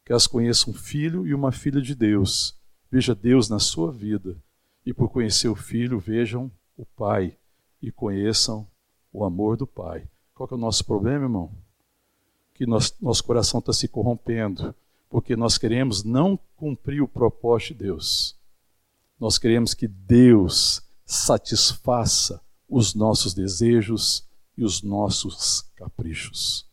Que 0.05 0.13
elas 0.13 0.27
conheçam 0.27 0.73
um 0.73 0.77
filho 0.77 1.27
e 1.27 1.35
uma 1.35 1.53
filha 1.53 1.81
de 1.81 1.95
Deus 1.95 2.57
Veja 2.93 3.15
Deus 3.15 3.49
na 3.49 3.59
sua 3.59 3.91
vida 3.91 4.37
e 4.85 4.93
por 4.93 5.09
conhecer 5.09 5.49
o 5.49 5.55
Filho, 5.55 5.99
vejam 5.99 6.53
o 6.77 6.85
Pai 6.85 7.35
e 7.81 7.91
conheçam 7.91 8.67
o 9.11 9.25
amor 9.25 9.57
do 9.57 9.67
Pai. 9.67 10.07
Qual 10.35 10.47
é 10.53 10.55
o 10.55 10.59
nosso 10.59 10.85
problema, 10.85 11.25
irmão? 11.25 11.51
Que 12.53 12.67
nós, 12.67 12.95
nosso 13.01 13.25
coração 13.25 13.61
está 13.61 13.73
se 13.73 13.89
corrompendo, 13.89 14.75
porque 15.09 15.35
nós 15.35 15.57
queremos 15.57 16.05
não 16.05 16.39
cumprir 16.55 17.01
o 17.01 17.09
propósito 17.09 17.69
de 17.69 17.85
Deus. 17.85 18.37
Nós 19.19 19.39
queremos 19.39 19.73
que 19.73 19.89
Deus 19.89 20.83
satisfaça 21.07 22.43
os 22.69 22.95
nossos 22.95 23.33
desejos 23.33 24.23
e 24.55 24.65
os 24.67 24.83
nossos 24.83 25.63
caprichos. 25.77 26.67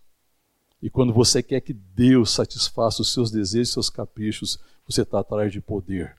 E 0.82 0.90
quando 0.90 1.14
você 1.14 1.42
quer 1.42 1.62
que 1.62 1.72
Deus 1.72 2.32
satisfaça 2.32 3.02
os 3.02 3.14
seus 3.14 3.32
desejos 3.32 3.70
e 3.70 3.74
seus 3.74 3.90
caprichos, 3.90 4.60
você 4.90 5.04
está 5.04 5.20
atrás 5.20 5.52
de 5.52 5.62
poder, 5.62 6.18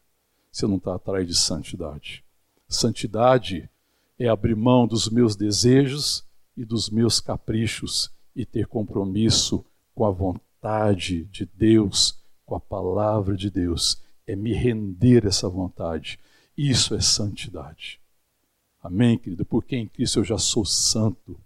você 0.50 0.64
não 0.64 0.76
está 0.76 0.94
atrás 0.94 1.26
de 1.26 1.34
santidade. 1.34 2.24
Santidade 2.68 3.68
é 4.16 4.28
abrir 4.28 4.54
mão 4.54 4.86
dos 4.86 5.08
meus 5.08 5.34
desejos 5.34 6.24
e 6.56 6.64
dos 6.64 6.88
meus 6.88 7.18
caprichos 7.18 8.12
e 8.34 8.46
ter 8.46 8.68
compromisso 8.68 9.64
com 9.92 10.04
a 10.04 10.10
vontade 10.10 11.24
de 11.24 11.44
Deus, 11.52 12.16
com 12.46 12.54
a 12.54 12.60
palavra 12.60 13.36
de 13.36 13.50
Deus. 13.50 14.00
É 14.24 14.36
me 14.36 14.52
render 14.52 15.26
essa 15.26 15.48
vontade. 15.48 16.20
Isso 16.56 16.94
é 16.94 17.00
santidade. 17.00 18.00
Amém, 18.80 19.18
querido? 19.18 19.44
Porque 19.44 19.74
em 19.74 19.88
Cristo 19.88 20.20
eu 20.20 20.24
já 20.24 20.38
sou 20.38 20.64
santo. 20.64 21.36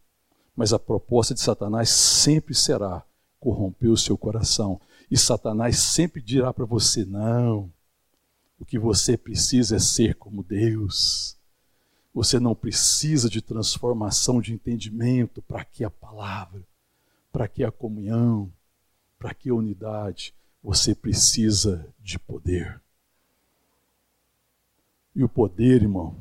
Mas 0.54 0.74
a 0.74 0.78
proposta 0.78 1.32
de 1.32 1.40
Satanás 1.40 1.88
sempre 1.88 2.54
será 2.54 3.02
corromper 3.40 3.90
o 3.90 3.96
seu 3.96 4.16
coração 4.16 4.78
e 5.14 5.16
Satanás 5.16 5.78
sempre 5.78 6.20
dirá 6.20 6.52
para 6.52 6.64
você: 6.64 7.04
não, 7.04 7.72
o 8.58 8.64
que 8.64 8.80
você 8.80 9.16
precisa 9.16 9.76
é 9.76 9.78
ser 9.78 10.16
como 10.16 10.42
Deus. 10.42 11.38
Você 12.12 12.40
não 12.40 12.52
precisa 12.52 13.30
de 13.30 13.40
transformação 13.40 14.40
de 14.40 14.52
entendimento. 14.52 15.40
Para 15.40 15.64
que 15.64 15.84
a 15.84 15.90
palavra? 15.90 16.66
Para 17.30 17.46
que 17.46 17.62
a 17.62 17.70
comunhão? 17.70 18.52
Para 19.16 19.32
que 19.32 19.50
a 19.50 19.54
unidade? 19.54 20.34
Você 20.60 20.96
precisa 20.96 21.86
de 22.00 22.18
poder. 22.18 22.82
E 25.14 25.22
o 25.22 25.28
poder, 25.28 25.82
irmão, 25.82 26.16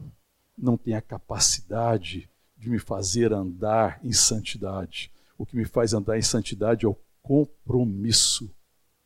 não 0.56 0.78
tem 0.78 0.94
a 0.94 1.02
capacidade 1.02 2.30
de 2.56 2.70
me 2.70 2.78
fazer 2.78 3.34
andar 3.34 4.00
em 4.04 4.14
santidade. 4.14 5.12
O 5.36 5.48
que 5.48 5.56
me 5.56 5.66
faz 5.66 5.96
andar 5.96 6.16
em 6.16 6.22
santidade 6.22 6.86
é 6.86 6.88
o 6.88 6.96
compromisso 7.24 8.54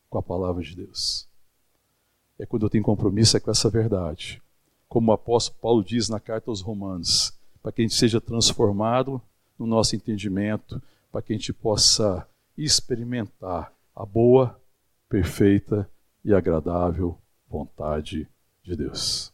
com 0.10 0.18
a 0.18 0.24
palavra 0.24 0.64
de 0.64 0.76
Deus. 0.76 1.28
É 2.40 2.46
quando 2.46 2.66
eu 2.66 2.70
tenho 2.70 2.84
compromisso 2.84 3.36
é 3.36 3.40
com 3.40 3.52
essa 3.52 3.70
verdade. 3.70 4.42
Como 4.88 5.12
o 5.12 5.14
apóstolo 5.14 5.60
Paulo 5.60 5.84
diz 5.84 6.08
na 6.08 6.20
carta 6.20 6.50
aos 6.50 6.62
Romanos, 6.62 7.34
para 7.62 7.72
que 7.72 7.82
a 7.82 7.86
gente 7.86 7.96
seja 7.96 8.22
transformado 8.22 9.22
no 9.58 9.66
nosso 9.66 9.96
entendimento, 9.96 10.82
para 11.12 11.22
que 11.22 11.34
a 11.34 11.36
gente 11.36 11.52
possa 11.52 12.28
experimentar 12.58 13.74
a 13.96 14.06
boa, 14.06 14.60
perfeita 15.10 15.90
e 16.24 16.34
agradável 16.34 17.18
vontade 17.50 18.28
de 18.64 18.76
Deus. 18.76 19.34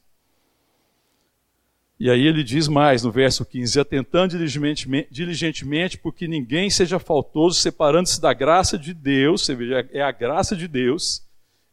E 2.00 2.10
aí 2.10 2.26
ele 2.26 2.44
diz 2.44 2.68
mais 2.68 3.04
no 3.04 3.12
verso 3.12 3.46
15: 3.46 3.80
atentando 3.80 4.38
diligentemente, 4.38 5.08
diligentemente 5.12 5.98
porque 5.98 6.28
ninguém 6.28 6.70
seja 6.70 7.00
faltoso, 7.00 7.60
separando-se 7.60 8.20
da 8.20 8.34
graça 8.34 8.78
de 8.78 8.94
Deus, 8.94 9.46
você 9.46 9.56
veja, 9.56 9.88
é 9.92 10.02
a 10.02 10.12
graça 10.12 10.56
de 10.56 10.68
Deus, 10.68 11.24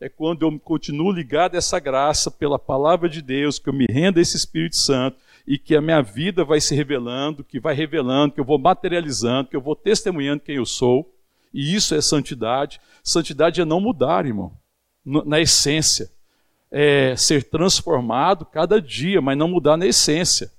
é 0.01 0.09
quando 0.09 0.43
eu 0.43 0.61
continuo 0.61 1.13
ligado 1.13 1.55
a 1.55 1.59
essa 1.59 1.79
graça 1.79 2.31
pela 2.31 2.59
palavra 2.59 3.09
de 3.09 3.21
Deus, 3.21 3.59
que 3.59 3.69
eu 3.69 3.73
me 3.73 3.87
rendo 3.89 4.19
a 4.19 4.23
esse 4.23 4.37
Espírito 4.37 4.77
Santo 4.77 5.19
e 5.47 5.59
que 5.59 5.75
a 5.75 5.81
minha 5.81 6.01
vida 6.01 6.45
vai 6.45 6.61
se 6.61 6.75
revelando, 6.75 7.43
que 7.43 7.59
vai 7.59 7.75
revelando, 7.75 8.35
que 8.35 8.41
eu 8.41 8.45
vou 8.45 8.59
materializando, 8.59 9.49
que 9.49 9.57
eu 9.57 9.61
vou 9.61 9.75
testemunhando 9.75 10.43
quem 10.43 10.57
eu 10.57 10.67
sou. 10.67 11.13
E 11.53 11.75
isso 11.75 11.95
é 11.95 12.01
santidade. 12.01 12.81
Santidade 13.03 13.61
é 13.61 13.65
não 13.65 13.81
mudar, 13.81 14.25
irmão, 14.25 14.53
na 15.05 15.41
essência 15.41 16.11
é, 16.71 17.17
ser 17.17 17.45
transformado 17.45 18.47
cada 18.47 18.81
dia, 18.81 19.21
mas 19.21 19.37
não 19.37 19.49
mudar 19.49 19.77
na 19.77 19.87
essência. 19.87 20.51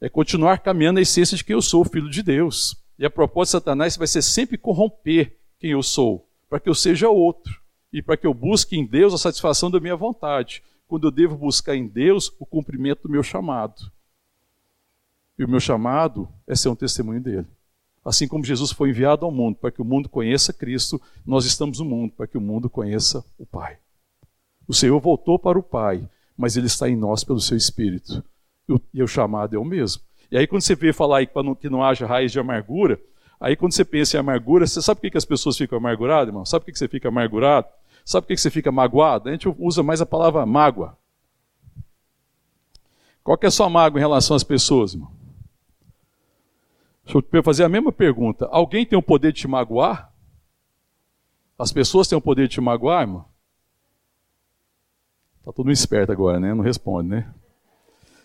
É 0.00 0.08
continuar 0.08 0.58
caminhando 0.58 0.96
na 0.96 1.02
essência 1.02 1.36
de 1.36 1.44
quem 1.44 1.54
eu 1.54 1.62
sou, 1.62 1.84
filho 1.84 2.10
de 2.10 2.22
Deus. 2.22 2.76
E 2.98 3.06
a 3.06 3.10
proposta 3.10 3.58
de 3.58 3.62
Satanás 3.62 3.96
vai 3.96 4.06
ser 4.06 4.22
sempre 4.22 4.58
corromper 4.58 5.38
quem 5.58 5.70
eu 5.70 5.82
sou, 5.82 6.28
para 6.48 6.58
que 6.58 6.68
eu 6.68 6.74
seja 6.74 7.08
outro 7.08 7.62
e 7.92 8.02
para 8.02 8.16
que 8.16 8.26
eu 8.26 8.32
busque 8.32 8.76
em 8.76 8.86
Deus 8.86 9.12
a 9.12 9.18
satisfação 9.18 9.70
da 9.70 9.78
minha 9.78 9.94
vontade, 9.94 10.62
quando 10.88 11.06
eu 11.06 11.10
devo 11.10 11.36
buscar 11.36 11.76
em 11.76 11.86
Deus 11.86 12.32
o 12.38 12.46
cumprimento 12.46 13.02
do 13.02 13.10
meu 13.10 13.22
chamado. 13.22 13.90
E 15.38 15.44
o 15.44 15.48
meu 15.48 15.60
chamado 15.60 16.28
é 16.46 16.54
ser 16.54 16.68
um 16.68 16.74
testemunho 16.74 17.20
dele. 17.20 17.46
Assim 18.04 18.26
como 18.26 18.44
Jesus 18.44 18.72
foi 18.72 18.90
enviado 18.90 19.24
ao 19.24 19.30
mundo 19.30 19.56
para 19.56 19.70
que 19.70 19.80
o 19.80 19.84
mundo 19.84 20.08
conheça 20.08 20.52
Cristo, 20.52 21.00
nós 21.24 21.44
estamos 21.44 21.78
no 21.78 21.84
mundo 21.84 22.12
para 22.12 22.26
que 22.26 22.36
o 22.36 22.40
mundo 22.40 22.68
conheça 22.68 23.24
o 23.38 23.46
Pai. 23.46 23.78
O 24.66 24.74
Senhor 24.74 24.98
voltou 25.00 25.38
para 25.38 25.58
o 25.58 25.62
Pai, 25.62 26.08
mas 26.36 26.56
Ele 26.56 26.66
está 26.66 26.88
em 26.88 26.96
nós 26.96 27.24
pelo 27.24 27.40
Seu 27.40 27.56
Espírito. 27.56 28.22
E 28.94 29.02
o 29.02 29.06
chamado 29.06 29.54
é 29.54 29.58
o 29.58 29.64
mesmo. 29.64 30.02
E 30.30 30.38
aí, 30.38 30.46
quando 30.46 30.62
você 30.62 30.74
vê 30.74 30.92
falar 30.92 31.18
aí 31.18 31.28
que 31.60 31.68
não 31.68 31.84
haja 31.84 32.06
raiz 32.06 32.32
de 32.32 32.40
amargura, 32.40 32.98
aí 33.38 33.54
quando 33.54 33.72
você 33.72 33.84
pensa 33.84 34.16
em 34.16 34.20
amargura, 34.20 34.66
você 34.66 34.80
sabe 34.80 35.00
por 35.00 35.10
que 35.10 35.18
as 35.18 35.24
pessoas 35.24 35.58
ficam 35.58 35.76
amarguradas, 35.76 36.28
irmão? 36.28 36.46
Sabe 36.46 36.64
por 36.64 36.72
que 36.72 36.78
você 36.78 36.88
fica 36.88 37.08
amargurado? 37.08 37.66
Sabe 38.04 38.26
por 38.26 38.34
que 38.34 38.40
você 38.40 38.50
fica 38.50 38.72
magoado? 38.72 39.28
A 39.28 39.32
gente 39.32 39.46
usa 39.58 39.82
mais 39.82 40.00
a 40.00 40.06
palavra 40.06 40.46
mágoa. 40.46 40.96
Qual 43.22 43.36
que 43.36 43.46
é 43.46 43.48
a 43.48 43.52
sua 43.52 43.68
mágoa 43.68 43.98
em 43.98 44.02
relação 44.02 44.34
às 44.34 44.42
pessoas, 44.42 44.94
irmão? 44.94 45.12
Deixa 47.04 47.18
eu 47.32 47.42
fazer 47.42 47.64
a 47.64 47.68
mesma 47.68 47.92
pergunta. 47.92 48.48
Alguém 48.50 48.86
tem 48.86 48.98
o 48.98 49.02
poder 49.02 49.32
de 49.32 49.40
te 49.40 49.48
magoar? 49.48 50.12
As 51.58 51.72
pessoas 51.72 52.08
têm 52.08 52.16
o 52.16 52.22
poder 52.22 52.48
de 52.48 52.54
te 52.54 52.60
magoar, 52.60 53.02
irmão? 53.02 53.26
Tá 55.44 55.52
todo 55.52 55.66
mundo 55.66 55.74
esperto 55.74 56.12
agora, 56.12 56.38
né? 56.38 56.54
Não 56.54 56.62
responde, 56.62 57.08
né? 57.08 57.26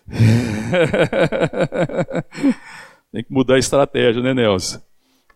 tem 3.12 3.24
que 3.24 3.32
mudar 3.32 3.56
a 3.56 3.58
estratégia, 3.58 4.22
né, 4.22 4.32
Nelson? 4.32 4.80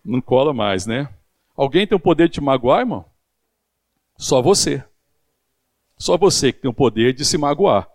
Não 0.03 0.21
cola 0.21 0.53
mais, 0.53 0.85
né? 0.85 1.09
Alguém 1.55 1.85
tem 1.85 1.95
o 1.95 1.99
poder 1.99 2.27
de 2.27 2.35
te 2.35 2.41
magoar, 2.41 2.79
irmão? 2.79 3.05
Só 4.17 4.41
você. 4.41 4.83
Só 5.97 6.17
você 6.17 6.51
que 6.51 6.61
tem 6.61 6.71
o 6.71 6.73
poder 6.73 7.13
de 7.13 7.23
se 7.23 7.37
magoar. 7.37 7.87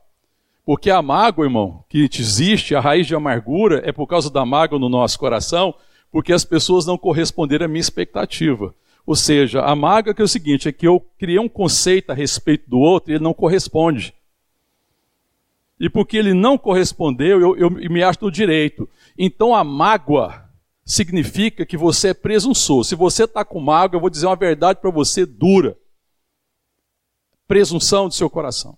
Porque 0.64 0.90
a 0.90 1.00
mágoa, 1.00 1.46
irmão, 1.46 1.82
que 1.88 2.08
existe, 2.12 2.74
a 2.74 2.80
raiz 2.80 3.06
de 3.06 3.14
amargura, 3.14 3.82
é 3.84 3.90
por 3.90 4.06
causa 4.06 4.30
da 4.30 4.44
mágoa 4.44 4.78
no 4.78 4.88
nosso 4.88 5.18
coração, 5.18 5.74
porque 6.10 6.32
as 6.32 6.44
pessoas 6.44 6.84
não 6.84 6.98
corresponderam 6.98 7.64
à 7.64 7.68
minha 7.68 7.80
expectativa. 7.80 8.74
Ou 9.08 9.16
seja, 9.16 9.62
a 9.62 9.74
mágoa 9.74 10.12
que 10.12 10.20
é 10.20 10.24
o 10.24 10.28
seguinte, 10.28 10.68
é 10.68 10.72
que 10.72 10.86
eu 10.86 11.00
criei 11.18 11.38
um 11.38 11.48
conceito 11.48 12.10
a 12.10 12.14
respeito 12.14 12.68
do 12.68 12.76
outro 12.76 13.10
e 13.10 13.14
ele 13.14 13.24
não 13.24 13.32
corresponde. 13.32 14.12
E 15.80 15.88
porque 15.88 16.14
ele 16.14 16.34
não 16.34 16.58
correspondeu, 16.58 17.40
eu, 17.40 17.56
eu 17.56 17.70
me 17.90 18.02
acho 18.02 18.18
no 18.20 18.30
direito. 18.30 18.86
Então 19.16 19.54
a 19.54 19.64
mágoa 19.64 20.46
significa 20.84 21.64
que 21.64 21.74
você 21.74 22.08
é 22.08 22.12
presunçoso. 22.12 22.90
Se 22.90 22.94
você 22.94 23.24
está 23.24 23.42
com 23.46 23.58
mágoa, 23.60 23.96
eu 23.96 24.00
vou 24.02 24.10
dizer 24.10 24.26
uma 24.26 24.36
verdade 24.36 24.78
para 24.78 24.90
você 24.90 25.24
dura. 25.24 25.74
Presunção 27.46 28.08
do 28.08 28.14
seu 28.14 28.28
coração. 28.28 28.76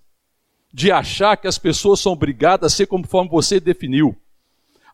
De 0.73 0.93
achar 0.93 1.37
que 1.39 1.49
as 1.49 1.59
pessoas 1.59 1.99
são 1.99 2.13
obrigadas 2.13 2.73
a 2.73 2.77
ser 2.77 2.87
conforme 2.87 3.29
você 3.29 3.59
definiu. 3.59 4.17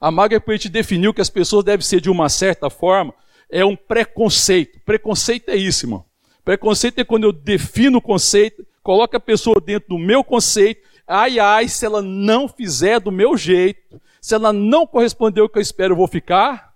A 0.00 0.10
mágoa 0.10 0.36
é 0.36 0.40
porque 0.40 0.52
a 0.52 0.56
gente 0.56 0.70
definiu 0.70 1.12
que 1.12 1.20
as 1.20 1.28
pessoas 1.28 1.62
devem 1.62 1.84
ser 1.84 2.00
de 2.00 2.08
uma 2.08 2.30
certa 2.30 2.70
forma. 2.70 3.12
É 3.50 3.64
um 3.64 3.76
preconceito. 3.76 4.80
Preconceito 4.84 5.48
é 5.48 5.56
isso, 5.56 5.86
irmão. 5.86 6.04
Preconceito 6.44 6.98
é 7.00 7.04
quando 7.04 7.24
eu 7.24 7.32
defino 7.32 7.98
o 7.98 8.02
conceito, 8.02 8.66
coloco 8.82 9.16
a 9.16 9.20
pessoa 9.20 9.60
dentro 9.60 9.88
do 9.90 9.98
meu 9.98 10.22
conceito. 10.22 10.86
Ai, 11.06 11.38
ai, 11.38 11.68
se 11.68 11.84
ela 11.84 12.02
não 12.02 12.48
fizer 12.48 13.00
do 13.00 13.10
meu 13.10 13.36
jeito, 13.36 14.00
se 14.20 14.34
ela 14.34 14.52
não 14.52 14.86
corresponder 14.86 15.40
ao 15.40 15.48
que 15.48 15.58
eu 15.58 15.62
espero, 15.62 15.92
eu 15.92 15.96
vou 15.96 16.08
ficar 16.08 16.74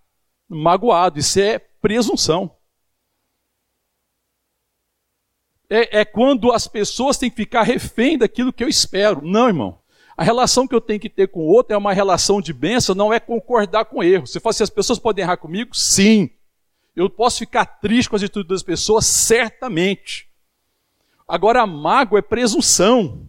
magoado. 0.48 1.18
Isso 1.18 1.40
é 1.40 1.58
presunção. 1.58 2.56
É, 5.68 6.00
é, 6.00 6.04
quando 6.04 6.50
as 6.50 6.66
pessoas 6.66 7.16
têm 7.16 7.30
que 7.30 7.36
ficar 7.36 7.62
refém 7.62 8.18
daquilo 8.18 8.52
que 8.52 8.64
eu 8.64 8.68
espero. 8.68 9.22
Não, 9.22 9.46
irmão. 9.46 9.78
A 10.16 10.24
relação 10.24 10.66
que 10.66 10.74
eu 10.74 10.80
tenho 10.80 11.00
que 11.00 11.08
ter 11.08 11.28
com 11.28 11.40
o 11.40 11.46
outro 11.46 11.72
é 11.72 11.78
uma 11.78 11.92
relação 11.92 12.40
de 12.40 12.52
bênção, 12.52 12.94
não 12.94 13.12
é 13.12 13.20
concordar 13.20 13.84
com 13.84 14.02
erro. 14.02 14.26
Você 14.26 14.40
fala 14.40 14.50
assim, 14.50 14.64
as 14.64 14.70
pessoas 14.70 14.98
podem 14.98 15.22
errar 15.22 15.36
comigo? 15.36 15.74
Sim. 15.74 16.28
Eu 16.94 17.08
posso 17.08 17.38
ficar 17.38 17.64
triste 17.64 18.10
com 18.10 18.16
as 18.16 18.22
atitudes 18.22 18.48
das 18.48 18.62
pessoas? 18.62 19.06
Certamente. 19.06 20.28
Agora, 21.26 21.62
a 21.62 21.66
mágoa 21.66 22.18
é 22.18 22.22
presunção. 22.22 23.26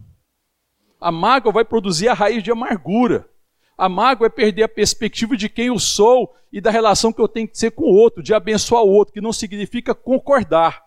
A 1.00 1.12
mágoa 1.12 1.52
vai 1.52 1.64
produzir 1.64 2.08
a 2.08 2.14
raiz 2.14 2.42
de 2.42 2.50
amargura. 2.50 3.28
A 3.76 3.88
mágoa 3.88 4.26
é 4.26 4.30
perder 4.30 4.64
a 4.64 4.68
perspectiva 4.68 5.36
de 5.36 5.48
quem 5.48 5.66
eu 5.66 5.78
sou 5.78 6.34
e 6.52 6.60
da 6.60 6.70
relação 6.70 7.12
que 7.12 7.20
eu 7.20 7.28
tenho 7.28 7.48
que 7.48 7.58
ser 7.58 7.70
com 7.70 7.84
o 7.84 7.94
outro, 7.94 8.22
de 8.22 8.34
abençoar 8.34 8.82
o 8.82 8.88
outro, 8.88 9.14
que 9.14 9.20
não 9.20 9.32
significa 9.32 9.94
concordar, 9.94 10.82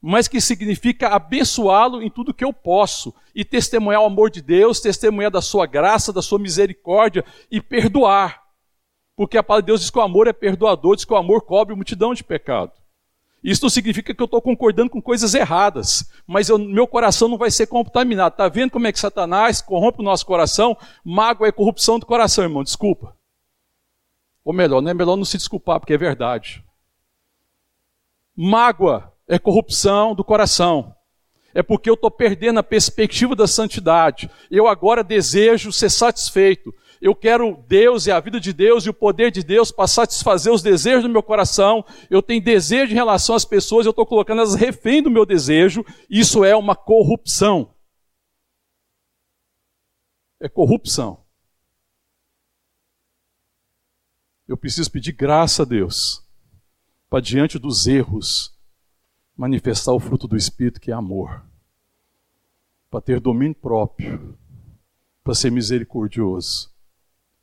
mas 0.00 0.26
que 0.26 0.40
significa 0.40 1.08
abençoá-lo 1.08 2.02
em 2.02 2.10
tudo 2.10 2.34
que 2.34 2.44
eu 2.44 2.52
posso 2.52 3.14
e 3.34 3.44
testemunhar 3.44 4.02
o 4.02 4.06
amor 4.06 4.30
de 4.30 4.40
Deus, 4.40 4.80
testemunhar 4.80 5.30
da 5.30 5.42
sua 5.42 5.66
graça, 5.66 6.12
da 6.12 6.22
sua 6.22 6.38
misericórdia 6.38 7.24
e 7.50 7.60
perdoar. 7.60 8.43
Porque 9.16 9.38
a 9.38 9.42
palavra 9.42 9.62
de 9.62 9.66
Deus 9.66 9.80
diz 9.80 9.90
que 9.90 9.98
o 9.98 10.02
amor 10.02 10.26
é 10.26 10.32
perdoador, 10.32 10.96
diz 10.96 11.04
que 11.04 11.12
o 11.12 11.16
amor 11.16 11.42
cobre 11.42 11.74
multidão 11.74 12.14
de 12.14 12.24
pecado. 12.24 12.72
Isso 13.42 13.62
não 13.62 13.68
significa 13.68 14.14
que 14.14 14.22
eu 14.22 14.24
estou 14.24 14.40
concordando 14.40 14.88
com 14.88 15.02
coisas 15.02 15.34
erradas, 15.34 16.10
mas 16.26 16.48
eu, 16.48 16.58
meu 16.58 16.86
coração 16.86 17.28
não 17.28 17.36
vai 17.36 17.50
ser 17.50 17.66
contaminado. 17.66 18.32
Está 18.32 18.48
vendo 18.48 18.70
como 18.70 18.86
é 18.86 18.92
que 18.92 18.98
Satanás 18.98 19.60
corrompe 19.60 20.00
o 20.00 20.04
nosso 20.04 20.24
coração? 20.24 20.74
Mágoa 21.04 21.46
é 21.46 21.52
corrupção 21.52 21.98
do 21.98 22.06
coração, 22.06 22.42
irmão, 22.42 22.64
desculpa. 22.64 23.14
Ou 24.42 24.52
melhor, 24.52 24.80
não 24.80 24.90
é 24.90 24.94
melhor 24.94 25.16
não 25.16 25.26
se 25.26 25.36
desculpar, 25.36 25.78
porque 25.78 25.92
é 25.92 25.98
verdade. 25.98 26.64
Mágoa 28.34 29.12
é 29.28 29.38
corrupção 29.38 30.14
do 30.14 30.24
coração. 30.24 30.94
É 31.52 31.62
porque 31.62 31.88
eu 31.88 31.94
estou 31.94 32.10
perdendo 32.10 32.58
a 32.58 32.64
perspectiva 32.64 33.36
da 33.36 33.46
santidade. 33.46 34.30
Eu 34.50 34.66
agora 34.66 35.04
desejo 35.04 35.70
ser 35.70 35.90
satisfeito 35.90 36.74
eu 37.04 37.14
quero 37.14 37.62
Deus 37.68 38.06
e 38.06 38.10
a 38.10 38.18
vida 38.18 38.40
de 38.40 38.50
Deus 38.50 38.86
e 38.86 38.88
o 38.88 38.94
poder 38.94 39.30
de 39.30 39.42
Deus 39.42 39.70
para 39.70 39.86
satisfazer 39.86 40.50
os 40.50 40.62
desejos 40.62 41.02
do 41.02 41.08
meu 41.10 41.22
coração. 41.22 41.84
Eu 42.08 42.22
tenho 42.22 42.42
desejo 42.42 42.92
em 42.92 42.94
relação 42.94 43.34
às 43.34 43.44
pessoas, 43.44 43.84
eu 43.84 43.90
estou 43.90 44.06
colocando 44.06 44.38
elas 44.38 44.54
refém 44.54 45.02
do 45.02 45.10
meu 45.10 45.26
desejo. 45.26 45.84
Isso 46.08 46.42
é 46.46 46.56
uma 46.56 46.74
corrupção. 46.74 47.74
É 50.40 50.48
corrupção. 50.48 51.22
Eu 54.48 54.56
preciso 54.56 54.90
pedir 54.90 55.12
graça 55.12 55.62
a 55.62 55.66
Deus 55.66 56.26
para 57.10 57.20
diante 57.20 57.58
dos 57.58 57.86
erros 57.86 58.58
manifestar 59.36 59.92
o 59.92 60.00
fruto 60.00 60.26
do 60.26 60.38
Espírito 60.38 60.80
que 60.80 60.90
é 60.90 60.94
amor, 60.94 61.44
para 62.90 63.02
ter 63.02 63.20
domínio 63.20 63.56
próprio, 63.56 64.38
para 65.22 65.34
ser 65.34 65.50
misericordioso 65.50 66.73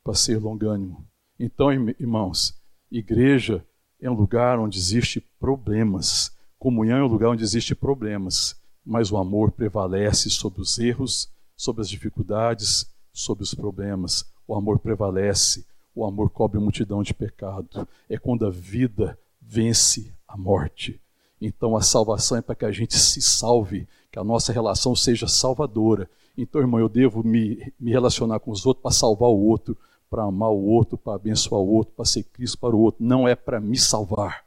para 0.04 0.14
ser 0.14 0.38
longânimo. 0.38 1.06
Então, 1.39 1.72
irmãos, 1.72 2.54
igreja 2.91 3.66
é 3.99 4.10
um 4.10 4.14
lugar 4.14 4.60
onde 4.60 4.78
existe 4.78 5.22
problemas. 5.39 6.36
Comunhão 6.58 6.99
é 6.99 7.04
um 7.04 7.08
lugar 7.08 7.30
onde 7.30 7.43
existe 7.43 7.74
problemas, 7.76 8.56
mas 8.86 9.12
o 9.12 9.18
amor 9.18 9.52
prevalece 9.52 10.30
sobre 10.30 10.62
os 10.62 10.78
erros, 10.80 11.30
sobre 11.56 11.82
as 11.82 11.89
dificuldades, 11.89 12.91
sobre 13.14 13.43
os 13.43 13.54
problemas. 13.54 14.26
O 14.47 14.56
amor 14.56 14.80
prevalece, 14.80 15.66
o 15.93 16.06
amor 16.06 16.30
cobre 16.30 16.60
multidão 16.60 17.04
de 17.04 17.14
pecado. 17.14 17.88
É 18.10 18.18
quando 18.18 18.45
a 18.45 18.49
vida 18.49 19.18
vence 19.41 20.14
a 20.28 20.38
morte. 20.38 20.99
Então 21.39 21.76
a 21.76 21.82
salvação 21.82 22.38
é 22.38 22.41
para 22.41 22.56
que 22.56 22.66
a 22.66 22.72
gente 22.72 22.97
se 22.97 23.22
salve, 23.22 23.88
que 24.12 24.20
a 24.20 24.24
nossa 24.24 24.54
relação 24.54 24.95
seja 24.95 25.28
salvadora. 25.28 26.10
Então, 26.38 26.62
irmão, 26.62 26.80
eu 26.80 26.88
devo 26.88 27.24
me, 27.24 27.74
me 27.80 27.91
relacionar 27.91 28.39
com 28.39 28.52
os 28.52 28.66
outros 28.66 28.82
para 28.82 28.91
salvar 28.91 29.30
o 29.30 29.45
outro, 29.45 29.78
para 30.12 30.24
amar 30.24 30.49
o 30.49 30.66
outro, 30.66 30.97
para 30.97 31.16
abençoar 31.16 31.62
o 31.62 31.70
outro, 31.70 31.93
para 31.95 32.03
ser 32.03 32.24
Cristo 32.24 32.59
para 32.59 32.76
o 32.76 32.80
outro. 32.80 33.01
Não 33.01 33.26
é 33.26 33.34
para 33.34 33.62
me 33.62 33.78
salvar. 33.78 34.45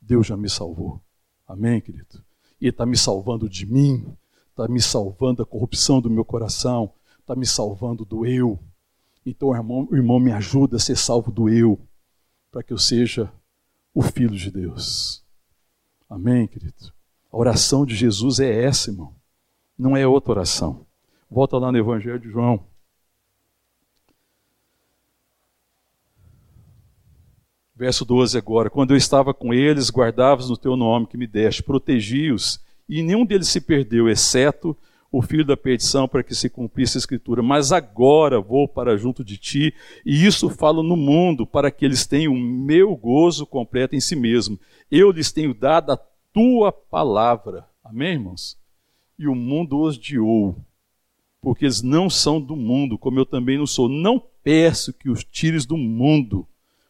Deus 0.00 0.26
já 0.26 0.34
me 0.34 0.48
salvou. 0.48 0.98
Amém, 1.46 1.78
querido? 1.78 2.24
E 2.58 2.68
está 2.68 2.86
me 2.86 2.96
salvando 2.96 3.50
de 3.50 3.66
mim, 3.66 4.16
está 4.48 4.66
me 4.66 4.80
salvando 4.80 5.42
da 5.42 5.44
corrupção 5.44 6.00
do 6.00 6.08
meu 6.08 6.24
coração, 6.24 6.90
está 7.20 7.36
me 7.36 7.44
salvando 7.46 8.06
do 8.06 8.24
eu. 8.24 8.58
Então, 9.26 9.54
irmão, 9.54 9.86
o 9.90 9.94
irmão 9.94 10.18
me 10.18 10.32
ajuda 10.32 10.76
a 10.76 10.80
ser 10.80 10.96
salvo 10.96 11.30
do 11.30 11.50
eu, 11.50 11.78
para 12.50 12.62
que 12.62 12.72
eu 12.72 12.78
seja 12.78 13.30
o 13.92 14.00
filho 14.00 14.36
de 14.36 14.50
Deus. 14.50 15.22
Amém, 16.08 16.48
querido? 16.48 16.94
A 17.30 17.36
oração 17.36 17.84
de 17.84 17.94
Jesus 17.94 18.40
é 18.40 18.64
essa, 18.64 18.90
irmão. 18.90 19.14
Não 19.78 19.94
é 19.94 20.06
outra 20.06 20.32
oração. 20.32 20.86
Volta 21.30 21.58
lá 21.58 21.70
no 21.70 21.76
Evangelho 21.76 22.18
de 22.18 22.30
João. 22.30 22.64
Verso 27.78 28.04
12 28.04 28.36
agora. 28.36 28.68
Quando 28.68 28.90
eu 28.90 28.96
estava 28.96 29.32
com 29.32 29.54
eles, 29.54 29.88
guardava-os 29.88 30.50
no 30.50 30.56
teu 30.56 30.76
nome 30.76 31.06
que 31.06 31.16
me 31.16 31.28
deste, 31.28 31.62
protegi-os, 31.62 32.60
e 32.88 33.04
nenhum 33.04 33.24
deles 33.24 33.46
se 33.46 33.60
perdeu, 33.60 34.08
exceto 34.08 34.76
o 35.12 35.22
filho 35.22 35.44
da 35.44 35.56
perdição, 35.56 36.08
para 36.08 36.24
que 36.24 36.34
se 36.34 36.50
cumprisse 36.50 36.96
a 36.96 36.98
escritura. 36.98 37.40
Mas 37.40 37.70
agora 37.70 38.40
vou 38.40 38.66
para 38.66 38.98
junto 38.98 39.22
de 39.22 39.38
ti, 39.38 39.72
e 40.04 40.26
isso 40.26 40.50
falo 40.50 40.82
no 40.82 40.96
mundo, 40.96 41.46
para 41.46 41.70
que 41.70 41.84
eles 41.84 42.04
tenham 42.04 42.32
o 42.32 42.36
meu 42.36 42.96
gozo 42.96 43.46
completo 43.46 43.94
em 43.94 44.00
si 44.00 44.16
mesmo. 44.16 44.58
Eu 44.90 45.12
lhes 45.12 45.30
tenho 45.30 45.54
dado 45.54 45.92
a 45.92 46.00
tua 46.32 46.72
palavra. 46.72 47.64
Amém, 47.84 48.14
irmãos? 48.14 48.58
E 49.16 49.28
o 49.28 49.36
mundo 49.36 49.80
os 49.80 49.96
odiou, 49.96 50.56
porque 51.40 51.64
eles 51.64 51.80
não 51.80 52.10
são 52.10 52.40
do 52.40 52.56
mundo, 52.56 52.98
como 52.98 53.20
eu 53.20 53.24
também 53.24 53.56
não 53.56 53.68
sou. 53.68 53.88
Não 53.88 54.20
peço 54.42 54.92
que 54.92 55.08
os 55.08 55.22
tires 55.22 55.64
do 55.64 55.76
mundo, 55.76 56.44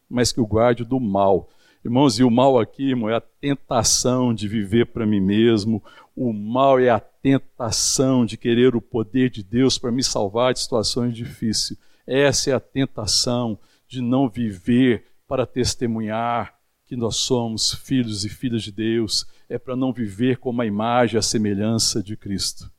mas 0.09 0.31
que 0.31 0.41
o 0.41 0.47
guarde 0.47 0.83
do 0.83 0.99
mal. 0.99 1.49
Irmãos, 1.83 2.19
e 2.19 2.23
o 2.23 2.31
mal 2.31 2.59
aqui, 2.59 2.89
irmão, 2.89 3.09
é 3.09 3.15
a 3.15 3.21
tentação 3.21 4.33
de 4.33 4.47
viver 4.47 4.87
para 4.87 5.05
mim 5.05 5.21
mesmo, 5.21 5.81
o 6.15 6.33
mal 6.33 6.79
é 6.79 6.89
a 6.89 6.99
tentação 6.99 8.25
de 8.25 8.35
querer 8.35 8.75
o 8.75 8.81
poder 8.81 9.29
de 9.29 9.41
Deus 9.41 9.77
para 9.77 9.91
me 9.91 10.03
salvar 10.03 10.53
de 10.53 10.59
situações 10.59 11.15
difíceis. 11.15 11.79
Essa 12.05 12.49
é 12.49 12.53
a 12.53 12.59
tentação 12.59 13.57
de 13.87 14.01
não 14.01 14.27
viver 14.27 15.05
para 15.27 15.45
testemunhar 15.45 16.59
que 16.85 16.95
nós 16.95 17.17
somos 17.17 17.73
filhos 17.73 18.25
e 18.25 18.29
filhas 18.29 18.63
de 18.63 18.71
Deus, 18.71 19.27
é 19.47 19.59
para 19.59 19.75
não 19.75 19.93
viver 19.93 20.37
como 20.37 20.61
a 20.61 20.65
imagem, 20.65 21.19
a 21.19 21.21
semelhança 21.21 22.01
de 22.01 22.17
Cristo. 22.17 22.69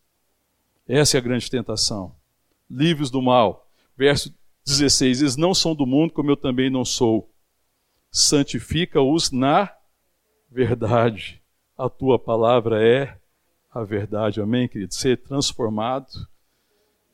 Essa 0.87 1.17
é 1.17 1.19
a 1.19 1.23
grande 1.23 1.49
tentação. 1.49 2.13
Livres 2.69 3.09
do 3.09 3.23
mal. 3.23 3.71
Verso 3.97 4.35
16: 4.71 5.21
Eles 5.21 5.37
não 5.37 5.55
são 5.55 5.75
do 5.75 5.87
mundo, 5.87 6.13
como 6.13 6.31
eu 6.31 6.37
também 6.37 6.71
não 6.71 6.85
sou. 6.85 7.31
santifica-os 8.11 9.31
na 9.31 9.73
verdade. 10.51 11.41
A 11.77 11.89
tua 11.89 12.19
palavra 12.19 12.83
é 12.85 13.17
a 13.71 13.85
verdade. 13.85 14.41
Amém, 14.41 14.69
querido? 14.69 14.93
Ser 14.93 15.17
transformado 15.19 16.09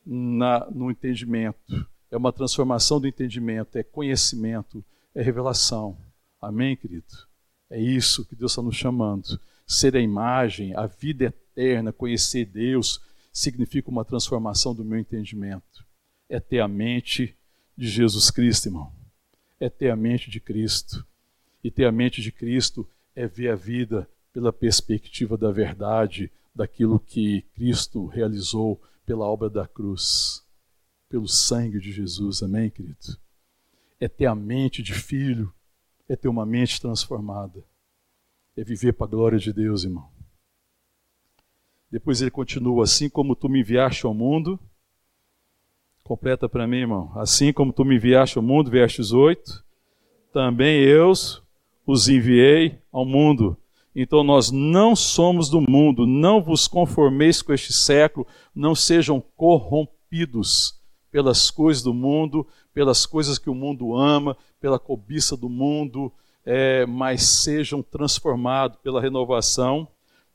na, 0.05 0.69
no 0.71 0.91
entendimento. 0.91 1.87
É 2.11 2.17
uma 2.17 2.33
transformação 2.33 3.01
do 3.01 3.07
entendimento, 3.07 3.77
é 3.77 3.83
conhecimento, 3.83 4.85
é 5.15 5.23
revelação. 5.23 5.99
Amém, 6.41 6.77
querido? 6.77 7.07
É 7.69 7.81
isso 7.81 8.25
que 8.25 8.37
Deus 8.37 8.53
está 8.53 8.63
nos 8.63 8.77
chamando. 8.77 9.41
Ser 9.67 9.97
a 9.97 10.01
imagem, 10.01 10.75
a 10.75 10.87
vida 10.87 11.27
eterna, 11.27 11.93
conhecer 11.93 12.45
Deus, 12.45 13.01
significa 13.33 13.91
uma 13.91 14.05
transformação 14.05 14.75
do 14.75 14.85
meu 14.85 14.99
entendimento. 14.99 15.85
É 16.29 16.39
ter 16.39 16.61
a 16.61 16.69
mente 16.69 17.37
de 17.77 17.89
Jesus 17.89 18.31
Cristo, 18.31 18.67
irmão. 18.69 18.93
É 19.61 19.69
ter 19.69 19.91
a 19.91 19.97
mente 19.97 20.31
de 20.31 20.41
Cristo. 20.41 21.07
E 21.63 21.71
ter 21.71 21.85
a 21.85 21.93
mente 21.93 22.23
de 22.23 22.33
Cristo 22.33 22.89
é 23.15 23.27
ver 23.27 23.51
a 23.51 23.57
vida 23.57 24.09
pela 24.33 24.53
perspectiva 24.53 25.37
da 25.37 25.51
verdade, 25.51 26.31
daquilo 26.55 27.01
que 27.01 27.43
Cristo 27.55 28.07
realizou 28.07 28.81
pela 29.05 29.25
obra 29.25 29.49
da 29.49 29.67
cruz, 29.67 30.45
pelo 31.09 31.29
sangue 31.29 31.79
de 31.79 31.93
Jesus. 31.93 32.43
Amém, 32.43 32.71
querido? 32.71 33.19
É 34.01 34.09
ter 34.09 34.27
a 34.27 34.35
mente 34.35 34.83
de 34.83 34.93
filho, 34.93 35.53
é 36.09 36.17
ter 36.17 36.29
uma 36.29 36.45
mente 36.45 36.81
transformada, 36.81 37.65
é 38.57 38.63
viver 38.63 38.93
para 38.93 39.07
a 39.07 39.11
glória 39.11 39.39
de 39.39 39.53
Deus, 39.53 39.85
irmão. 39.85 40.11
Depois 41.91 42.21
ele 42.21 42.31
continua: 42.31 42.85
Assim 42.85 43.09
como 43.09 43.37
tu 43.37 43.49
me 43.49 43.61
enviaste 43.61 44.05
ao 44.05 44.15
mundo, 44.15 44.61
completa 46.07 46.49
para 46.49 46.67
mim, 46.67 46.79
irmão. 46.79 47.11
Assim 47.17 47.53
como 47.53 47.73
tu 47.73 47.85
me 47.85 47.97
enviaste 47.97 48.39
ao 48.39 48.45
mundo, 48.45 48.71
versos 48.71 49.13
8, 49.13 49.65
também 50.33 50.81
eu 50.81 51.13
os 51.87 52.09
enviei 52.09 52.79
ao 52.93 53.05
mundo. 53.05 53.57
Então 53.95 54.23
nós 54.23 54.51
não 54.51 54.95
somos 54.95 55.49
do 55.49 55.61
mundo, 55.61 56.07
não 56.07 56.43
vos 56.43 56.69
conformeis 56.69 57.41
com 57.41 57.53
este 57.53 57.73
século, 57.73 58.27
não 58.55 58.75
sejam 58.75 59.23
corrompidos 59.37 60.79
pelas 61.11 61.51
coisas 61.51 61.83
do 61.83 61.95
mundo, 61.95 62.47
pelas 62.75 63.07
coisas 63.07 63.39
que 63.39 63.49
o 63.49 63.55
mundo 63.55 63.97
ama, 63.97 64.37
pela 64.61 64.79
cobiça 64.79 65.37
do 65.37 65.49
mundo, 65.49 66.13
é, 66.45 66.85
mas 66.85 67.23
sejam 67.23 67.83
transformados 67.83 68.79
pela 68.83 69.01
renovação 69.01 69.89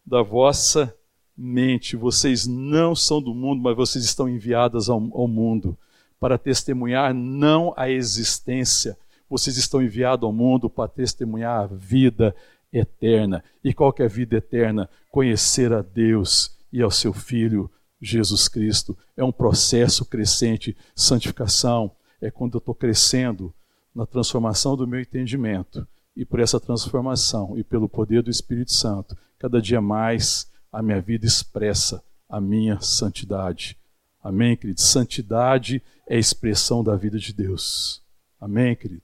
da 0.05 0.23
vossa 0.23 0.93
mente. 1.41 1.95
Vocês 1.95 2.45
não 2.45 2.95
são 2.95 3.21
do 3.21 3.33
mundo, 3.33 3.61
mas 3.61 3.75
vocês 3.75 4.05
estão 4.05 4.29
enviadas 4.29 4.89
ao, 4.89 4.97
ao 5.13 5.27
mundo 5.27 5.77
para 6.19 6.37
testemunhar 6.37 7.15
não 7.15 7.73
a 7.75 7.89
existência, 7.89 8.95
vocês 9.27 9.57
estão 9.57 9.81
enviados 9.81 10.23
ao 10.23 10.31
mundo 10.31 10.69
para 10.69 10.87
testemunhar 10.87 11.63
a 11.63 11.65
vida 11.67 12.35
eterna. 12.71 13.43
E 13.63 13.73
qual 13.73 13.91
que 13.91 14.03
é 14.03 14.05
a 14.05 14.09
vida 14.09 14.35
eterna? 14.35 14.87
Conhecer 15.09 15.73
a 15.73 15.81
Deus 15.81 16.55
e 16.71 16.81
ao 16.81 16.91
seu 16.91 17.11
Filho 17.11 17.71
Jesus 17.99 18.47
Cristo. 18.47 18.95
É 19.17 19.23
um 19.23 19.31
processo 19.31 20.05
crescente. 20.05 20.77
Santificação 20.95 21.91
é 22.21 22.29
quando 22.29 22.55
eu 22.55 22.59
estou 22.59 22.75
crescendo 22.75 23.53
na 23.95 24.05
transformação 24.05 24.75
do 24.75 24.87
meu 24.87 24.99
entendimento. 24.99 25.87
E 26.15 26.23
por 26.23 26.39
essa 26.39 26.59
transformação 26.59 27.57
e 27.57 27.63
pelo 27.63 27.89
poder 27.89 28.21
do 28.21 28.29
Espírito 28.29 28.73
Santo, 28.73 29.17
cada 29.39 29.61
dia 29.61 29.81
mais 29.81 30.50
a 30.71 30.81
minha 30.81 31.01
vida 31.01 31.25
expressa 31.25 32.03
a 32.29 32.39
minha 32.39 32.79
santidade. 32.79 33.77
Amém, 34.23 34.55
querido? 34.55 34.79
Santidade 34.79 35.81
é 36.07 36.15
a 36.15 36.19
expressão 36.19 36.83
da 36.83 36.95
vida 36.95 37.19
de 37.19 37.33
Deus. 37.33 38.01
Amém, 38.39 38.75
querido? 38.75 39.03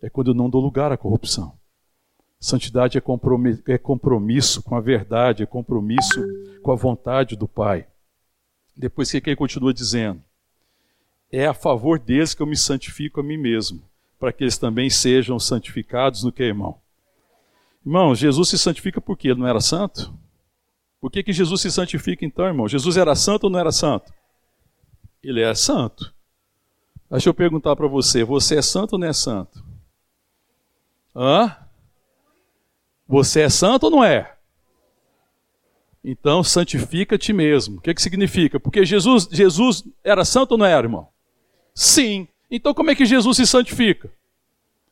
É 0.00 0.08
quando 0.08 0.28
eu 0.28 0.34
não 0.34 0.48
dou 0.48 0.62
lugar 0.62 0.90
à 0.90 0.96
corrupção. 0.96 1.52
Santidade 2.40 2.96
é 2.96 3.00
compromisso, 3.00 3.62
é 3.66 3.76
compromisso 3.76 4.62
com 4.62 4.76
a 4.76 4.80
verdade, 4.80 5.42
é 5.42 5.46
compromisso 5.46 6.24
com 6.62 6.72
a 6.72 6.76
vontade 6.76 7.36
do 7.36 7.48
Pai. 7.48 7.86
Depois, 8.76 9.10
que 9.10 9.18
ele 9.18 9.36
continua 9.36 9.74
dizendo? 9.74 10.22
É 11.30 11.46
a 11.46 11.54
favor 11.54 11.98
deles 11.98 12.34
que 12.34 12.42
eu 12.42 12.46
me 12.46 12.56
santifico 12.56 13.20
a 13.20 13.22
mim 13.22 13.36
mesmo, 13.36 13.82
para 14.18 14.32
que 14.32 14.44
eles 14.44 14.58
também 14.58 14.88
sejam 14.88 15.38
santificados 15.38 16.22
no 16.22 16.30
que, 16.30 16.42
irmão? 16.42 16.78
Irmão, 17.84 18.14
Jesus 18.14 18.50
se 18.50 18.58
santifica 18.58 19.00
porque 19.00 19.28
ele 19.28 19.40
não 19.40 19.48
era 19.48 19.60
santo? 19.60 20.12
Por 21.00 21.10
que, 21.10 21.22
que 21.22 21.32
Jesus 21.32 21.60
se 21.60 21.70
santifica 21.70 22.24
então, 22.24 22.46
irmão? 22.46 22.68
Jesus 22.68 22.96
era 22.96 23.14
santo 23.14 23.44
ou 23.44 23.50
não 23.50 23.58
era 23.58 23.70
santo? 23.70 24.12
Ele 25.22 25.42
é 25.42 25.54
santo. 25.54 26.14
Deixa 27.10 27.28
eu 27.28 27.34
perguntar 27.34 27.76
para 27.76 27.86
você: 27.86 28.24
você 28.24 28.56
é 28.56 28.62
santo 28.62 28.94
ou 28.94 28.98
não 28.98 29.06
é 29.06 29.12
santo? 29.12 29.64
Hã? 31.14 31.56
Você 33.08 33.42
é 33.42 33.48
santo 33.48 33.84
ou 33.84 33.90
não 33.90 34.04
é? 34.04 34.34
Então 36.04 36.42
santifica-te 36.42 37.32
mesmo. 37.32 37.78
O 37.78 37.80
que, 37.80 37.94
que 37.94 38.02
significa? 38.02 38.60
Porque 38.60 38.84
Jesus, 38.84 39.28
Jesus 39.30 39.84
era 40.04 40.24
santo 40.24 40.52
ou 40.52 40.58
não 40.58 40.66
era, 40.66 40.86
irmão? 40.86 41.08
Sim. 41.74 42.28
Então 42.50 42.72
como 42.72 42.90
é 42.90 42.94
que 42.94 43.04
Jesus 43.04 43.36
se 43.36 43.46
santifica? 43.46 44.12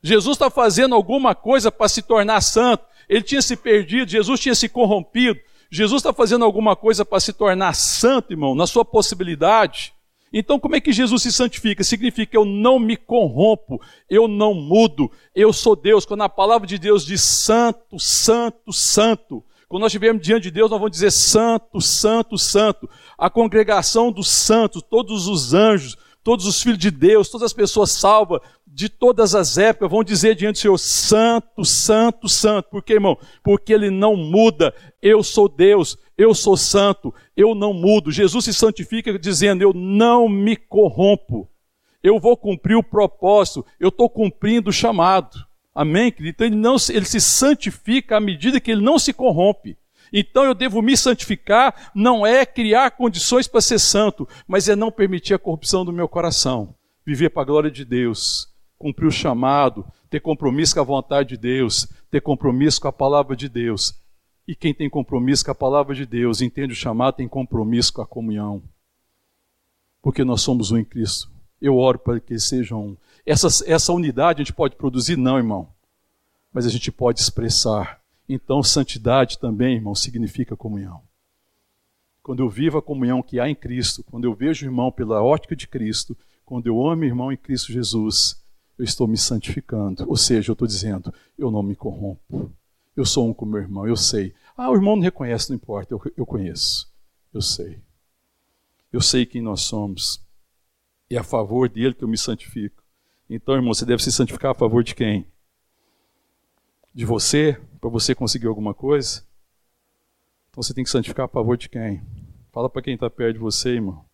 Jesus 0.02 0.34
está 0.36 0.50
fazendo 0.50 0.94
alguma 0.94 1.34
coisa 1.34 1.70
para 1.72 1.88
se 1.88 2.02
tornar 2.02 2.40
santo. 2.40 2.84
Ele 3.08 3.22
tinha 3.22 3.40
se 3.40 3.56
perdido, 3.56 4.10
Jesus 4.10 4.40
tinha 4.40 4.54
se 4.54 4.68
corrompido. 4.68 5.38
Jesus 5.74 6.02
está 6.02 6.12
fazendo 6.12 6.44
alguma 6.44 6.76
coisa 6.76 7.04
para 7.04 7.18
se 7.18 7.32
tornar 7.32 7.74
santo, 7.74 8.32
irmão, 8.32 8.54
na 8.54 8.64
sua 8.64 8.84
possibilidade. 8.84 9.92
Então, 10.32 10.60
como 10.60 10.76
é 10.76 10.80
que 10.80 10.92
Jesus 10.92 11.22
se 11.22 11.32
santifica? 11.32 11.82
Significa 11.82 12.30
que 12.30 12.36
eu 12.36 12.44
não 12.44 12.78
me 12.78 12.96
corrompo, 12.96 13.80
eu 14.08 14.28
não 14.28 14.54
mudo, 14.54 15.10
eu 15.34 15.52
sou 15.52 15.74
Deus. 15.74 16.06
Quando 16.06 16.22
a 16.22 16.28
palavra 16.28 16.64
de 16.64 16.78
Deus 16.78 17.04
diz 17.04 17.22
santo, 17.22 17.98
santo, 17.98 18.72
santo, 18.72 19.42
quando 19.68 19.82
nós 19.82 19.90
estivermos 19.90 20.22
diante 20.22 20.44
de 20.44 20.52
Deus, 20.52 20.70
nós 20.70 20.78
vamos 20.78 20.92
dizer 20.92 21.10
santo, 21.10 21.80
santo, 21.80 22.38
santo. 22.38 22.88
A 23.18 23.28
congregação 23.28 24.12
dos 24.12 24.28
santos, 24.28 24.80
todos 24.80 25.26
os 25.26 25.54
anjos, 25.54 25.96
todos 26.22 26.46
os 26.46 26.62
filhos 26.62 26.78
de 26.78 26.92
Deus, 26.92 27.28
todas 27.28 27.46
as 27.46 27.52
pessoas 27.52 27.90
salvas 27.90 28.40
de 28.74 28.88
todas 28.88 29.36
as 29.36 29.56
épocas 29.56 29.88
vão 29.88 30.02
dizer 30.02 30.34
diante 30.34 30.56
do 30.56 30.58
Senhor: 30.58 30.78
Santo, 30.78 31.64
Santo, 31.64 32.28
Santo. 32.28 32.68
Por 32.70 32.82
quê, 32.82 32.94
irmão? 32.94 33.16
Porque 33.42 33.72
ele 33.72 33.88
não 33.88 34.16
muda. 34.16 34.74
Eu 35.00 35.22
sou 35.22 35.48
Deus, 35.48 35.96
eu 36.18 36.34
sou 36.34 36.56
santo, 36.56 37.14
eu 37.36 37.54
não 37.54 37.72
mudo. 37.72 38.10
Jesus 38.10 38.44
se 38.44 38.52
santifica 38.52 39.16
dizendo: 39.16 39.62
Eu 39.62 39.72
não 39.72 40.28
me 40.28 40.56
corrompo. 40.56 41.48
Eu 42.02 42.18
vou 42.18 42.36
cumprir 42.36 42.76
o 42.76 42.82
propósito, 42.82 43.64
eu 43.78 43.88
estou 43.88 44.10
cumprindo 44.10 44.70
o 44.70 44.72
chamado. 44.72 45.38
Amém? 45.74 46.12
Então 46.20 46.46
ele, 46.46 46.56
não, 46.56 46.76
ele 46.90 47.06
se 47.06 47.20
santifica 47.20 48.16
à 48.16 48.20
medida 48.20 48.60
que 48.60 48.70
ele 48.70 48.82
não 48.82 48.98
se 48.98 49.12
corrompe. 49.12 49.78
Então 50.12 50.44
eu 50.44 50.54
devo 50.54 50.82
me 50.82 50.96
santificar, 50.96 51.90
não 51.94 52.26
é 52.26 52.44
criar 52.44 52.90
condições 52.90 53.48
para 53.48 53.60
ser 53.60 53.78
santo, 53.78 54.28
mas 54.46 54.68
é 54.68 54.76
não 54.76 54.92
permitir 54.92 55.34
a 55.34 55.38
corrupção 55.38 55.84
do 55.84 55.92
meu 55.92 56.06
coração. 56.08 56.74
Viver 57.06 57.30
para 57.30 57.42
a 57.42 57.46
glória 57.46 57.70
de 57.70 57.84
Deus, 57.84 58.53
cumprir 58.84 59.06
o 59.06 59.10
chamado, 59.10 59.82
ter 60.10 60.20
compromisso 60.20 60.74
com 60.74 60.80
a 60.82 60.84
vontade 60.84 61.30
de 61.30 61.36
Deus, 61.38 61.88
ter 62.10 62.20
compromisso 62.20 62.78
com 62.78 62.86
a 62.86 62.92
palavra 62.92 63.34
de 63.34 63.48
Deus. 63.48 63.98
E 64.46 64.54
quem 64.54 64.74
tem 64.74 64.90
compromisso 64.90 65.42
com 65.42 65.50
a 65.50 65.54
palavra 65.54 65.94
de 65.94 66.04
Deus, 66.04 66.42
entende 66.42 66.74
o 66.74 66.76
chamado, 66.76 67.16
tem 67.16 67.26
compromisso 67.26 67.94
com 67.94 68.02
a 68.02 68.06
comunhão. 68.06 68.62
Porque 70.02 70.22
nós 70.22 70.42
somos 70.42 70.70
um 70.70 70.76
em 70.76 70.84
Cristo. 70.84 71.30
Eu 71.62 71.78
oro 71.78 71.98
para 71.98 72.20
que 72.20 72.38
sejam 72.38 72.88
um. 72.88 72.96
Essa, 73.24 73.48
essa 73.66 73.90
unidade 73.90 74.42
a 74.42 74.44
gente 74.44 74.52
pode 74.52 74.76
produzir? 74.76 75.16
Não, 75.16 75.38
irmão. 75.38 75.66
Mas 76.52 76.66
a 76.66 76.68
gente 76.68 76.92
pode 76.92 77.20
expressar 77.20 78.02
então, 78.28 78.62
santidade 78.62 79.38
também, 79.38 79.76
irmão, 79.76 79.94
significa 79.94 80.54
comunhão. 80.54 81.00
Quando 82.22 82.42
eu 82.42 82.50
vivo 82.50 82.76
a 82.76 82.82
comunhão 82.82 83.22
que 83.22 83.40
há 83.40 83.48
em 83.48 83.54
Cristo, 83.54 84.04
quando 84.04 84.24
eu 84.24 84.34
vejo 84.34 84.66
o 84.66 84.68
irmão 84.68 84.92
pela 84.92 85.22
ótica 85.22 85.56
de 85.56 85.66
Cristo, 85.66 86.14
quando 86.44 86.66
eu 86.66 86.86
amo 86.86 87.00
o 87.00 87.06
irmão 87.06 87.32
em 87.32 87.36
Cristo 87.36 87.72
Jesus, 87.72 88.43
eu 88.78 88.84
estou 88.84 89.06
me 89.06 89.16
santificando. 89.16 90.08
Ou 90.08 90.16
seja, 90.16 90.50
eu 90.50 90.54
estou 90.54 90.66
dizendo, 90.66 91.12
eu 91.38 91.50
não 91.50 91.62
me 91.62 91.76
corrompo. 91.76 92.52
Eu 92.96 93.04
sou 93.04 93.28
um 93.28 93.34
com 93.34 93.44
meu 93.44 93.60
irmão, 93.60 93.86
eu 93.86 93.96
sei. 93.96 94.34
Ah, 94.56 94.70
o 94.70 94.74
irmão 94.74 94.96
não 94.96 95.02
reconhece, 95.02 95.50
não 95.50 95.56
importa, 95.56 95.92
eu, 95.92 96.00
eu 96.16 96.26
conheço. 96.26 96.92
Eu 97.32 97.40
sei. 97.40 97.80
Eu 98.92 99.00
sei 99.00 99.26
quem 99.26 99.42
nós 99.42 99.62
somos. 99.62 100.24
E 101.10 101.16
é 101.16 101.18
a 101.18 101.24
favor 101.24 101.68
dele 101.68 101.94
que 101.94 102.04
eu 102.04 102.08
me 102.08 102.16
santifico. 102.16 102.82
Então, 103.28 103.54
irmão, 103.54 103.74
você 103.74 103.84
deve 103.84 104.02
se 104.02 104.12
santificar 104.12 104.52
a 104.52 104.54
favor 104.54 104.84
de 104.84 104.94
quem? 104.94 105.26
De 106.94 107.04
você, 107.04 107.60
para 107.80 107.90
você 107.90 108.14
conseguir 108.14 108.46
alguma 108.46 108.72
coisa? 108.72 109.24
Então 110.50 110.62
você 110.62 110.72
tem 110.72 110.84
que 110.84 110.90
santificar 110.90 111.26
a 111.26 111.28
favor 111.28 111.56
de 111.56 111.68
quem? 111.68 112.00
Fala 112.52 112.70
para 112.70 112.82
quem 112.82 112.94
está 112.94 113.10
perto 113.10 113.34
de 113.34 113.40
você, 113.40 113.70
irmão. 113.70 114.04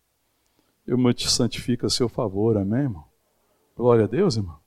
Eu 0.87 0.97
me 0.97 1.13
te 1.13 1.29
santifico 1.29 1.85
a 1.85 1.89
seu 1.89 2.09
favor, 2.09 2.57
amém, 2.57 2.81
irmão? 2.81 3.10
Glória 3.81 4.03
a 4.03 4.07
Deus, 4.07 4.37
irmão. 4.37 4.57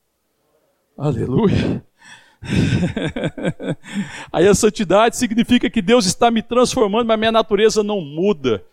Aleluia. 0.99 1.87
Aí 4.33 4.49
a 4.49 4.55
santidade 4.57 5.17
significa 5.17 5.71
que 5.71 5.81
Deus 5.81 6.05
está 6.05 6.33
me 6.33 6.43
transformando, 6.43 7.07
mas 7.07 7.17
minha 7.17 7.31
natureza 7.31 7.85
não 7.85 8.01
muda. 8.01 8.65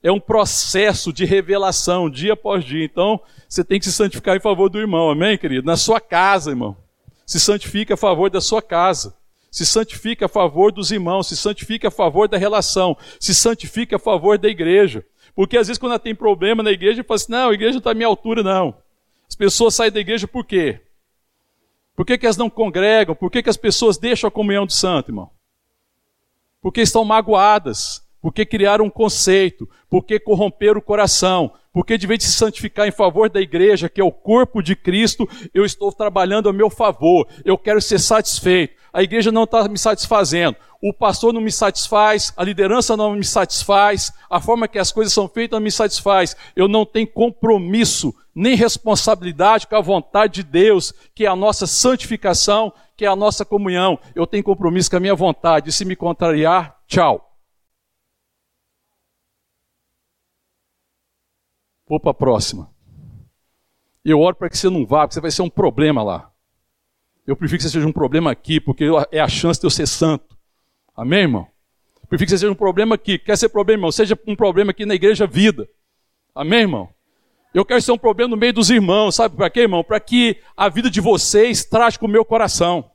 É 0.00 0.12
um 0.12 0.20
processo 0.20 1.12
de 1.12 1.24
revelação, 1.24 2.08
dia 2.08 2.34
após 2.34 2.64
dia. 2.64 2.84
Então, 2.84 3.20
você 3.48 3.64
tem 3.64 3.80
que 3.80 3.86
se 3.86 3.92
santificar 3.92 4.36
em 4.36 4.40
favor 4.40 4.68
do 4.68 4.78
irmão, 4.78 5.10
amém, 5.10 5.36
querido? 5.36 5.66
Na 5.66 5.76
sua 5.76 6.00
casa, 6.00 6.52
irmão. 6.52 6.76
se 7.26 7.40
santifique 7.40 7.92
a 7.92 7.96
favor 7.96 8.30
da 8.30 8.40
sua 8.40 8.62
casa, 8.62 9.16
se 9.50 9.66
santifique 9.66 10.24
a 10.24 10.28
favor 10.28 10.70
dos 10.70 10.92
irmãos, 10.92 11.26
se 11.26 11.36
santifique 11.36 11.88
a 11.88 11.90
favor 11.90 12.28
da 12.28 12.38
relação, 12.38 12.96
se 13.18 13.34
santifique 13.34 13.96
a 13.96 13.98
favor 13.98 14.38
da 14.38 14.48
igreja. 14.48 15.04
Porque 15.34 15.58
às 15.58 15.66
vezes 15.66 15.78
quando 15.80 15.98
tem 15.98 16.14
problema 16.14 16.62
na 16.62 16.70
igreja, 16.70 17.02
fala 17.02 17.16
assim, 17.16 17.32
não, 17.32 17.50
a 17.50 17.54
igreja 17.54 17.72
não 17.72 17.78
está 17.78 17.90
à 17.90 17.94
minha 17.94 18.06
altura, 18.06 18.44
não. 18.44 18.76
As 19.28 19.34
pessoas 19.34 19.74
saem 19.74 19.92
da 19.92 20.00
igreja 20.00 20.26
por 20.26 20.44
quê? 20.44 20.80
Por 21.94 22.06
que, 22.06 22.16
que 22.16 22.26
elas 22.26 22.36
não 22.36 22.48
congregam? 22.48 23.14
Por 23.14 23.30
que, 23.30 23.42
que 23.42 23.50
as 23.50 23.56
pessoas 23.56 23.98
deixam 23.98 24.28
a 24.28 24.30
comunhão 24.30 24.64
do 24.64 24.72
santo, 24.72 25.10
irmão? 25.10 25.30
Porque 26.60 26.80
estão 26.80 27.04
magoadas, 27.04 28.06
porque 28.20 28.46
criaram 28.46 28.84
um 28.84 28.90
conceito, 28.90 29.68
porque 29.90 30.18
corromperam 30.18 30.78
o 30.78 30.82
coração, 30.82 31.52
porque 31.72 31.98
de 31.98 32.06
vez 32.06 32.20
de 32.20 32.26
se 32.26 32.32
santificar 32.32 32.86
em 32.88 32.92
favor 32.92 33.28
da 33.28 33.40
igreja, 33.40 33.88
que 33.88 34.00
é 34.00 34.04
o 34.04 34.12
corpo 34.12 34.62
de 34.62 34.74
Cristo, 34.74 35.28
eu 35.52 35.64
estou 35.64 35.92
trabalhando 35.92 36.48
a 36.48 36.52
meu 36.52 36.70
favor, 36.70 37.28
eu 37.44 37.58
quero 37.58 37.80
ser 37.80 37.98
satisfeito. 37.98 38.77
A 38.92 39.02
igreja 39.02 39.30
não 39.30 39.44
está 39.44 39.68
me 39.68 39.78
satisfazendo, 39.78 40.56
o 40.80 40.92
pastor 40.92 41.32
não 41.32 41.40
me 41.40 41.50
satisfaz, 41.50 42.32
a 42.36 42.44
liderança 42.44 42.96
não 42.96 43.14
me 43.14 43.24
satisfaz, 43.24 44.12
a 44.30 44.40
forma 44.40 44.68
que 44.68 44.78
as 44.78 44.92
coisas 44.92 45.12
são 45.12 45.28
feitas 45.28 45.58
não 45.58 45.64
me 45.64 45.70
satisfaz. 45.70 46.36
Eu 46.54 46.68
não 46.68 46.86
tenho 46.86 47.06
compromisso, 47.06 48.14
nem 48.34 48.54
responsabilidade 48.54 49.66
com 49.66 49.76
a 49.76 49.80
vontade 49.80 50.34
de 50.34 50.42
Deus, 50.44 50.92
que 51.14 51.26
é 51.26 51.28
a 51.28 51.36
nossa 51.36 51.66
santificação, 51.66 52.72
que 52.96 53.04
é 53.04 53.08
a 53.08 53.16
nossa 53.16 53.44
comunhão. 53.44 53.98
Eu 54.14 54.26
tenho 54.26 54.44
compromisso 54.44 54.90
com 54.90 54.96
a 54.96 55.00
minha 55.00 55.14
vontade, 55.14 55.70
e 55.70 55.72
se 55.72 55.84
me 55.84 55.96
contrariar, 55.96 56.80
tchau. 56.86 57.36
Vou 61.88 61.98
para 61.98 62.12
a 62.12 62.14
próxima. 62.14 62.70
Eu 64.04 64.20
oro 64.20 64.36
para 64.36 64.48
que 64.48 64.56
você 64.56 64.70
não 64.70 64.86
vá, 64.86 65.00
porque 65.00 65.14
você 65.14 65.20
vai 65.20 65.30
ser 65.30 65.42
um 65.42 65.50
problema 65.50 66.02
lá. 66.02 66.30
Eu 67.28 67.36
prefiro 67.36 67.58
que 67.58 67.64
você 67.64 67.68
seja 67.68 67.86
um 67.86 67.92
problema 67.92 68.30
aqui, 68.30 68.58
porque 68.58 68.86
é 69.12 69.20
a 69.20 69.28
chance 69.28 69.60
de 69.60 69.66
eu 69.66 69.70
ser 69.70 69.86
santo. 69.86 70.34
Amém, 70.96 71.20
irmão? 71.20 71.46
Eu 72.00 72.08
prefiro 72.08 72.26
que 72.26 72.30
você 72.30 72.38
seja 72.38 72.50
um 72.50 72.54
problema 72.54 72.94
aqui. 72.94 73.18
Quer 73.18 73.36
ser 73.36 73.50
problema, 73.50 73.80
irmão? 73.80 73.92
Seja 73.92 74.18
um 74.26 74.34
problema 74.34 74.70
aqui 74.70 74.86
na 74.86 74.94
igreja 74.94 75.26
vida. 75.26 75.68
Amém, 76.34 76.60
irmão? 76.60 76.88
Eu 77.52 77.66
quero 77.66 77.82
ser 77.82 77.92
um 77.92 77.98
problema 77.98 78.30
no 78.30 78.36
meio 78.38 78.54
dos 78.54 78.70
irmãos. 78.70 79.14
Sabe 79.14 79.36
para 79.36 79.50
quê, 79.50 79.60
irmão? 79.60 79.84
Para 79.84 80.00
que 80.00 80.38
a 80.56 80.70
vida 80.70 80.88
de 80.88 81.02
vocês 81.02 81.68
com 82.00 82.06
o 82.06 82.08
meu 82.08 82.24
coração. 82.24 82.90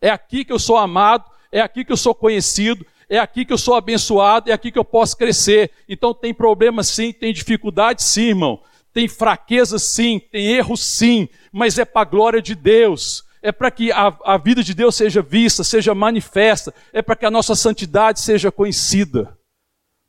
É 0.00 0.08
aqui 0.08 0.46
que 0.46 0.52
eu 0.52 0.58
sou 0.58 0.78
amado, 0.78 1.26
é 1.52 1.60
aqui 1.60 1.84
que 1.84 1.92
eu 1.92 1.96
sou 1.98 2.14
conhecido, 2.14 2.86
é 3.06 3.18
aqui 3.18 3.44
que 3.44 3.52
eu 3.52 3.58
sou 3.58 3.74
abençoado, 3.74 4.50
é 4.50 4.54
aqui 4.54 4.72
que 4.72 4.78
eu 4.78 4.84
posso 4.84 5.14
crescer. 5.14 5.70
Então 5.86 6.14
tem 6.14 6.32
problema 6.32 6.82
sim, 6.82 7.12
tem 7.12 7.34
dificuldade 7.34 8.02
sim, 8.02 8.28
irmão. 8.28 8.62
Tem 8.94 9.06
fraqueza 9.08 9.78
sim, 9.78 10.18
tem 10.32 10.46
erro 10.46 10.74
sim, 10.74 11.28
mas 11.52 11.78
é 11.78 11.84
para 11.84 12.00
a 12.00 12.06
glória 12.06 12.40
de 12.40 12.54
Deus. 12.54 13.23
É 13.44 13.52
para 13.52 13.70
que 13.70 13.92
a, 13.92 14.16
a 14.24 14.38
vida 14.38 14.64
de 14.64 14.72
Deus 14.72 14.94
seja 14.94 15.20
vista, 15.20 15.62
seja 15.62 15.94
manifesta, 15.94 16.72
é 16.94 17.02
para 17.02 17.14
que 17.14 17.26
a 17.26 17.30
nossa 17.30 17.54
santidade 17.54 18.18
seja 18.18 18.50
conhecida, 18.50 19.38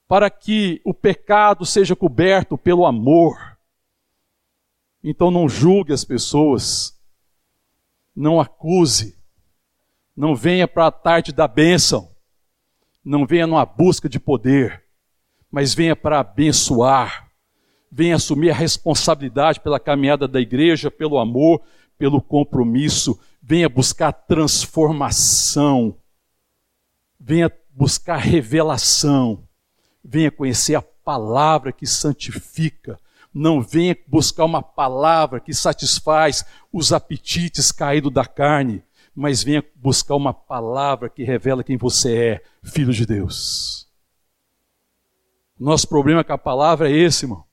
para 0.07 0.29
que 0.29 0.79
o 0.85 0.93
pecado 0.93 1.65
seja 1.65 1.97
coberto 1.97 2.57
pelo 2.57 2.85
amor. 2.85 3.35
Então 5.03 5.29
não 5.29 5.49
julgue 5.49 5.91
as 5.91 6.05
pessoas, 6.05 6.97
não 8.15 8.39
acuse, 8.39 9.19
não 10.15 10.33
venha 10.33 10.65
para 10.65 10.87
a 10.87 10.91
tarde 10.91 11.33
da 11.33 11.45
bênção. 11.45 12.15
Não 13.03 13.25
venha 13.25 13.45
numa 13.45 13.65
busca 13.65 14.07
de 14.07 14.17
poder, 14.17 14.83
mas 15.51 15.73
venha 15.73 15.95
para 15.95 16.21
abençoar, 16.21 17.29
venha 17.91 18.15
assumir 18.15 18.49
a 18.49 18.55
responsabilidade 18.55 19.59
pela 19.59 19.79
caminhada 19.79 20.25
da 20.25 20.39
igreja, 20.39 20.89
pelo 20.89 21.19
amor, 21.19 21.61
pelo 21.97 22.21
compromisso, 22.21 23.19
venha 23.41 23.69
buscar 23.69 24.11
transformação, 24.11 25.97
venha 27.19 27.51
buscar 27.71 28.17
revelação, 28.17 29.47
venha 30.03 30.31
conhecer 30.31 30.75
a 30.75 30.81
palavra 30.81 31.71
que 31.71 31.85
santifica, 31.85 32.99
não 33.33 33.61
venha 33.61 33.97
buscar 34.07 34.45
uma 34.45 34.61
palavra 34.61 35.39
que 35.39 35.53
satisfaz 35.53 36.45
os 36.71 36.93
apetites 36.93 37.71
caídos 37.71 38.13
da 38.13 38.25
carne, 38.25 38.83
mas 39.13 39.43
venha 39.43 39.63
buscar 39.75 40.15
uma 40.15 40.33
palavra 40.33 41.09
que 41.09 41.23
revela 41.23 41.63
quem 41.63 41.77
você 41.77 42.17
é, 42.17 42.43
filho 42.63 42.93
de 42.93 43.05
Deus. 43.05 43.87
Nosso 45.57 45.87
problema 45.87 46.23
com 46.23 46.33
a 46.33 46.37
palavra 46.37 46.89
é 46.89 46.93
esse, 46.93 47.25
irmão. 47.25 47.45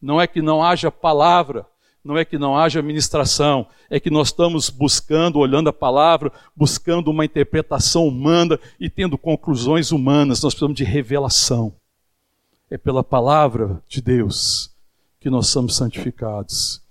Não 0.00 0.20
é 0.20 0.26
que 0.26 0.42
não 0.42 0.62
haja 0.62 0.90
palavra, 0.90 1.66
não 2.04 2.16
é 2.16 2.24
que 2.24 2.38
não 2.38 2.56
haja 2.56 2.82
ministração, 2.82 3.66
é 3.88 4.00
que 4.00 4.10
nós 4.10 4.28
estamos 4.28 4.70
buscando, 4.70 5.38
olhando 5.38 5.68
a 5.68 5.72
palavra, 5.72 6.32
buscando 6.56 7.10
uma 7.10 7.24
interpretação 7.24 8.06
humana 8.06 8.58
e 8.78 8.88
tendo 8.88 9.18
conclusões 9.18 9.92
humanas. 9.92 10.42
Nós 10.42 10.54
precisamos 10.54 10.76
de 10.76 10.84
revelação. 10.84 11.74
É 12.70 12.78
pela 12.78 13.04
palavra 13.04 13.82
de 13.88 14.00
Deus 14.00 14.70
que 15.18 15.28
nós 15.28 15.48
somos 15.48 15.76
santificados. 15.76 16.82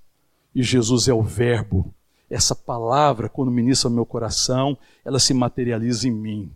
E 0.54 0.62
Jesus 0.62 1.08
é 1.08 1.14
o 1.14 1.24
Verbo 1.24 1.94
essa 2.30 2.56
palavra, 2.56 3.28
quando 3.28 3.52
ministra 3.52 3.90
ao 3.90 3.94
meu 3.94 4.06
coração, 4.06 4.78
ela 5.04 5.20
se 5.20 5.34
materializa 5.34 6.08
em 6.08 6.12
mim, 6.12 6.56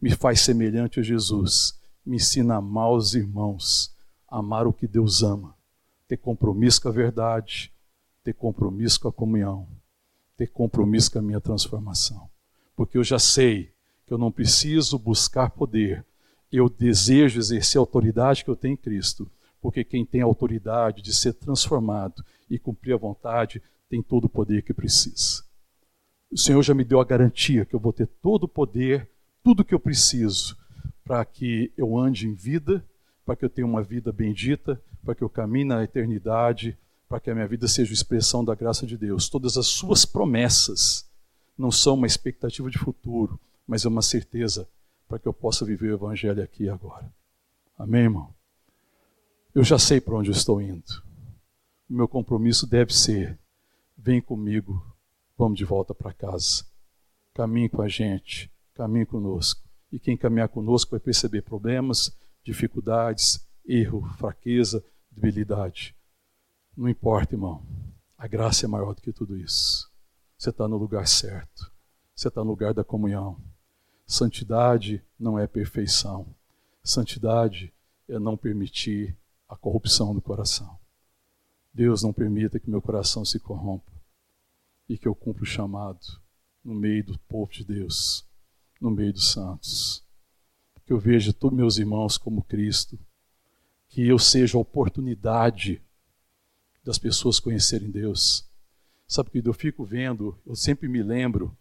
me 0.00 0.10
faz 0.10 0.40
semelhante 0.40 1.00
a 1.00 1.02
Jesus, 1.02 1.80
me 2.04 2.16
ensina 2.16 2.54
a 2.54 2.58
amar 2.58 2.92
os 2.92 3.14
irmãos, 3.14 3.94
amar 4.28 4.66
o 4.66 4.72
que 4.72 4.86
Deus 4.86 5.22
ama, 5.22 5.56
ter 6.06 6.18
compromisso 6.18 6.82
com 6.82 6.88
a 6.88 6.92
verdade, 6.92 7.72
ter 8.24 8.32
compromisso 8.32 8.98
com 9.00 9.08
a 9.08 9.12
comunhão, 9.12 9.68
ter 10.36 10.48
compromisso 10.48 11.12
com 11.12 11.18
a 11.18 11.22
minha 11.22 11.40
transformação. 11.40 12.28
Porque 12.74 12.96
eu 12.96 13.04
já 13.04 13.18
sei 13.18 13.70
que 14.06 14.12
eu 14.12 14.18
não 14.18 14.32
preciso 14.32 14.98
buscar 14.98 15.50
poder, 15.50 16.04
eu 16.50 16.68
desejo 16.68 17.38
exercer 17.38 17.78
a 17.78 17.82
autoridade 17.82 18.42
que 18.42 18.50
eu 18.50 18.56
tenho 18.56 18.74
em 18.74 18.78
Cristo, 18.78 19.30
porque 19.60 19.84
quem 19.84 20.04
tem 20.04 20.22
a 20.22 20.24
autoridade 20.24 21.02
de 21.02 21.14
ser 21.14 21.34
transformado 21.34 22.24
e 22.50 22.58
cumprir 22.58 22.94
a 22.94 22.98
vontade 22.98 23.62
tem 23.88 24.02
todo 24.02 24.24
o 24.24 24.28
poder 24.28 24.62
que 24.62 24.74
precisa. 24.74 25.44
O 26.30 26.38
Senhor 26.38 26.62
já 26.62 26.74
me 26.74 26.84
deu 26.84 27.00
a 27.00 27.04
garantia 27.04 27.64
que 27.64 27.74
eu 27.74 27.80
vou 27.80 27.92
ter 27.92 28.06
todo 28.06 28.44
o 28.44 28.48
poder, 28.48 29.08
tudo 29.42 29.64
que 29.64 29.74
eu 29.74 29.80
preciso 29.80 30.56
para 31.04 31.24
que 31.24 31.70
eu 31.76 31.98
ande 31.98 32.26
em 32.26 32.34
vida, 32.34 32.84
para 33.24 33.36
que 33.36 33.44
eu 33.44 33.50
tenha 33.50 33.66
uma 33.66 33.82
vida 33.82 34.10
bendita, 34.10 34.82
para 35.04 35.14
que 35.14 35.22
eu 35.22 35.28
caminhe 35.28 35.66
na 35.66 35.84
eternidade, 35.84 36.76
para 37.14 37.20
que 37.20 37.30
a 37.30 37.34
minha 37.34 37.46
vida 37.46 37.68
seja 37.68 37.92
expressão 37.92 38.44
da 38.44 38.56
graça 38.56 38.84
de 38.84 38.96
Deus. 38.98 39.28
Todas 39.28 39.56
as 39.56 39.68
suas 39.68 40.04
promessas 40.04 41.08
não 41.56 41.70
são 41.70 41.94
uma 41.94 42.08
expectativa 42.08 42.68
de 42.68 42.76
futuro, 42.76 43.38
mas 43.64 43.84
é 43.84 43.88
uma 43.88 44.02
certeza 44.02 44.68
para 45.06 45.20
que 45.20 45.28
eu 45.28 45.32
possa 45.32 45.64
viver 45.64 45.92
o 45.92 45.94
evangelho 45.94 46.42
aqui 46.42 46.64
e 46.64 46.68
agora. 46.68 47.08
Amém, 47.78 48.02
irmão? 48.02 48.34
Eu 49.54 49.62
já 49.62 49.78
sei 49.78 50.00
para 50.00 50.16
onde 50.16 50.30
eu 50.30 50.32
estou 50.32 50.60
indo. 50.60 50.82
O 51.88 51.94
meu 51.94 52.08
compromisso 52.08 52.66
deve 52.66 52.92
ser 52.92 53.38
Vem 53.96 54.20
comigo, 54.20 54.84
vamos 55.38 55.56
de 55.56 55.64
volta 55.64 55.94
para 55.94 56.12
casa. 56.12 56.64
Caminhe 57.32 57.68
com 57.68 57.80
a 57.80 57.86
gente, 57.86 58.50
caminhe 58.74 59.06
conosco. 59.06 59.62
E 59.92 60.00
quem 60.00 60.16
caminhar 60.16 60.48
conosco 60.48 60.90
vai 60.90 60.98
perceber 60.98 61.42
problemas, 61.42 62.10
dificuldades, 62.42 63.46
erro, 63.64 64.02
fraqueza, 64.18 64.84
debilidade. 65.12 65.94
Não 66.76 66.88
importa, 66.88 67.34
irmão. 67.34 67.64
A 68.18 68.26
graça 68.26 68.66
é 68.66 68.68
maior 68.68 68.94
do 68.94 69.00
que 69.00 69.12
tudo 69.12 69.36
isso. 69.36 69.88
Você 70.36 70.50
está 70.50 70.66
no 70.66 70.76
lugar 70.76 71.06
certo. 71.06 71.70
Você 72.14 72.26
está 72.26 72.42
no 72.42 72.50
lugar 72.50 72.74
da 72.74 72.82
comunhão. 72.82 73.40
Santidade 74.04 75.00
não 75.18 75.38
é 75.38 75.46
perfeição. 75.46 76.26
Santidade 76.82 77.72
é 78.08 78.18
não 78.18 78.36
permitir 78.36 79.16
a 79.48 79.56
corrupção 79.56 80.12
do 80.12 80.20
coração. 80.20 80.76
Deus 81.72 82.02
não 82.02 82.12
permita 82.12 82.58
que 82.58 82.68
meu 82.68 82.82
coração 82.82 83.24
se 83.24 83.38
corrompa 83.38 83.92
e 84.88 84.98
que 84.98 85.06
eu 85.06 85.14
cumpra 85.14 85.44
o 85.44 85.46
chamado 85.46 86.04
no 86.64 86.74
meio 86.74 87.04
do 87.04 87.18
povo 87.20 87.52
de 87.52 87.64
Deus, 87.64 88.26
no 88.80 88.90
meio 88.90 89.12
dos 89.12 89.30
santos. 89.30 90.04
Que 90.84 90.92
eu 90.92 90.98
veja 90.98 91.32
todos 91.32 91.56
meus 91.56 91.78
irmãos 91.78 92.18
como 92.18 92.42
Cristo, 92.42 92.98
que 93.88 94.06
eu 94.06 94.18
seja 94.18 94.58
oportunidade 94.58 95.83
das 96.84 96.98
pessoas 96.98 97.40
conhecerem 97.40 97.90
Deus. 97.90 98.46
Sabe 99.06 99.30
que 99.30 99.42
eu 99.44 99.54
fico 99.54 99.84
vendo, 99.84 100.38
eu 100.46 100.54
sempre 100.54 100.88
me 100.88 101.02
lembro 101.02 101.56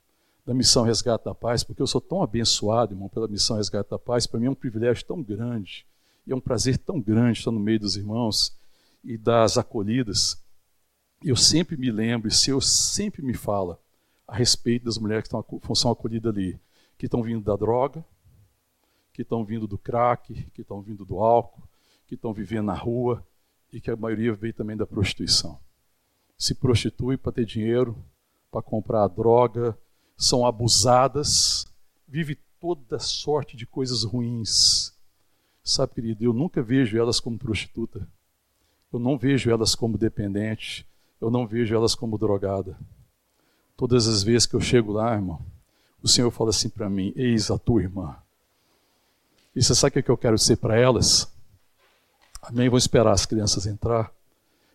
da 0.45 0.53
missão 0.53 0.83
Resgate 0.83 1.25
da 1.25 1.33
Paz, 1.33 1.63
porque 1.63 1.81
eu 1.81 1.87
sou 1.87 2.01
tão 2.01 2.21
abençoado, 2.21 2.93
irmão, 2.93 3.07
pela 3.07 3.27
missão 3.27 3.57
Resgate 3.57 3.89
da 3.89 3.99
Paz. 3.99 4.27
Para 4.27 4.39
mim 4.39 4.47
é 4.47 4.49
um 4.49 4.55
privilégio 4.55 5.05
tão 5.05 5.23
grande 5.23 5.85
e 6.25 6.31
é 6.31 6.35
um 6.35 6.41
prazer 6.41 6.77
tão 6.77 6.99
grande 6.99 7.39
estar 7.39 7.51
no 7.51 7.59
meio 7.59 7.79
dos 7.79 7.95
irmãos 7.95 8.55
e 9.03 9.17
das 9.17 9.57
acolhidas, 9.57 10.41
eu 11.23 11.35
sempre 11.35 11.75
me 11.77 11.91
lembro, 11.91 12.27
e 12.27 12.31
o 12.31 12.33
Senhor 12.33 12.61
sempre 12.61 13.21
me 13.21 13.33
fala 13.33 13.79
a 14.27 14.35
respeito 14.35 14.85
das 14.85 14.97
mulheres 14.97 15.27
que 15.27 15.35
estão, 15.35 15.75
são 15.75 15.91
acolhidas 15.91 16.33
ali, 16.33 16.59
que 16.97 17.05
estão 17.05 17.21
vindo 17.21 17.43
da 17.43 17.55
droga, 17.55 18.03
que 19.11 19.21
estão 19.21 19.43
vindo 19.43 19.67
do 19.67 19.77
crack, 19.77 20.33
que 20.51 20.61
estão 20.61 20.81
vindo 20.81 21.05
do 21.05 21.19
álcool, 21.19 21.61
que 22.07 22.15
estão 22.15 22.33
vivendo 22.33 22.65
na 22.65 22.73
rua 22.73 23.25
e 23.73 23.81
que 23.81 23.89
a 23.89 23.95
maioria 23.95 24.33
veio 24.33 24.53
também 24.53 24.77
da 24.77 24.85
prostituição. 24.85 25.59
Se 26.37 26.53
prostitui 26.53 27.17
para 27.17 27.31
ter 27.31 27.45
dinheiro, 27.45 27.97
para 28.51 28.61
comprar 28.61 29.07
droga, 29.07 29.75
são 30.15 30.45
abusadas, 30.45 31.65
vive 32.07 32.37
toda 32.61 32.99
sorte 32.99 33.57
de 33.57 33.65
coisas 33.65 34.03
ruins. 34.03 34.93
Sabe, 35.63 35.95
querido, 35.95 36.23
eu 36.23 36.33
nunca 36.33 36.61
vejo 36.61 36.97
elas 36.97 37.19
como 37.19 37.37
prostituta. 37.37 38.07
Eu 38.91 38.99
não 38.99 39.17
vejo 39.17 39.49
elas 39.49 39.73
como 39.73 39.97
dependente. 39.97 40.85
Eu 41.19 41.31
não 41.31 41.47
vejo 41.47 41.73
elas 41.73 41.95
como 41.95 42.17
drogada. 42.17 42.77
Todas 43.75 44.07
as 44.07 44.21
vezes 44.21 44.45
que 44.45 44.55
eu 44.55 44.61
chego 44.61 44.91
lá, 44.91 45.15
irmão, 45.15 45.43
o 46.01 46.07
Senhor 46.07 46.29
fala 46.29 46.51
assim 46.51 46.69
para 46.69 46.89
mim: 46.89 47.11
Eis 47.15 47.49
a 47.49 47.57
tua 47.57 47.81
irmã. 47.81 48.15
E 49.55 49.63
você 49.63 49.73
sabe 49.73 49.99
o 49.99 50.03
que 50.03 50.11
eu 50.11 50.17
quero 50.17 50.37
ser 50.37 50.57
para 50.57 50.77
elas? 50.77 51.32
Amém? 52.43 52.67
Vou 52.67 52.77
esperar 52.77 53.13
as 53.13 53.25
crianças 53.25 53.65
entrar. 53.65 54.11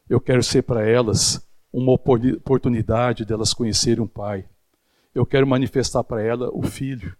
Eu 0.08 0.20
quero 0.20 0.42
ser 0.42 0.62
para 0.62 0.88
elas 0.88 1.46
uma 1.70 1.92
oportunidade 1.92 3.26
delas 3.26 3.52
conhecerem 3.52 4.02
um 4.02 4.06
pai. 4.06 4.48
Eu 5.14 5.26
quero 5.26 5.46
manifestar 5.46 6.02
para 6.02 6.22
ela 6.22 6.48
o 6.52 6.62
filho. 6.62 7.14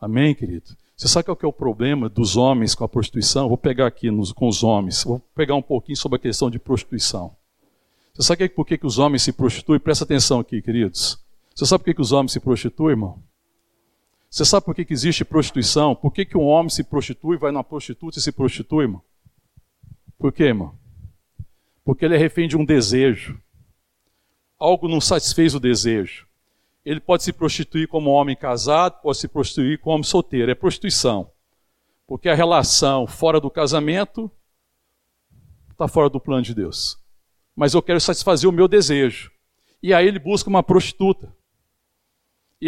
Amém, 0.00 0.34
querido? 0.34 0.76
Você 0.96 1.08
sabe 1.08 1.24
qual 1.24 1.36
que 1.36 1.44
é 1.44 1.48
o 1.48 1.52
problema 1.52 2.08
dos 2.08 2.36
homens 2.36 2.76
com 2.76 2.84
a 2.84 2.88
prostituição? 2.88 3.48
Vou 3.48 3.58
pegar 3.58 3.88
aqui 3.88 4.08
nos, 4.08 4.32
com 4.32 4.46
os 4.46 4.62
homens, 4.62 5.02
vou 5.02 5.18
pegar 5.34 5.56
um 5.56 5.62
pouquinho 5.62 5.96
sobre 5.96 6.16
a 6.16 6.20
questão 6.20 6.48
de 6.48 6.60
prostituição. 6.60 7.34
Você 8.14 8.22
sabe 8.22 8.48
por 8.50 8.64
que, 8.64 8.78
que 8.78 8.86
os 8.86 8.98
homens 8.98 9.22
se 9.22 9.32
prostituem? 9.32 9.80
Presta 9.80 10.04
atenção 10.04 10.38
aqui, 10.38 10.62
queridos. 10.62 11.18
Você 11.54 11.66
sabe 11.66 11.82
por 11.82 11.86
que, 11.86 11.94
que 11.94 12.00
os 12.00 12.12
homens 12.12 12.32
se 12.32 12.38
prostituem, 12.38 12.92
irmão? 12.92 13.20
Você 14.32 14.46
sabe 14.46 14.64
por 14.64 14.74
que, 14.74 14.86
que 14.86 14.94
existe 14.94 15.26
prostituição? 15.26 15.94
Por 15.94 16.10
que, 16.10 16.24
que 16.24 16.38
um 16.38 16.46
homem 16.46 16.70
se 16.70 16.82
prostitui, 16.82 17.36
vai 17.36 17.52
na 17.52 17.62
prostituta 17.62 18.18
e 18.18 18.22
se 18.22 18.32
prostitui, 18.32 18.84
irmão? 18.84 19.02
Por 20.18 20.32
quê, 20.32 20.44
irmão? 20.44 20.74
Porque 21.84 22.02
ele 22.02 22.14
é 22.14 22.18
refém 22.18 22.48
de 22.48 22.56
um 22.56 22.64
desejo. 22.64 23.38
Algo 24.58 24.88
não 24.88 25.02
satisfez 25.02 25.54
o 25.54 25.60
desejo. 25.60 26.26
Ele 26.82 26.98
pode 26.98 27.22
se 27.24 27.30
prostituir 27.30 27.86
como 27.88 28.08
homem 28.08 28.34
casado, 28.34 29.02
pode 29.02 29.18
se 29.18 29.28
prostituir 29.28 29.78
como 29.78 29.96
homem 29.96 30.04
solteiro. 30.04 30.50
É 30.50 30.54
prostituição. 30.54 31.30
Porque 32.06 32.30
a 32.30 32.34
relação 32.34 33.06
fora 33.06 33.38
do 33.38 33.50
casamento 33.50 34.30
está 35.72 35.86
fora 35.86 36.08
do 36.08 36.18
plano 36.18 36.42
de 36.42 36.54
Deus. 36.54 36.98
Mas 37.54 37.74
eu 37.74 37.82
quero 37.82 38.00
satisfazer 38.00 38.48
o 38.48 38.52
meu 38.52 38.66
desejo. 38.66 39.30
E 39.82 39.92
aí 39.92 40.08
ele 40.08 40.18
busca 40.18 40.48
uma 40.48 40.62
prostituta. 40.62 41.36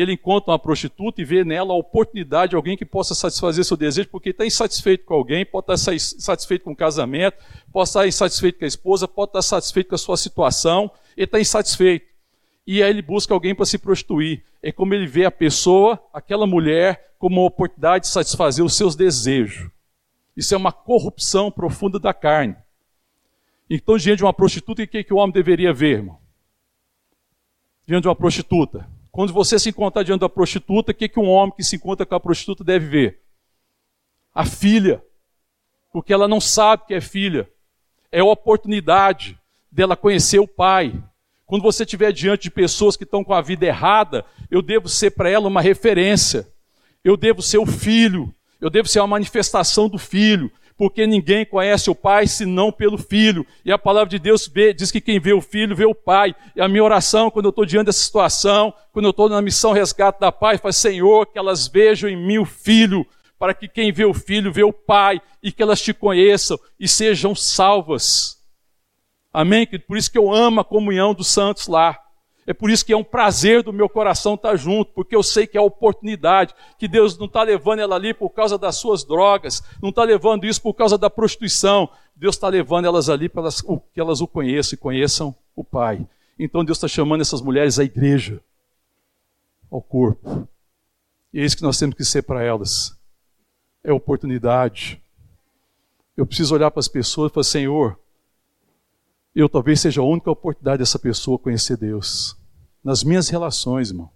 Ele 0.01 0.13
encontra 0.13 0.51
uma 0.51 0.59
prostituta 0.59 1.23
e 1.23 1.25
vê 1.25 1.45
nela 1.45 1.73
a 1.73 1.77
oportunidade 1.77 2.51
de 2.51 2.57
alguém 2.57 2.77
que 2.77 2.85
possa 2.85 3.15
satisfazer 3.15 3.65
seu 3.65 3.77
desejo, 3.77 4.09
porque 4.09 4.31
está 4.31 4.45
insatisfeito 4.45 5.05
com 5.05 5.15
alguém, 5.15 5.47
pode 5.47 5.73
estar 5.73 5.95
insatisfeito 5.95 6.65
com 6.65 6.73
o 6.73 6.77
casamento, 6.77 7.37
pode 7.73 7.89
estar 7.89 8.07
insatisfeito 8.07 8.59
com 8.59 8.65
a 8.65 8.69
esposa, 8.69 9.07
pode 9.07 9.31
estar 9.31 9.43
satisfeito 9.43 9.91
com 9.91 9.95
a 9.95 9.99
sua 9.99 10.17
situação, 10.17 10.91
ele 11.17 11.27
está 11.27 11.39
insatisfeito 11.39 12.07
e 12.67 12.83
aí 12.83 12.91
ele 12.91 13.03
busca 13.03 13.33
alguém 13.33 13.55
para 13.55 13.67
se 13.67 13.79
prostituir. 13.79 14.43
É 14.63 14.73
como 14.73 14.95
ele 14.95 15.07
vê 15.07 15.27
a 15.27 15.31
pessoa, 15.31 16.03
aquela 16.13 16.47
mulher, 16.47 17.15
como 17.19 17.41
uma 17.41 17.47
oportunidade 17.47 18.07
de 18.07 18.11
satisfazer 18.11 18.65
os 18.65 18.75
seus 18.75 18.97
desejos. 18.97 19.71
Isso 20.37 20.55
é 20.55 20.57
uma 20.57 20.73
corrupção 20.73 21.51
profunda 21.51 22.01
da 22.01 22.13
carne. 22.13 22.57
Então, 23.71 23.97
diante 23.97 24.19
de 24.19 24.25
uma 24.25 24.33
prostituta, 24.33 24.83
o 24.83 24.87
que, 24.87 25.05
que 25.05 25.15
o 25.15 25.19
homem 25.19 25.33
deveria 25.33 25.73
ver, 25.73 25.99
irmão? 25.99 26.19
Diante 27.87 28.03
de 28.03 28.09
uma 28.09 28.17
prostituta. 28.17 28.89
Quando 29.15 29.33
você 29.33 29.61
se 29.61 29.69
encontrar 29.69 30.03
diante 30.03 30.23
da 30.23 30.29
prostituta, 30.29 30.91
o 30.91 30.95
que, 30.95 31.09
que 31.09 31.21
um 31.21 31.29
homem 31.29 31.55
que 31.55 31.63
se 31.63 31.77
encontra 31.77 32.05
com 32.05 32.17
a 32.17 32.21
prostituta 32.21 32.65
deve 32.65 32.87
ver? 32.87 33.21
A 34.35 34.45
filha. 34.45 35.01
Porque 35.93 36.13
ela 36.13 36.27
não 36.27 36.41
sabe 36.41 36.87
que 36.89 36.95
é 36.95 37.01
filha. 37.01 37.49
É 38.11 38.19
a 38.19 38.25
oportunidade 38.25 39.39
dela 39.71 39.97
conhecer 39.97 40.41
o 40.41 40.49
pai, 40.49 41.01
quando 41.47 41.63
você 41.63 41.85
estiver 41.85 42.11
diante 42.11 42.43
de 42.43 42.51
pessoas 42.51 42.97
que 42.97 43.05
estão 43.05 43.23
com 43.23 43.33
a 43.33 43.41
vida 43.41 43.65
errada, 43.65 44.25
eu 44.51 44.61
devo 44.61 44.89
ser 44.89 45.13
para 45.13 45.31
ela 45.31 45.47
uma 45.47 45.61
referência. 45.61 46.49
Eu 47.05 47.17
devo 47.17 47.41
ser 47.41 47.59
o 47.59 47.67
filho. 47.67 48.35
Eu 48.61 48.69
devo 48.69 48.89
ser 48.89 48.99
uma 48.99 49.07
manifestação 49.07 49.89
do 49.89 49.97
filho. 49.97 50.51
Porque 50.77 51.07
ninguém 51.07 51.47
conhece 51.47 51.89
o 51.89 51.95
Pai 51.95 52.27
senão 52.27 52.73
pelo 52.73 52.99
Filho. 52.99 53.47
E 53.65 53.71
a 53.71 53.79
palavra 53.79 54.11
de 54.11 54.19
Deus 54.19 54.51
diz 54.77 54.91
que 54.91 55.01
quem 55.01 55.21
vê 55.21 55.33
o 55.33 55.41
Filho 55.41 55.77
vê 55.77 55.85
o 55.85 55.95
Pai. 55.95 56.35
E 56.57 56.61
a 56.61 56.69
minha 56.69 56.83
oração, 56.83 57.31
quando 57.31 57.47
eu 57.47 57.51
estou 57.51 57.65
diante 57.65 57.87
dessa 57.87 58.03
situação, 58.03 58.75
quando 58.93 59.05
eu 59.05 59.11
estou 59.11 59.29
na 59.29 59.41
missão 59.41 59.73
resgate 59.73 60.19
da 60.19 60.33
Pai, 60.33 60.59
faz 60.59 60.77
Senhor, 60.77 61.27
que 61.27 61.39
elas 61.39 61.69
vejam 61.69 62.11
em 62.11 62.17
mim 62.17 62.39
o 62.39 62.45
Filho, 62.45 63.07
para 63.39 63.55
que 63.55 63.69
quem 63.69 63.93
vê 63.93 64.05
o 64.05 64.15
Filho 64.15 64.53
vê 64.53 64.65
o 64.65 64.73
Pai, 64.73 65.21
e 65.43 65.53
que 65.53 65.63
elas 65.63 65.81
te 65.81 65.93
conheçam 65.93 66.59
e 66.81 66.89
sejam 66.89 67.35
salvas. 67.35 68.39
Amém? 69.33 69.67
Por 69.87 69.97
isso 69.97 70.11
que 70.11 70.19
eu 70.19 70.33
amo 70.33 70.61
a 70.61 70.65
comunhão 70.65 71.13
dos 71.13 71.29
santos 71.29 71.67
lá. 71.67 71.99
É 72.47 72.53
por 72.53 72.71
isso 72.71 72.85
que 72.85 72.93
é 72.93 72.97
um 72.97 73.05
prazer 73.05 73.63
do 73.63 73.73
meu 73.73 73.89
coração 73.89 74.35
estar 74.35 74.55
junto, 74.57 74.93
porque 74.93 75.17
eu 75.17 75.23
sei 75.23 75.47
que 75.47 75.57
é 75.57 75.61
a 75.61 75.65
oportunidade, 75.65 76.55
que 76.79 76.87
Deus 76.87 77.17
não 77.17 77.27
está 77.27 77.43
levando 77.43 77.79
ela 77.79 77.95
ali 77.97 78.13
por 78.13 78.31
causa 78.31 78.59
das 78.59 78.77
suas 78.77 79.03
drogas, 79.03 79.63
não 79.81 79.89
está 79.89 80.05
levando 80.05 80.45
isso 80.45 80.61
por 80.61 80.75
causa 80.75 80.99
da 80.99 81.09
prostituição. 81.09 81.89
Deus 82.15 82.37
está 82.37 82.49
levando 82.49 82.85
elas 82.85 83.09
ali 83.09 83.29
para 83.29 83.49
que 83.93 84.01
elas 84.01 84.21
o 84.21 84.27
conheçam 84.27 84.77
e 84.77 84.79
conheçam 84.79 85.35
o 85.57 85.65
Pai. 85.65 86.07
Então 86.39 86.65
Deus 86.65 86.79
está 86.79 86.89
chamando 86.89 87.23
essas 87.23 87.41
mulheres 87.41 87.79
à 87.79 87.85
igreja, 87.85 88.41
ao 89.71 89.81
corpo. 89.81 90.47
E 91.33 91.41
é 91.41 91.45
isso 91.45 91.57
que 91.57 91.63
nós 91.63 91.79
temos 91.79 91.97
que 91.97 92.05
ser 92.05 92.23
para 92.23 92.43
elas. 92.43 92.97
É 93.83 93.93
oportunidade. 93.93 95.01
Eu 96.17 96.27
preciso 96.27 96.55
olhar 96.55 96.71
para 96.71 96.81
as 96.81 96.89
pessoas 96.89 97.31
e 97.31 97.35
falar, 97.35 97.45
Senhor, 97.45 97.99
eu 99.35 99.49
talvez 99.49 99.81
seja 99.81 100.01
a 100.01 100.05
única 100.05 100.31
oportunidade 100.31 100.79
dessa 100.79 100.99
pessoa 100.99 101.39
conhecer 101.39 101.77
Deus. 101.77 102.37
Nas 102.83 103.03
minhas 103.03 103.29
relações, 103.29 103.91
irmão, 103.91 104.11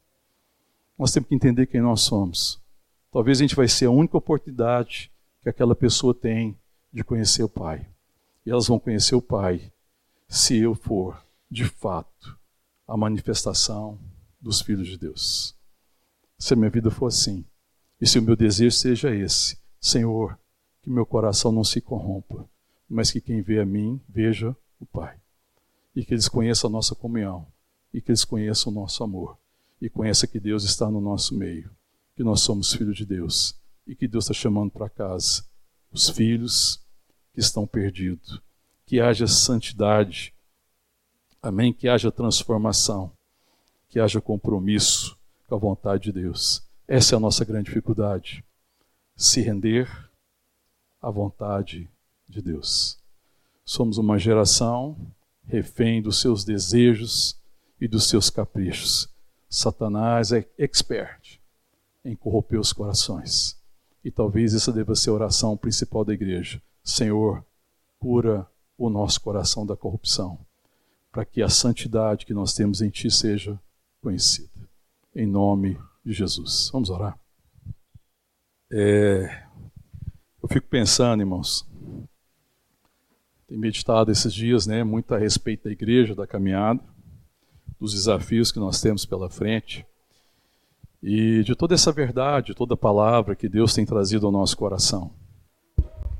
nós 0.98 1.12
temos 1.12 1.28
que 1.28 1.34
entender 1.34 1.66
quem 1.66 1.80
nós 1.80 2.02
somos. 2.02 2.60
Talvez 3.10 3.38
a 3.38 3.42
gente 3.42 3.56
vai 3.56 3.66
ser 3.66 3.86
a 3.86 3.90
única 3.90 4.16
oportunidade 4.16 5.10
que 5.42 5.48
aquela 5.48 5.74
pessoa 5.74 6.14
tem 6.14 6.56
de 6.92 7.02
conhecer 7.02 7.42
o 7.42 7.48
Pai. 7.48 7.88
E 8.44 8.50
elas 8.50 8.68
vão 8.68 8.78
conhecer 8.78 9.14
o 9.14 9.22
Pai 9.22 9.72
se 10.28 10.56
eu 10.58 10.74
for, 10.74 11.20
de 11.50 11.64
fato, 11.64 12.38
a 12.86 12.96
manifestação 12.96 13.98
dos 14.40 14.60
filhos 14.60 14.86
de 14.86 14.98
Deus. 14.98 15.56
Se 16.38 16.54
a 16.54 16.56
minha 16.56 16.70
vida 16.70 16.90
for 16.90 17.06
assim, 17.06 17.44
e 18.00 18.06
se 18.06 18.18
o 18.18 18.22
meu 18.22 18.36
desejo 18.36 18.76
seja 18.76 19.14
esse, 19.14 19.58
Senhor, 19.80 20.38
que 20.82 20.90
meu 20.90 21.04
coração 21.04 21.50
não 21.50 21.64
se 21.64 21.80
corrompa, 21.80 22.48
mas 22.88 23.10
que 23.10 23.20
quem 23.20 23.42
vê 23.42 23.58
a 23.60 23.66
mim 23.66 24.00
veja 24.08 24.56
o 24.80 24.86
Pai. 24.86 25.18
E 25.94 26.04
que 26.04 26.14
eles 26.14 26.28
conheçam 26.28 26.68
a 26.68 26.72
nossa 26.72 26.94
comunhão. 26.94 27.46
E 27.92 28.00
que 28.00 28.10
eles 28.10 28.24
conheçam 28.24 28.72
o 28.72 28.74
nosso 28.74 29.02
amor. 29.02 29.36
E 29.80 29.88
conheçam 29.88 30.28
que 30.28 30.40
Deus 30.40 30.64
está 30.64 30.90
no 30.90 31.00
nosso 31.00 31.34
meio. 31.34 31.70
Que 32.14 32.22
nós 32.22 32.40
somos 32.40 32.72
filhos 32.72 32.96
de 32.96 33.06
Deus. 33.06 33.56
E 33.86 33.94
que 33.94 34.06
Deus 34.06 34.24
está 34.24 34.34
chamando 34.34 34.70
para 34.70 34.88
casa 34.88 35.44
os 35.90 36.08
filhos 36.08 36.80
que 37.32 37.40
estão 37.40 37.66
perdidos. 37.66 38.40
Que 38.86 39.00
haja 39.00 39.26
santidade. 39.26 40.34
Amém? 41.42 41.72
Que 41.72 41.88
haja 41.88 42.10
transformação. 42.10 43.12
Que 43.88 43.98
haja 43.98 44.20
compromisso 44.20 45.16
com 45.46 45.54
a 45.54 45.58
vontade 45.58 46.04
de 46.04 46.12
Deus. 46.12 46.62
Essa 46.86 47.14
é 47.14 47.16
a 47.16 47.20
nossa 47.20 47.44
grande 47.44 47.66
dificuldade. 47.66 48.44
Se 49.16 49.40
render 49.40 49.88
à 51.00 51.10
vontade 51.10 51.88
de 52.28 52.42
Deus. 52.42 52.98
Somos 53.68 53.98
uma 53.98 54.18
geração 54.18 54.96
refém 55.44 56.00
dos 56.00 56.22
seus 56.22 56.42
desejos 56.42 57.38
e 57.78 57.86
dos 57.86 58.08
seus 58.08 58.30
caprichos. 58.30 59.10
Satanás 59.46 60.32
é 60.32 60.48
expert 60.56 61.38
em 62.02 62.16
corromper 62.16 62.58
os 62.58 62.72
corações. 62.72 63.60
E 64.02 64.10
talvez 64.10 64.54
essa 64.54 64.72
deva 64.72 64.94
ser 64.94 65.10
a 65.10 65.12
oração 65.12 65.54
principal 65.54 66.02
da 66.02 66.14
igreja. 66.14 66.62
Senhor, 66.82 67.44
cura 67.98 68.46
o 68.78 68.88
nosso 68.88 69.20
coração 69.20 69.66
da 69.66 69.76
corrupção, 69.76 70.38
para 71.12 71.26
que 71.26 71.42
a 71.42 71.50
santidade 71.50 72.24
que 72.24 72.32
nós 72.32 72.54
temos 72.54 72.80
em 72.80 72.88
Ti 72.88 73.10
seja 73.10 73.60
conhecida. 74.00 74.48
Em 75.14 75.26
nome 75.26 75.78
de 76.02 76.14
Jesus. 76.14 76.70
Vamos 76.72 76.88
orar. 76.88 77.18
É, 78.72 79.44
eu 80.42 80.48
fico 80.48 80.66
pensando, 80.68 81.20
irmãos, 81.20 81.67
tenho 83.48 83.60
meditado 83.60 84.12
esses 84.12 84.32
dias 84.32 84.66
né, 84.66 84.84
muito 84.84 85.14
a 85.14 85.18
respeito 85.18 85.64
da 85.64 85.70
igreja, 85.70 86.14
da 86.14 86.26
caminhada, 86.26 86.80
dos 87.80 87.94
desafios 87.94 88.52
que 88.52 88.58
nós 88.58 88.80
temos 88.80 89.06
pela 89.06 89.30
frente. 89.30 89.86
E 91.02 91.42
de 91.44 91.54
toda 91.54 91.74
essa 91.74 91.90
verdade, 91.90 92.54
toda 92.54 92.74
a 92.74 92.76
palavra 92.76 93.34
que 93.34 93.48
Deus 93.48 93.72
tem 93.72 93.86
trazido 93.86 94.26
ao 94.26 94.32
nosso 94.32 94.56
coração. 94.56 95.10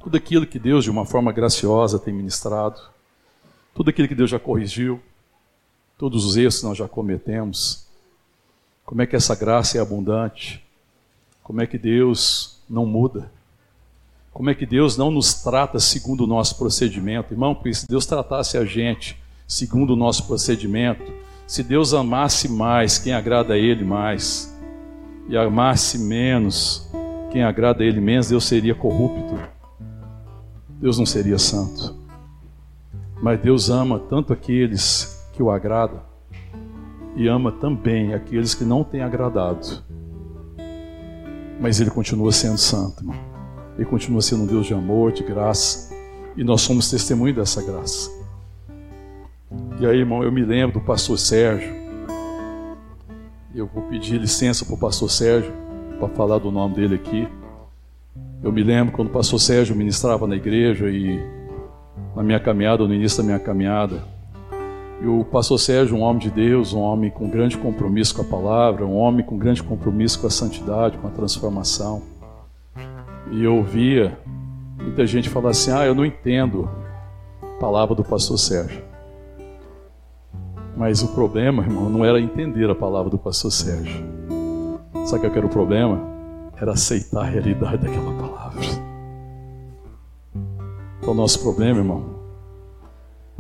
Tudo 0.01 0.17
aquilo 0.17 0.47
que 0.47 0.59
Deus, 0.59 0.85
de 0.85 0.91
uma 0.91 1.05
forma 1.05 1.31
graciosa, 1.31 1.99
tem 1.99 2.15
ministrado, 2.15 2.81
tudo 3.75 3.91
aquilo 3.91 4.09
que 4.09 4.15
Deus 4.15 4.31
já 4.31 4.39
corrigiu, 4.39 5.03
todos 5.99 6.25
os 6.25 6.37
erros 6.37 6.61
que 6.61 6.65
nós 6.65 6.79
já 6.79 6.89
cometemos, 6.89 7.87
como 8.87 9.03
é 9.03 9.07
que 9.07 9.17
essa 9.17 9.35
graça 9.35 9.77
é 9.77 9.81
abundante, 9.83 10.65
como 11.43 11.61
é 11.61 11.67
que 11.67 11.77
Deus 11.77 12.63
não 12.71 12.87
muda, 12.87 13.31
como 14.39 14.51
é 14.51 14.55
que 14.55 14.65
Deus 14.65 14.97
não 14.97 15.11
nos 15.11 15.35
trata 15.35 15.81
segundo 15.81 16.21
o 16.21 16.27
nosso 16.29 16.57
procedimento, 16.57 17.35
irmão? 17.35 17.57
Porque 17.57 17.75
se 17.75 17.89
Deus 17.89 18.07
tratasse 18.07 18.57
a 18.57 18.65
gente 18.65 19.21
segundo 19.49 19.95
o 19.95 19.97
nosso 19.97 20.29
procedimento, 20.29 21.13
Se 21.45 21.63
Deus 21.63 21.95
amasse 21.95 22.47
mais 22.47 22.99
quem 22.99 23.15
agrada 23.15 23.55
a 23.55 23.59
Ele 23.59 23.83
mais, 23.83 24.55
e 25.29 25.37
amasse 25.37 25.99
menos 25.99 26.87
quem 27.33 27.43
agrada 27.43 27.83
a 27.83 27.87
Ele 27.87 28.03
menos, 28.03 28.29
Deus 28.29 28.45
seria 28.45 28.75
corrupto. 28.75 29.35
Deus 30.79 30.99
não 30.99 31.07
seria 31.07 31.39
santo. 31.39 31.97
Mas 33.23 33.41
Deus 33.41 33.71
ama 33.71 33.99
tanto 33.99 34.31
aqueles 34.31 35.27
que 35.33 35.43
o 35.43 35.51
agradam, 35.51 36.03
e 37.17 37.27
ama 37.27 37.51
também 37.51 38.13
aqueles 38.13 38.55
que 38.55 38.65
não 38.65 38.85
têm 38.85 39.01
agradado. 39.01 39.83
Mas 41.59 41.81
Ele 41.81 41.91
continua 41.91 42.31
sendo 42.31 42.59
santo, 42.59 43.01
irmão. 43.01 43.38
Ele 43.79 43.87
continua 43.87 44.21
sendo 44.21 44.43
um 44.43 44.47
Deus 44.47 44.67
de 44.67 44.75
amor, 44.75 45.13
de 45.13 45.23
graça, 45.23 45.95
e 46.37 46.43
nós 46.43 46.63
somos 46.63 46.91
testemunho 46.91 47.33
dessa 47.33 47.63
graça. 47.63 48.11
E 49.79 49.87
aí, 49.87 49.99
irmão, 49.99 50.25
eu 50.25 50.33
me 50.33 50.45
lembro 50.45 50.81
do 50.81 50.85
pastor 50.85 51.17
Sérgio. 51.17 51.73
Eu 53.55 53.69
vou 53.73 53.85
pedir 53.85 54.21
licença 54.21 54.65
para 54.65 54.75
o 54.75 54.79
pastor 54.79 55.09
Sérgio 55.09 55.53
para 56.01 56.09
falar 56.09 56.39
do 56.39 56.51
nome 56.51 56.75
dele 56.75 56.97
aqui. 56.97 57.29
Eu 58.43 58.51
me 58.51 58.65
lembro 58.65 58.93
quando 58.93 59.09
o 59.09 59.13
pastor 59.13 59.39
Sérgio 59.39 59.77
ministrava 59.77 60.27
na 60.27 60.35
igreja 60.35 60.91
e 60.91 61.21
na 62.17 62.23
minha 62.25 62.41
caminhada, 62.41 62.85
no 62.85 62.93
início 62.93 63.19
da 63.19 63.25
minha 63.25 63.39
caminhada, 63.39 64.03
e 65.01 65.07
o 65.07 65.25
pastor 65.25 65.61
Sérgio, 65.61 65.97
um 65.97 66.01
homem 66.01 66.21
de 66.21 66.31
Deus, 66.31 66.73
um 66.73 66.81
homem 66.81 67.11
com 67.11 67.29
grande 67.29 67.57
compromisso 67.57 68.17
com 68.17 68.23
a 68.23 68.25
palavra, 68.25 68.85
um 68.85 68.97
homem 68.97 69.25
com 69.25 69.39
grande 69.39 69.63
compromisso 69.63 70.19
com 70.21 70.27
a 70.27 70.31
santidade, 70.31 70.99
com 70.99 71.07
a 71.07 71.11
transformação. 71.11 72.18
E 73.31 73.45
eu 73.45 73.57
ouvia 73.57 74.19
muita 74.81 75.07
gente 75.07 75.29
falar 75.29 75.51
assim: 75.51 75.71
ah, 75.71 75.85
eu 75.87 75.95
não 75.95 76.05
entendo 76.05 76.69
a 77.43 77.61
palavra 77.61 77.95
do 77.95 78.05
pastor 78.05 78.39
Sérgio. 78.39 78.83
Mas 80.77 81.03
o 81.03 81.09
problema, 81.09 81.63
irmão, 81.63 81.91
não 81.91 82.05
era 82.05 82.21
entender 82.21 82.71
a 82.71 82.75
palavra 82.75 83.11
do 83.11 83.19
pastor 83.19 83.51
Sérgio. 83.51 84.05
Sabe 85.05 85.29
que 85.29 85.37
era 85.37 85.47
o 85.47 85.51
problema? 85.51 86.01
Era 86.57 86.73
aceitar 86.73 87.23
a 87.23 87.25
realidade 87.25 87.79
daquela 87.79 88.13
palavra. 88.15 88.61
Então, 91.01 91.15
nosso 91.15 91.41
problema, 91.41 91.79
irmão, 91.79 92.05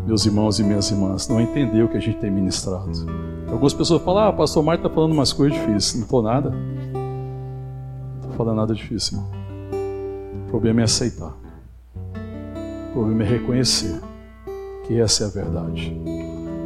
meus 0.06 0.24
irmãos 0.24 0.58
e 0.58 0.64
minhas 0.64 0.90
irmãs, 0.90 1.28
não 1.28 1.40
entender 1.40 1.82
o 1.82 1.88
que 1.88 1.96
a 1.96 2.00
gente 2.00 2.18
tem 2.18 2.30
ministrado. 2.30 2.90
Algumas 3.50 3.74
pessoas 3.74 4.02
falam, 4.02 4.28
ah, 4.28 4.32
pastor 4.32 4.62
Marta 4.62 4.86
está 4.86 4.94
falando 4.94 5.12
umas 5.12 5.32
coisas 5.32 5.58
difíceis. 5.58 5.94
Não 5.94 6.02
estou 6.02 6.22
nada. 6.22 6.50
Não 6.50 8.20
estou 8.20 8.32
falando 8.32 8.56
nada 8.56 8.74
difícil. 8.74 9.18
Irmão. 9.18 9.37
O 10.48 10.50
problema 10.50 10.80
é 10.80 10.84
aceitar. 10.84 11.36
O 12.88 12.92
problema 12.94 13.22
é 13.22 13.26
reconhecer 13.26 14.00
que 14.86 14.98
essa 14.98 15.24
é 15.24 15.26
a 15.26 15.30
verdade. 15.30 15.94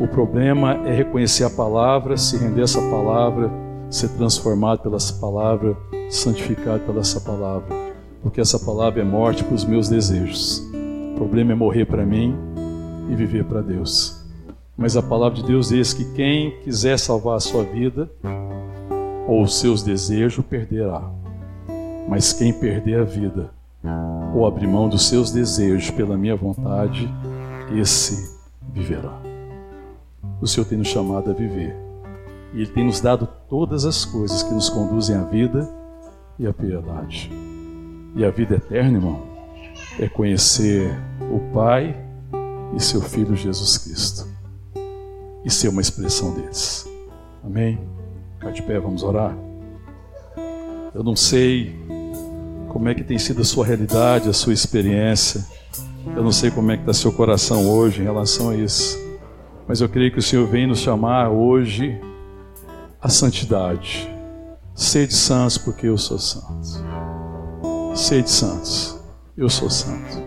O 0.01 0.07
problema 0.07 0.75
é 0.87 0.95
reconhecer 0.95 1.43
a 1.43 1.51
palavra, 1.51 2.17
se 2.17 2.37
render 2.37 2.61
a 2.61 2.65
essa 2.65 2.81
palavra, 2.81 3.51
ser 3.91 4.11
transformado 4.11 4.83
pela 4.83 4.95
essa 4.95 5.15
palavra, 5.15 5.77
santificado 6.09 6.85
pela 6.85 7.01
essa 7.01 7.21
palavra. 7.21 7.75
Porque 8.23 8.41
essa 8.41 8.57
palavra 8.57 9.01
é 9.01 9.05
morte 9.05 9.43
para 9.43 9.57
os 9.57 9.65
meus 9.65 9.89
desejos. 9.89 10.63
O 11.15 11.17
problema 11.17 11.51
é 11.51 11.57
morrer 11.57 11.85
para 11.85 12.07
mim 12.07 12.37
e 13.11 13.17
viver 13.17 13.45
para 13.47 13.63
Deus. 13.63 14.25
Mas 14.79 14.97
a 14.97 15.03
palavra 15.03 15.41
de 15.41 15.45
Deus 15.45 15.71
diz 15.71 15.93
que 15.93 16.05
quem 16.13 16.53
quiser 16.61 17.01
salvar 17.01 17.37
a 17.37 17.41
sua 17.41 17.65
vida 17.65 18.09
ou 19.27 19.43
os 19.43 19.59
seus 19.59 19.83
desejos, 19.83 20.45
perderá. 20.45 21.03
Mas 22.09 22.33
quem 22.33 22.53
perder 22.53 23.01
a 23.01 23.05
vida 23.05 23.51
ou 24.35 24.47
abrir 24.47 24.67
mão 24.67 24.89
dos 24.89 25.09
seus 25.09 25.31
desejos 25.31 25.91
pela 25.91 26.17
minha 26.17 26.37
vontade, 26.37 27.13
esse 27.77 28.37
viverá. 28.73 29.21
O 30.41 30.47
Senhor 30.47 30.67
tem 30.67 30.79
nos 30.79 30.89
chamado 30.89 31.31
a 31.31 31.35
viver. 31.35 31.77
E 32.53 32.63
Ele 32.63 32.71
tem 32.71 32.85
nos 32.85 33.01
dado 33.01 33.29
todas 33.49 33.85
as 33.85 34.05
coisas 34.05 34.43
que 34.43 34.53
nos 34.53 34.69
conduzem 34.69 35.17
à 35.17 35.23
vida 35.23 35.69
e 36.39 36.47
à 36.47 36.53
piedade. 36.53 37.31
E 38.15 38.25
a 38.25 38.31
vida 38.31 38.57
eterna, 38.57 38.99
irmão, 38.99 39.23
é 39.99 40.09
conhecer 40.09 40.91
o 41.33 41.53
Pai 41.53 41.97
e 42.75 42.81
seu 42.81 43.01
Filho 43.01 43.35
Jesus 43.35 43.79
Cristo. 43.79 44.29
E 45.45 45.51
ser 45.51 45.69
uma 45.69 45.81
expressão 45.81 46.35
deles. 46.35 46.89
Amém? 47.43 47.79
Ficar 48.35 48.53
de 48.53 48.63
pé, 48.63 48.79
vamos 48.79 49.03
orar. 49.03 49.37
Eu 50.95 51.03
não 51.03 51.17
sei 51.17 51.75
como 52.73 52.89
é 52.89 52.95
que 52.95 53.05
tem 53.05 53.19
sido 53.19 53.43
a 53.43 53.45
sua 53.45 53.67
realidade, 53.67 54.29
a 54.29 54.33
sua 54.33 54.53
experiência. 54.53 55.45
Eu 56.17 56.23
não 56.23 56.33
sei 56.33 56.51
como 56.51 56.71
é 56.73 56.77
que 56.77 56.83
está 56.83 56.95
seu 56.95 57.13
coração 57.13 57.71
hoje 57.71 58.01
em 58.01 58.05
relação 58.05 58.49
a 58.49 58.57
isso. 58.57 58.99
Mas 59.69 59.81
eu 59.81 59.89
creio 59.89 60.11
que 60.11 60.19
o 60.19 60.23
Senhor 60.23 60.47
vem 60.49 60.67
nos 60.67 60.79
chamar 60.79 61.31
hoje 61.31 62.01
à 63.01 63.09
santidade. 63.09 64.09
Sede 64.75 65.13
santos, 65.13 65.59
porque 65.59 65.87
eu 65.87 65.99
sou 65.99 66.19
santo. 66.19 66.83
Sede 67.95 68.31
santos, 68.31 68.99
eu 69.37 69.51
sou 69.51 69.69
santo. 69.69 70.23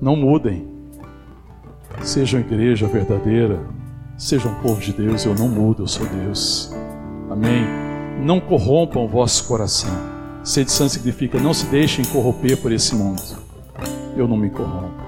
Não 0.00 0.14
mudem. 0.14 0.68
Sejam 2.02 2.40
igreja 2.40 2.86
verdadeira, 2.86 3.58
sejam 4.16 4.54
povo 4.62 4.80
de 4.80 4.92
Deus, 4.92 5.24
eu 5.24 5.34
não 5.34 5.48
mudo, 5.48 5.82
eu 5.82 5.88
sou 5.88 6.06
Deus. 6.06 6.72
Amém. 7.30 7.66
Não 8.20 8.38
corrompam 8.38 9.04
o 9.04 9.08
vosso 9.08 9.48
coração. 9.48 10.17
Santo 10.44 10.88
significa 10.88 11.38
não 11.38 11.52
se 11.52 11.66
deixem 11.66 12.04
corromper 12.06 12.56
por 12.60 12.72
esse 12.72 12.94
mundo. 12.94 13.22
Eu 14.16 14.26
não 14.26 14.36
me 14.36 14.50
corrompo. 14.50 15.02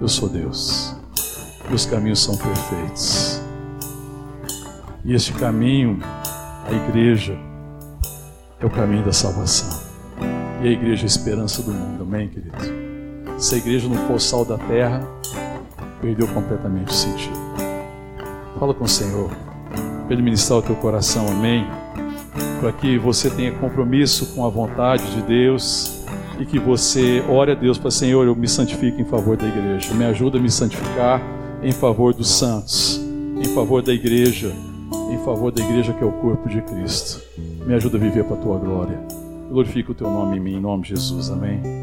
Eu 0.00 0.08
sou 0.08 0.28
Deus. 0.28 0.96
Meus 1.68 1.86
caminhos 1.86 2.22
são 2.22 2.36
perfeitos. 2.36 3.40
E 5.04 5.14
este 5.14 5.32
caminho, 5.32 5.98
a 6.02 6.72
igreja, 6.72 7.38
é 8.58 8.66
o 8.66 8.70
caminho 8.70 9.04
da 9.04 9.12
salvação. 9.12 9.80
E 10.62 10.68
a 10.68 10.70
igreja 10.70 11.02
é 11.02 11.04
a 11.04 11.06
esperança 11.06 11.62
do 11.62 11.72
mundo. 11.72 12.02
Amém, 12.02 12.28
querido? 12.28 12.56
Se 13.38 13.54
a 13.54 13.58
igreja 13.58 13.88
não 13.88 14.06
for 14.06 14.20
sal 14.20 14.44
da 14.44 14.58
terra, 14.58 15.00
perdeu 16.00 16.28
completamente 16.28 16.88
o 16.88 16.94
sentido. 16.94 17.38
Fala 18.58 18.74
com 18.74 18.84
o 18.84 18.88
Senhor, 18.88 19.30
para 20.04 20.12
Ele 20.12 20.22
ministrar 20.22 20.58
o 20.58 20.62
teu 20.62 20.76
coração, 20.76 21.26
amém? 21.28 21.66
Para 22.60 22.72
que 22.72 22.98
você 22.98 23.30
tenha 23.30 23.52
compromisso 23.52 24.34
com 24.34 24.44
a 24.44 24.50
vontade 24.50 25.02
de 25.14 25.22
Deus 25.22 26.04
e 26.38 26.44
que 26.44 26.58
você 26.58 27.24
ore 27.26 27.52
a 27.52 27.54
Deus 27.54 27.78
para 27.78 27.90
Senhor, 27.90 28.26
eu 28.26 28.36
me 28.36 28.46
santifique 28.46 29.00
em 29.00 29.04
favor 29.04 29.34
da 29.34 29.48
igreja, 29.48 29.94
me 29.94 30.04
ajuda 30.04 30.36
a 30.36 30.40
me 30.40 30.50
santificar 30.50 31.22
em 31.62 31.72
favor 31.72 32.12
dos 32.12 32.28
santos, 32.28 33.00
em 33.42 33.54
favor 33.54 33.82
da 33.82 33.94
igreja, 33.94 34.52
em 35.10 35.18
favor 35.24 35.50
da 35.50 35.62
igreja 35.62 35.94
que 35.94 36.04
é 36.04 36.06
o 36.06 36.12
corpo 36.12 36.50
de 36.50 36.60
Cristo. 36.60 37.22
Me 37.66 37.72
ajuda 37.72 37.96
a 37.96 38.00
viver 38.00 38.24
para 38.24 38.36
a 38.36 38.40
tua 38.40 38.58
glória. 38.58 39.00
Glorifica 39.50 39.92
o 39.92 39.94
teu 39.94 40.10
nome 40.10 40.36
em 40.36 40.40
mim, 40.40 40.54
em 40.56 40.60
nome 40.60 40.82
de 40.82 40.90
Jesus, 40.90 41.30
amém. 41.30 41.79